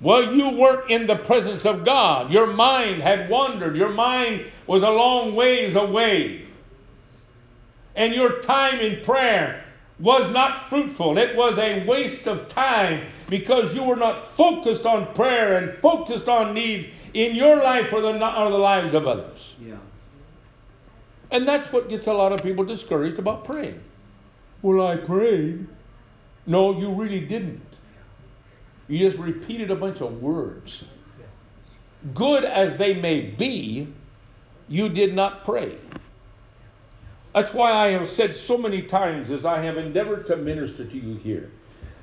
Well, 0.00 0.34
you 0.34 0.50
weren't 0.50 0.90
in 0.90 1.06
the 1.06 1.16
presence 1.16 1.66
of 1.66 1.84
God. 1.84 2.32
Your 2.32 2.46
mind 2.46 3.02
had 3.02 3.28
wandered. 3.28 3.76
Your 3.76 3.90
mind 3.90 4.46
was 4.66 4.82
a 4.82 4.90
long 4.90 5.34
ways 5.34 5.74
away. 5.74 6.46
And 7.96 8.14
your 8.14 8.40
time 8.40 8.80
in 8.80 9.02
prayer 9.02 9.64
was 9.98 10.30
not 10.32 10.70
fruitful. 10.70 11.18
It 11.18 11.36
was 11.36 11.58
a 11.58 11.84
waste 11.84 12.26
of 12.26 12.48
time 12.48 13.08
because 13.28 13.74
you 13.74 13.82
were 13.82 13.96
not 13.96 14.32
focused 14.32 14.86
on 14.86 15.12
prayer 15.12 15.58
and 15.58 15.78
focused 15.80 16.28
on 16.28 16.54
need 16.54 16.92
in 17.12 17.34
your 17.34 17.56
life 17.56 17.92
or 17.92 18.00
the, 18.00 18.08
or 18.10 18.50
the 18.50 18.58
lives 18.58 18.94
of 18.94 19.06
others. 19.06 19.56
Yeah. 19.62 19.76
And 21.30 21.46
that's 21.46 21.72
what 21.72 21.90
gets 21.90 22.06
a 22.06 22.12
lot 22.12 22.32
of 22.32 22.42
people 22.42 22.64
discouraged 22.64 23.18
about 23.18 23.44
praying. 23.44 23.80
Well, 24.62 24.86
I 24.86 24.96
prayed. 24.96 25.66
No, 26.46 26.78
you 26.78 26.90
really 26.90 27.20
didn't. 27.20 27.69
You 28.90 29.08
just 29.08 29.22
repeated 29.22 29.70
a 29.70 29.76
bunch 29.76 30.00
of 30.00 30.20
words. 30.20 30.84
Good 32.12 32.44
as 32.44 32.76
they 32.76 32.94
may 32.94 33.20
be, 33.20 33.86
you 34.68 34.88
did 34.88 35.14
not 35.14 35.44
pray. 35.44 35.76
That's 37.32 37.54
why 37.54 37.70
I 37.70 37.90
have 37.92 38.08
said 38.08 38.34
so 38.34 38.58
many 38.58 38.82
times 38.82 39.30
as 39.30 39.44
I 39.44 39.62
have 39.62 39.78
endeavored 39.78 40.26
to 40.26 40.36
minister 40.36 40.84
to 40.84 40.98
you 40.98 41.14
here 41.14 41.52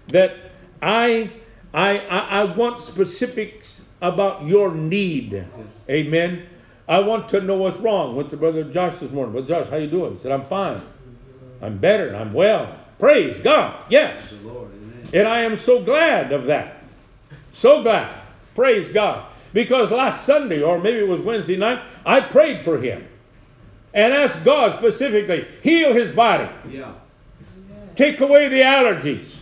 that 0.08 0.38
I 0.82 1.30
I 1.74 1.98
I, 2.00 2.20
I 2.20 2.44
want 2.56 2.80
specifics 2.80 3.82
about 4.02 4.46
your 4.46 4.74
need. 4.74 5.46
Amen. 5.90 6.46
I 6.88 7.00
want 7.00 7.28
to 7.30 7.42
know 7.42 7.58
what's 7.58 7.80
wrong. 7.80 8.16
Went 8.16 8.30
to 8.30 8.38
Brother 8.38 8.64
Josh 8.64 8.98
this 9.00 9.12
morning. 9.12 9.34
Brother 9.34 9.48
Josh, 9.48 9.70
how 9.70 9.76
you 9.76 9.90
doing? 9.90 10.16
He 10.16 10.22
said, 10.22 10.32
I'm 10.32 10.46
fine. 10.46 10.82
I'm 11.62 11.80
better. 11.80 12.16
I'm 12.16 12.32
well. 12.32 12.80
Praise 12.98 13.38
God. 13.44 13.84
Yes. 13.90 14.18
Lord. 14.44 14.72
And 15.14 15.28
I 15.28 15.42
am 15.42 15.58
so 15.58 15.84
glad 15.84 16.32
of 16.32 16.46
that. 16.46 16.77
So 17.58 17.82
glad. 17.82 18.14
Praise 18.56 18.88
God. 18.94 19.26
Because 19.54 19.92
last 19.92 20.26
Sunday, 20.26 20.62
or 20.62 20.80
maybe 20.80 21.00
it 21.00 21.08
was 21.08 21.20
Wednesday 21.22 21.58
night, 21.58 21.82
I 22.06 22.20
prayed 22.22 22.62
for 22.62 22.80
him 22.80 23.06
and 23.94 24.14
asked 24.14 24.44
God 24.44 24.78
specifically, 24.78 25.48
heal 25.64 25.94
his 25.94 26.12
body, 26.12 26.48
Yeah. 26.70 26.92
take 27.96 28.22
away 28.22 28.50
the 28.50 28.62
allergies, 28.62 29.38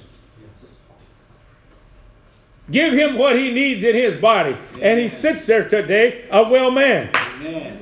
give 2.71 2.93
him 2.93 3.17
what 3.17 3.35
he 3.35 3.51
needs 3.51 3.83
in 3.83 3.95
his 3.95 4.15
body. 4.15 4.55
And 4.81 4.97
he 4.99 5.09
sits 5.09 5.45
there 5.45 5.67
today, 5.67 6.23
a 6.31 6.43
well 6.43 6.71
man. 6.71 7.09
Amen. 7.41 7.81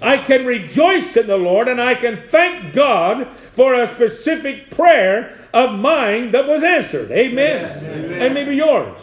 I 0.00 0.16
can 0.16 0.46
rejoice 0.46 1.16
in 1.16 1.26
the 1.26 1.36
Lord 1.36 1.68
and 1.68 1.80
I 1.80 1.94
can 1.94 2.16
thank 2.16 2.72
God 2.72 3.26
for 3.52 3.74
a 3.74 3.86
specific 3.88 4.70
prayer 4.70 5.36
of 5.52 5.78
mine 5.78 6.32
that 6.32 6.46
was 6.46 6.62
answered. 6.62 7.10
Amen. 7.10 7.60
Yes, 7.60 7.84
amen. 7.84 8.22
And 8.22 8.34
maybe 8.34 8.56
yours. 8.56 8.96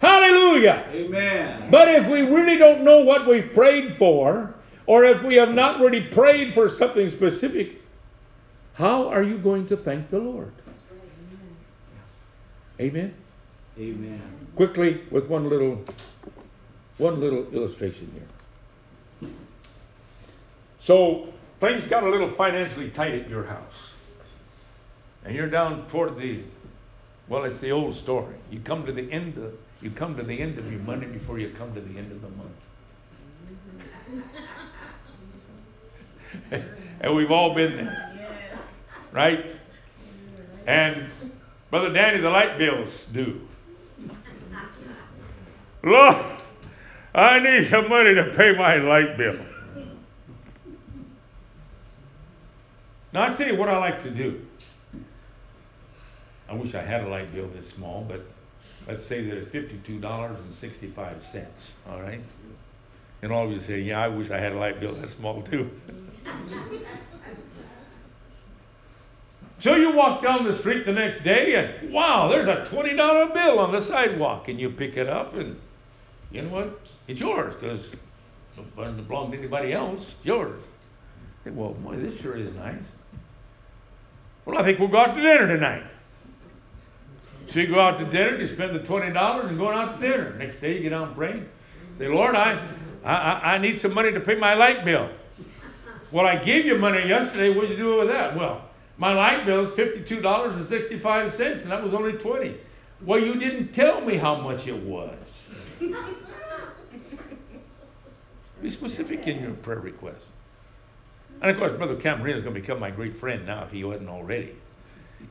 Hallelujah. 0.00 0.86
Amen. 0.92 1.70
But 1.70 1.88
if 1.88 2.08
we 2.08 2.22
really 2.22 2.56
don't 2.56 2.82
know 2.82 3.04
what 3.04 3.26
we've 3.26 3.52
prayed 3.52 3.92
for, 3.94 4.54
or 4.86 5.04
if 5.04 5.22
we 5.22 5.36
have 5.36 5.54
not 5.54 5.80
really 5.80 6.00
prayed 6.00 6.54
for 6.54 6.68
something 6.70 7.10
specific, 7.10 7.80
how 8.74 9.08
are 9.08 9.22
you 9.22 9.36
going 9.36 9.66
to 9.68 9.76
thank 9.76 10.08
the 10.10 10.18
Lord? 10.18 10.52
Amen. 12.80 13.14
Amen. 13.78 14.22
Quickly 14.56 15.02
with 15.10 15.26
one 15.28 15.48
little 15.48 15.84
one 16.96 17.20
little 17.20 17.46
illustration 17.52 18.10
here. 19.20 19.30
So 20.80 21.32
things 21.60 21.86
got 21.86 22.04
a 22.04 22.08
little 22.08 22.28
financially 22.28 22.90
tight 22.90 23.14
at 23.14 23.28
your 23.28 23.44
house. 23.44 23.76
And 25.24 25.34
you're 25.34 25.48
down 25.48 25.86
toward 25.88 26.16
the 26.16 26.40
well, 27.28 27.44
it's 27.44 27.60
the 27.60 27.70
old 27.70 27.96
story. 27.96 28.34
You 28.50 28.60
come 28.60 28.84
to 28.86 28.92
the 28.92 29.10
end 29.12 29.36
of 29.36 29.52
you 29.82 29.90
come 29.90 30.16
to 30.16 30.22
the 30.22 30.40
end 30.40 30.58
of 30.58 30.70
your 30.70 30.80
money 30.80 31.06
before 31.06 31.38
you 31.38 31.50
come 31.56 31.74
to 31.74 31.80
the 31.80 31.98
end 31.98 32.12
of 32.12 32.20
the 32.22 32.28
month. 32.28 32.50
and 37.00 37.16
we've 37.16 37.30
all 37.30 37.54
been 37.54 37.76
there. 37.76 38.28
Right? 39.12 39.46
And 40.66 41.06
Brother 41.70 41.92
Danny, 41.92 42.20
the 42.20 42.30
light 42.30 42.58
bills 42.58 42.90
due. 43.12 43.40
Lord, 45.82 46.16
I 47.14 47.38
need 47.38 47.68
some 47.68 47.88
money 47.88 48.14
to 48.14 48.34
pay 48.36 48.52
my 48.56 48.76
light 48.76 49.16
bill. 49.16 49.38
Now, 53.12 53.22
I'll 53.22 53.36
tell 53.36 53.48
you 53.48 53.56
what 53.56 53.68
I 53.68 53.76
like 53.78 54.02
to 54.04 54.10
do. 54.10 54.40
I 56.48 56.54
wish 56.54 56.74
I 56.74 56.82
had 56.82 57.04
a 57.04 57.08
light 57.08 57.32
bill 57.32 57.48
this 57.48 57.70
small, 57.70 58.04
but 58.06 58.22
let's 58.86 59.06
say 59.06 59.24
that 59.24 59.36
it's 59.36 59.50
$52.65, 59.52 61.46
all 61.88 62.00
right? 62.00 62.20
And 63.22 63.32
all 63.32 63.46
of 63.46 63.52
you 63.52 63.60
say, 63.66 63.80
yeah, 63.80 64.00
I 64.00 64.08
wish 64.08 64.30
I 64.30 64.38
had 64.38 64.52
a 64.52 64.58
light 64.58 64.80
bill 64.80 64.94
that 64.94 65.10
small 65.10 65.42
too. 65.42 65.70
So 69.60 69.76
you 69.76 69.92
walk 69.92 70.22
down 70.22 70.44
the 70.44 70.58
street 70.58 70.86
the 70.86 70.92
next 70.92 71.22
day 71.22 71.54
and 71.54 71.92
wow, 71.92 72.28
there's 72.28 72.48
a 72.48 72.64
$20 72.74 73.34
bill 73.34 73.58
on 73.58 73.72
the 73.72 73.82
sidewalk. 73.82 74.48
And 74.48 74.58
you 74.58 74.70
pick 74.70 74.96
it 74.96 75.06
up 75.06 75.34
and 75.34 75.60
you 76.30 76.42
know 76.42 76.48
what? 76.48 76.80
It's 77.08 77.20
yours 77.20 77.54
because 77.60 77.84
it 78.56 78.76
doesn't 78.76 79.06
belong 79.06 79.32
to 79.32 79.38
anybody 79.38 79.74
else. 79.74 80.00
It's 80.00 80.24
yours. 80.24 80.62
Say, 81.44 81.50
well, 81.50 81.72
boy, 81.74 81.96
this 81.96 82.20
sure 82.20 82.36
is 82.36 82.54
nice. 82.54 82.80
Well, 84.46 84.58
I 84.58 84.64
think 84.64 84.78
we'll 84.78 84.88
go 84.88 84.98
out 84.98 85.14
to 85.14 85.22
dinner 85.22 85.46
tonight. 85.46 85.84
So 87.48 87.60
you 87.60 87.66
go 87.66 87.80
out 87.80 87.98
to 87.98 88.04
dinner, 88.04 88.36
you 88.36 88.48
spend 88.52 88.74
the 88.74 88.80
$20 88.80 89.48
and 89.48 89.58
going 89.58 89.76
out 89.76 90.00
to 90.00 90.08
dinner. 90.08 90.34
Next 90.38 90.60
day 90.60 90.76
you 90.76 90.82
get 90.82 90.92
out 90.92 91.08
and 91.08 91.16
pray. 91.16 91.42
Say, 91.98 92.08
Lord, 92.08 92.36
I, 92.36 92.68
I, 93.04 93.54
I 93.54 93.58
need 93.58 93.80
some 93.80 93.92
money 93.92 94.12
to 94.12 94.20
pay 94.20 94.36
my 94.36 94.54
light 94.54 94.84
bill. 94.84 95.10
Well, 96.12 96.26
I 96.26 96.36
gave 96.36 96.64
you 96.66 96.78
money 96.78 97.08
yesterday. 97.08 97.54
What'd 97.54 97.70
you 97.70 97.76
do 97.76 97.98
with 97.98 98.08
that? 98.08 98.36
Well, 98.36 98.64
my 98.98 99.12
light 99.12 99.46
bill 99.46 99.66
is 99.66 99.78
$52.65, 99.78 101.62
and 101.62 101.70
that 101.70 101.82
was 101.82 101.94
only 101.94 102.12
20 102.12 102.56
Well, 103.04 103.18
you 103.18 103.34
didn't 103.38 103.72
tell 103.72 104.00
me 104.00 104.16
how 104.16 104.36
much 104.36 104.66
it 104.66 104.82
was. 104.82 105.16
Be 108.62 108.70
specific 108.70 109.26
in 109.26 109.40
your 109.40 109.52
prayer 109.52 109.80
request. 109.80 110.20
And 111.40 111.50
of 111.50 111.56
course, 111.56 111.76
Brother 111.78 111.96
Camarino 111.96 112.36
is 112.36 112.44
going 112.44 112.54
to 112.54 112.60
become 112.60 112.78
my 112.78 112.90
great 112.90 113.18
friend 113.18 113.46
now 113.46 113.64
if 113.64 113.70
he 113.70 113.84
wasn't 113.84 114.10
already. 114.10 114.54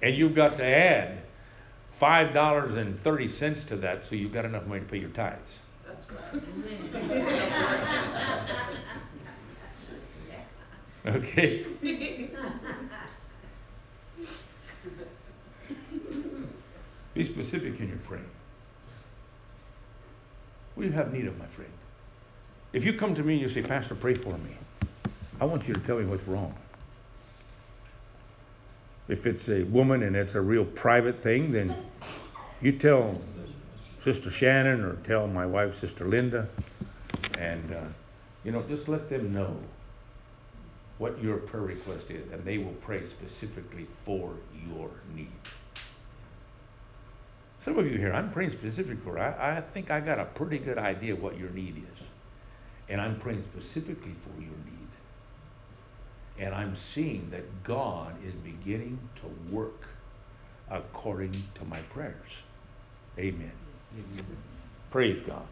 And 0.02 0.16
you've 0.16 0.36
got 0.36 0.58
to 0.58 0.66
add 0.66 1.20
$5.30 2.02 3.68
to 3.68 3.76
that 3.78 4.08
so 4.08 4.16
you've 4.16 4.34
got 4.34 4.46
enough 4.46 4.66
money 4.66 4.82
to 4.82 4.88
pay 4.88 4.98
your 4.98 5.10
tithes. 5.10 5.60
Okay? 11.06 11.66
Be 17.14 17.26
specific 17.26 17.80
in 17.80 17.90
your 17.90 17.98
praying. 18.00 18.26
What 20.76 20.84
do 20.84 20.90
you 20.90 20.96
have 20.96 21.12
need 21.12 21.26
of, 21.26 21.38
my 21.38 21.48
friend? 21.48 21.72
If 22.72 22.86
you 22.86 22.94
come 22.94 23.16
to 23.16 23.24
me 23.24 23.34
and 23.34 23.42
you 23.42 23.50
say, 23.50 23.68
Pastor, 23.68 23.96
pray 23.96 24.14
for 24.14 24.38
me, 24.38 24.56
I 25.42 25.46
want 25.46 25.68
you 25.68 25.74
to 25.74 25.80
tell 25.82 25.98
me 25.98 26.06
what's 26.06 26.28
wrong. 26.28 26.56
If 29.10 29.28
it's 29.28 29.50
a 29.50 29.64
woman 29.64 30.04
and 30.04 30.16
it's 30.16 30.36
a 30.36 30.42
real 30.42 30.64
private 30.64 31.20
thing, 31.20 31.52
then 31.52 31.76
you 32.62 32.72
tell 32.72 33.20
Sister 34.04 34.32
Shannon 34.32 34.84
or 34.86 34.96
tell 34.98 35.28
my 35.28 35.46
wife, 35.46 35.80
Sister 35.82 36.08
Linda, 36.08 36.48
and 37.38 37.74
uh, 37.74 37.82
you 38.44 38.52
know, 38.52 38.64
just 38.70 38.88
let 38.88 39.10
them 39.10 39.34
know 39.34 39.58
what 41.00 41.22
your 41.24 41.38
prayer 41.38 41.64
request 41.64 42.10
is, 42.10 42.32
and 42.32 42.44
they 42.46 42.58
will 42.58 42.76
pray 42.82 43.02
specifically 43.08 43.88
for 44.06 44.32
your 44.68 44.90
need. 45.16 45.32
Some 47.66 47.78
of 47.78 47.86
you 47.86 47.98
here, 47.98 48.14
I'm 48.14 48.32
praying 48.32 48.52
specifically 48.52 48.98
for. 49.04 49.20
I, 49.20 49.58
I 49.58 49.62
think 49.62 49.92
I 49.92 50.00
got 50.00 50.20
a 50.20 50.26
pretty 50.26 50.60
good 50.60 50.78
idea 50.78 51.16
what 51.16 51.38
your 51.38 51.50
need 51.50 51.78
is. 51.78 52.04
And 52.88 53.00
I'm 53.02 53.20
praying 53.20 53.44
specifically 53.54 54.16
for 54.24 54.42
your 54.42 54.50
need. 54.50 54.79
And 56.40 56.56
I'm 56.56 56.78
seeing 56.94 57.30
that 57.32 57.64
God 57.64 58.14
is 58.26 58.34
beginning 58.34 58.98
to 59.18 59.54
work 59.54 59.84
according 60.72 61.34
to 61.56 61.66
my 61.66 61.80
prayers. 61.94 62.16
Amen. 63.18 63.52
Amen. 63.94 64.26
Praise 64.90 65.22
God. 65.28 65.46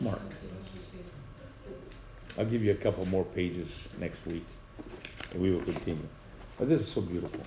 Mark. 0.00 0.20
I'll 2.36 2.44
give 2.44 2.62
you 2.62 2.72
a 2.72 2.76
couple 2.76 3.04
more 3.06 3.24
pages 3.24 3.68
next 3.98 4.24
week, 4.26 4.44
and 5.32 5.42
we 5.42 5.50
will 5.50 5.62
continue. 5.62 6.06
But 6.58 6.68
this 6.68 6.82
is 6.82 6.88
so 6.92 7.00
beautiful. 7.00 7.40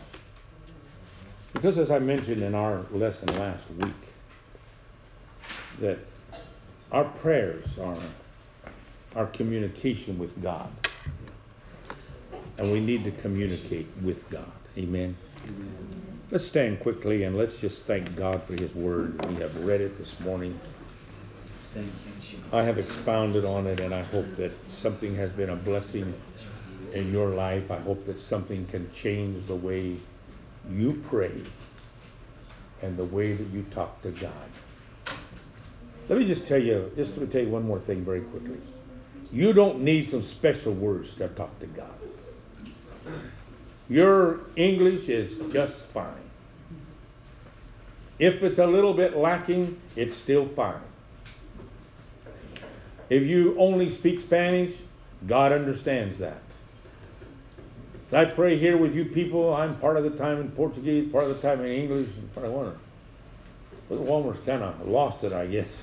Because, 1.53 1.77
as 1.77 1.91
I 1.91 1.99
mentioned 1.99 2.41
in 2.41 2.55
our 2.55 2.85
lesson 2.91 3.27
last 3.37 3.63
week, 3.79 3.93
that 5.79 5.99
our 6.91 7.05
prayers 7.05 7.65
are 7.79 7.97
our 9.15 9.25
communication 9.27 10.17
with 10.17 10.41
God. 10.41 10.71
And 12.57 12.71
we 12.71 12.79
need 12.79 13.03
to 13.03 13.11
communicate 13.11 13.87
with 14.01 14.29
God. 14.29 14.51
Amen. 14.77 15.15
Amen. 15.43 16.19
Let's 16.29 16.45
stand 16.45 16.79
quickly 16.79 17.23
and 17.23 17.37
let's 17.37 17.59
just 17.59 17.83
thank 17.83 18.15
God 18.15 18.41
for 18.43 18.53
His 18.53 18.73
Word. 18.73 19.25
We 19.25 19.35
have 19.35 19.65
read 19.65 19.81
it 19.81 19.97
this 19.97 20.17
morning. 20.21 20.57
I 22.53 22.63
have 22.63 22.77
expounded 22.77 23.45
on 23.45 23.65
it, 23.67 23.79
and 23.79 23.93
I 23.93 24.03
hope 24.03 24.35
that 24.35 24.51
something 24.69 25.15
has 25.15 25.31
been 25.31 25.49
a 25.49 25.55
blessing 25.55 26.13
in 26.93 27.11
your 27.11 27.29
life. 27.29 27.71
I 27.71 27.79
hope 27.79 28.05
that 28.05 28.19
something 28.19 28.65
can 28.67 28.91
change 28.93 29.47
the 29.47 29.55
way 29.55 29.97
you 30.69 31.01
pray 31.07 31.41
and 32.81 32.97
the 32.97 33.05
way 33.05 33.33
that 33.33 33.47
you 33.47 33.63
talk 33.71 34.01
to 34.01 34.11
God. 34.11 34.31
Let 36.09 36.19
me 36.19 36.25
just 36.25 36.47
tell 36.47 36.61
you, 36.61 36.91
just 36.95 37.15
to 37.15 37.27
tell 37.27 37.41
you 37.41 37.49
one 37.49 37.63
more 37.65 37.79
thing 37.79 38.03
very 38.03 38.21
quickly. 38.21 38.59
You 39.31 39.53
don't 39.53 39.81
need 39.81 40.11
some 40.11 40.21
special 40.21 40.73
words 40.73 41.15
to 41.15 41.27
talk 41.29 41.57
to 41.59 41.67
God. 41.67 41.93
Your 43.89 44.41
English 44.55 45.09
is 45.09 45.37
just 45.53 45.79
fine. 45.87 46.13
If 48.19 48.43
it's 48.43 48.59
a 48.59 48.67
little 48.67 48.93
bit 48.93 49.17
lacking, 49.17 49.79
it's 49.95 50.15
still 50.15 50.45
fine. 50.45 50.81
If 53.09 53.23
you 53.23 53.57
only 53.57 53.89
speak 53.89 54.19
Spanish, 54.19 54.73
God 55.27 55.51
understands 55.51 56.19
that. 56.19 56.41
I 58.13 58.25
pray 58.25 58.59
here 58.59 58.77
with 58.77 58.93
you 58.93 59.05
people. 59.05 59.53
I'm 59.53 59.77
part 59.77 59.95
of 59.95 60.03
the 60.03 60.09
time 60.11 60.41
in 60.41 60.51
Portuguese, 60.51 61.11
part 61.11 61.25
of 61.25 61.29
the 61.29 61.47
time 61.47 61.61
in 61.61 61.71
English, 61.71 62.09
and 62.17 62.33
part 62.33 62.45
of 62.45 62.51
one. 62.51 62.77
Brother 63.87 64.03
Walmer's 64.03 64.37
kind 64.45 64.63
of 64.63 64.87
lost 64.87 65.23
it, 65.23 65.31
I 65.31 65.47
guess. 65.47 65.75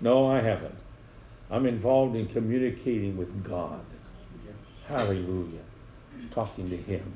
No, 0.00 0.26
I 0.26 0.40
haven't. 0.40 0.74
I'm 1.50 1.66
involved 1.66 2.16
in 2.16 2.26
communicating 2.26 3.16
with 3.16 3.44
God. 3.44 3.80
Hallelujah. 4.86 5.60
Talking 6.32 6.70
to 6.70 6.76
Him. 6.76 7.14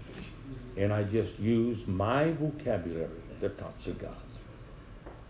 And 0.76 0.92
I 0.92 1.02
just 1.04 1.38
use 1.38 1.86
my 1.86 2.30
vocabulary 2.32 3.08
to 3.40 3.48
talk 3.50 3.82
to 3.84 3.92
God. 3.92 4.16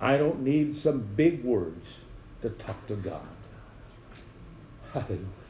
I 0.01 0.17
don't 0.17 0.43
need 0.43 0.77
some 0.77 1.01
big 1.01 1.45
words 1.45 1.87
to 2.43 2.51
talk 2.51 2.87
to 2.89 2.97
God. 2.97 3.21
Hallelujah. 4.93 5.42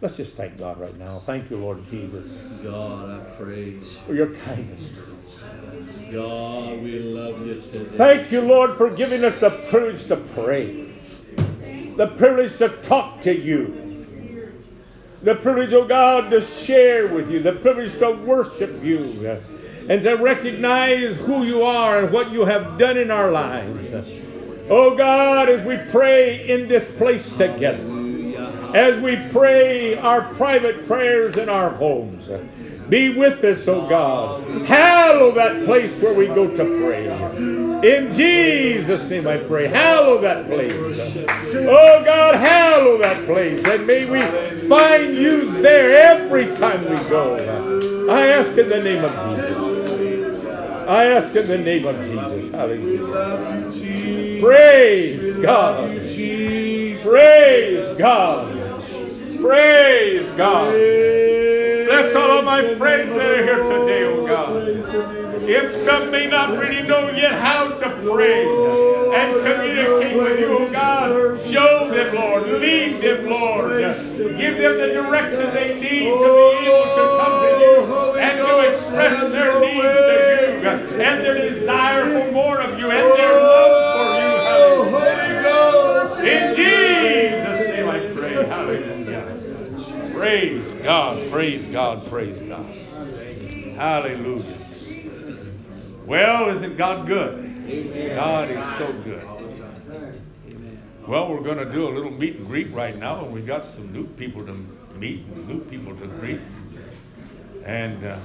Let's 0.00 0.16
just 0.16 0.36
thank 0.36 0.56
God 0.56 0.78
right 0.78 0.96
now. 0.96 1.20
Thank 1.26 1.50
you, 1.50 1.56
Lord 1.56 1.84
Jesus. 1.90 2.26
God, 2.62 3.10
I 3.10 3.18
praise 3.34 3.82
you. 3.82 3.98
for 4.06 4.14
your 4.14 4.32
kindness. 4.32 4.92
God, 6.12 6.80
we 6.80 7.00
love 7.00 7.44
you 7.44 7.60
today. 7.60 7.96
Thank 7.96 8.30
you, 8.30 8.42
Lord, 8.42 8.76
for 8.76 8.90
giving 8.90 9.24
us 9.24 9.36
the 9.38 9.50
privilege 9.50 10.06
to 10.06 10.16
pray, 10.16 10.92
the 11.96 12.06
privilege 12.16 12.56
to 12.58 12.68
talk 12.82 13.20
to 13.22 13.36
you, 13.36 14.06
the 15.22 15.34
privilege, 15.34 15.72
oh 15.72 15.84
God, 15.84 16.30
to 16.30 16.42
share 16.42 17.08
with 17.08 17.28
you, 17.28 17.40
the 17.40 17.54
privilege 17.54 17.98
to 17.98 18.12
worship 18.24 18.80
you, 18.84 19.36
and 19.88 20.00
to 20.02 20.14
recognize 20.14 21.16
who 21.16 21.42
you 21.42 21.64
are 21.64 22.04
and 22.04 22.12
what 22.12 22.30
you 22.30 22.44
have 22.44 22.78
done 22.78 22.96
in 22.96 23.10
our 23.10 23.32
lives. 23.32 24.20
Oh 24.70 24.96
God, 24.96 25.48
as 25.48 25.64
we 25.64 25.76
pray 25.90 26.48
in 26.48 26.68
this 26.68 26.88
place 26.88 27.28
together 27.32 27.97
as 28.74 29.00
we 29.00 29.16
pray 29.30 29.96
our 29.96 30.22
private 30.34 30.86
prayers 30.86 31.36
in 31.36 31.48
our 31.48 31.70
homes. 31.70 32.28
Be 32.88 33.14
with 33.14 33.44
us, 33.44 33.68
O 33.68 33.82
oh 33.82 33.88
God. 33.88 34.66
Hallow 34.66 35.32
that 35.32 35.64
place 35.66 35.92
where 36.00 36.14
we 36.14 36.26
go 36.26 36.48
to 36.48 36.64
pray. 36.64 37.06
In 37.86 38.12
Jesus' 38.14 39.08
name 39.10 39.28
I 39.28 39.36
pray. 39.36 39.68
Hallow 39.68 40.20
that 40.22 40.46
place. 40.46 40.72
Oh 40.72 42.02
God, 42.04 42.34
hallow 42.36 42.96
that 42.98 43.24
place. 43.26 43.64
And 43.66 43.86
may 43.86 44.06
we 44.06 44.20
find 44.68 45.14
you 45.14 45.50
there 45.62 46.14
every 46.14 46.46
time 46.56 46.80
we 46.82 46.96
go. 47.08 47.36
I 48.10 48.28
ask 48.28 48.56
in 48.56 48.68
the 48.70 48.82
name 48.82 49.04
of 49.04 49.12
Jesus. 49.36 49.68
I 50.88 51.04
ask 51.04 51.36
in 51.36 51.46
the 51.46 51.58
name 51.58 51.86
of 51.86 51.96
Jesus. 52.06 52.50
Hallelujah. 52.54 54.40
Praise 54.40 55.36
God. 55.42 55.90
Praise 57.02 57.98
God. 57.98 58.57
Praise 59.40 60.26
God. 60.36 60.72
Bless 60.72 62.14
all 62.14 62.38
of 62.38 62.44
my 62.44 62.74
friends 62.74 63.14
that 63.14 63.34
are 63.38 63.44
here 63.44 63.62
today, 63.62 64.04
oh 64.04 64.26
God. 64.26 64.68
If 65.48 65.84
some 65.84 66.10
may 66.10 66.26
not 66.26 66.58
really 66.58 66.82
know 66.86 67.10
yet 67.10 67.32
how 67.34 67.68
to 67.68 67.88
pray 68.02 68.44
and 69.14 69.32
communicate 69.42 70.16
with 70.16 70.40
you, 70.40 70.58
oh 70.58 70.70
God, 70.72 71.40
show 71.46 71.88
them, 71.88 72.14
Lord. 72.14 72.42
Lead 72.60 73.00
them, 73.00 73.26
Lord. 73.30 73.80
Give 73.80 74.56
them 74.58 74.76
the 74.76 74.88
direction 74.92 75.54
they 75.54 75.74
need 75.80 76.10
to 76.10 76.18
be 76.58 76.66
able 76.66 76.84
to 76.98 77.04
come 77.18 77.40
to 77.42 77.48
you 77.62 77.74
and 78.18 78.38
to 78.38 78.70
express 78.70 79.30
their 79.30 79.60
needs 79.60 79.82
to 79.82 80.16
you 80.62 80.68
and 81.00 81.24
their 81.24 81.38
desire 81.50 82.04
for 82.04 82.32
more 82.32 82.60
of 82.60 82.78
you 82.78 82.90
and 82.90 83.18
their 83.18 83.40
love 83.40 83.72
for 83.94 84.04
you. 84.20 84.92
Hallelujah. 84.98 86.28
In 86.28 86.56
Jesus' 86.56 87.68
name 87.68 87.88
I 87.88 87.98
pray. 88.14 88.34
Hallelujah. 88.46 89.24
Praise 90.18 90.64
God, 90.82 91.30
praise 91.30 91.64
God, 91.72 92.04
praise 92.08 92.42
God. 92.42 92.66
Hallelujah. 93.76 94.58
Well, 96.06 96.48
isn't 96.56 96.76
God 96.76 97.06
good? 97.06 98.16
God 98.16 98.50
is 98.50 98.78
so 98.78 98.92
good. 99.04 99.24
Well, 101.06 101.28
we're 101.28 101.42
going 101.42 101.58
to 101.58 101.72
do 101.72 101.86
a 101.86 101.92
little 101.94 102.10
meet 102.10 102.34
and 102.34 102.48
greet 102.48 102.68
right 102.72 102.96
now, 102.96 103.24
and 103.24 103.32
we've 103.32 103.46
got 103.46 103.64
some 103.76 103.92
new 103.92 104.08
people 104.08 104.44
to 104.44 104.54
meet 104.98 105.24
and 105.24 105.46
new 105.46 105.60
people 105.66 105.94
to 105.94 106.08
greet. 106.08 106.40
And 107.64 108.04
uh, 108.04 108.18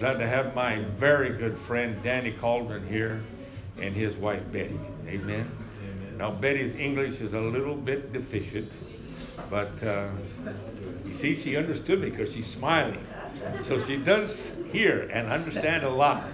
glad 0.00 0.18
to 0.18 0.28
have 0.28 0.54
my 0.54 0.80
very 0.98 1.30
good 1.30 1.56
friend 1.60 1.96
Danny 2.02 2.32
Cauldron 2.32 2.86
here 2.86 3.22
and 3.80 3.96
his 3.96 4.14
wife 4.16 4.42
Betty. 4.52 4.78
Amen. 5.08 5.50
Amen. 5.80 6.18
Now, 6.18 6.30
Betty's 6.30 6.76
English 6.76 7.22
is 7.22 7.32
a 7.32 7.40
little 7.40 7.74
bit 7.74 8.12
deficient, 8.12 8.70
but 9.48 9.82
uh, 9.82 10.10
see, 11.22 11.40
she 11.40 11.56
understood 11.56 12.00
me 12.00 12.10
because 12.10 12.34
she's 12.34 12.48
smiling. 12.48 13.06
So 13.62 13.82
she 13.84 13.96
does 13.96 14.50
hear 14.72 15.08
and 15.12 15.30
understand 15.30 15.84
a 15.84 15.88
lot. 15.90 16.24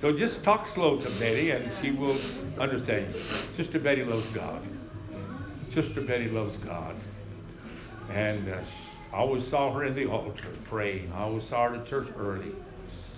So 0.00 0.12
just 0.12 0.42
talk 0.42 0.66
slow 0.68 0.96
to 0.96 1.10
Betty 1.10 1.50
and 1.50 1.70
she 1.80 1.90
will 1.90 2.16
understand. 2.58 3.14
Sister 3.14 3.78
Betty 3.78 4.02
loves 4.02 4.26
God. 4.30 4.62
Sister 5.74 6.00
Betty 6.00 6.28
loves 6.28 6.56
God. 6.58 6.96
And 8.10 8.48
uh, 8.48 8.58
I 9.12 9.16
always 9.18 9.46
saw 9.46 9.72
her 9.74 9.84
in 9.84 9.94
the 9.94 10.06
altar 10.06 10.48
praying. 10.64 11.12
I 11.14 11.24
always 11.24 11.44
saw 11.44 11.68
her 11.68 11.76
at 11.76 11.86
church 11.86 12.08
early. 12.16 12.52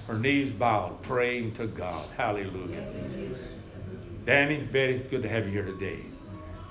Her 0.09 0.19
knees 0.19 0.53
bowed, 0.53 1.01
praying 1.03 1.55
to 1.55 1.69
God. 1.69 2.09
Hallelujah. 2.17 2.85
Danny, 4.27 4.59
Betty, 4.59 4.95
it's 4.95 5.09
good 5.09 5.23
to 5.23 5.29
have 5.29 5.47
you 5.47 5.53
here 5.53 5.65
today. 5.65 6.01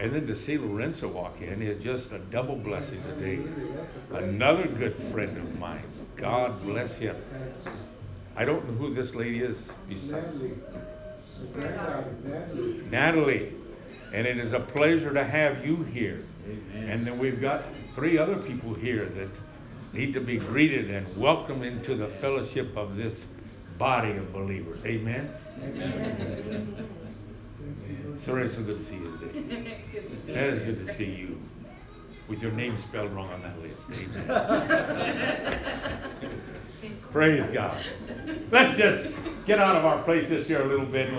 And 0.02 0.12
then 0.16 0.26
to 0.26 0.36
see 0.36 0.58
Lorenzo 0.58 1.08
walk 1.08 1.40
in 1.42 1.62
is 1.62 1.82
just 1.84 2.12
a 2.12 2.18
double 2.18 2.56
blessing 2.56 3.04
today. 3.04 3.40
Another 4.12 4.68
good 4.68 4.96
friend 5.12 5.38
of 5.38 5.60
mine. 5.60 5.84
God 6.16 6.60
bless 6.64 6.92
him. 6.94 7.16
I 8.36 8.44
don't 8.44 8.68
know 8.68 8.74
who 8.74 8.96
this 8.96 9.14
lady 9.14 9.42
is 9.42 9.56
besides 9.88 10.36
Natalie. 11.56 12.82
Natalie. 12.90 13.54
And 14.12 14.26
it 14.26 14.40
is 14.40 14.54
a 14.54 14.60
pleasure 14.60 15.14
to 15.14 15.24
have 15.24 15.64
you 15.64 15.84
here. 15.84 16.26
Amen. 16.48 16.90
And 16.90 17.06
then 17.06 17.20
we've 17.20 17.40
got 17.40 17.66
three 17.94 18.18
other 18.18 18.38
people 18.38 18.74
here 18.74 19.06
that 19.06 19.30
need 19.94 20.16
to 20.16 20.20
be 20.20 20.40
greeted 20.40 20.90
and 20.90 21.16
welcomed 21.16 21.64
into 21.64 21.94
the 21.94 22.08
fellowship 22.08 22.76
of 22.76 22.96
this 22.96 23.14
body 23.78 24.14
of 24.14 24.34
believers. 24.34 24.80
Amen. 24.84 25.32
Amen. 25.62 26.88
Sorry, 28.26 28.48
it's 28.48 28.56
so 28.56 28.64
good 28.64 28.80
to 28.80 28.92
see 28.92 28.96
you 28.96 29.18
today. 29.20 29.78
That 30.34 30.50
is 30.50 30.60
good 30.60 30.88
to 30.88 30.96
see 30.96 31.06
you. 31.06 31.38
with 32.28 32.42
your 32.42 32.52
name 32.54 32.78
spelled 32.88 33.12
wrong 33.12 33.30
on 33.32 33.42
that 33.42 33.60
list. 33.62 34.02
Amen. 34.02 35.60
Praise 37.12 37.44
God. 37.54 37.84
Let's 38.52 38.78
just 38.78 39.14
get 39.46 39.60
out 39.60 39.76
of 39.76 39.84
our 39.84 40.02
place 40.04 40.30
this 40.30 40.48
year 40.48 40.62
a 40.64 40.68
little 40.68 40.86
bit. 40.86 41.10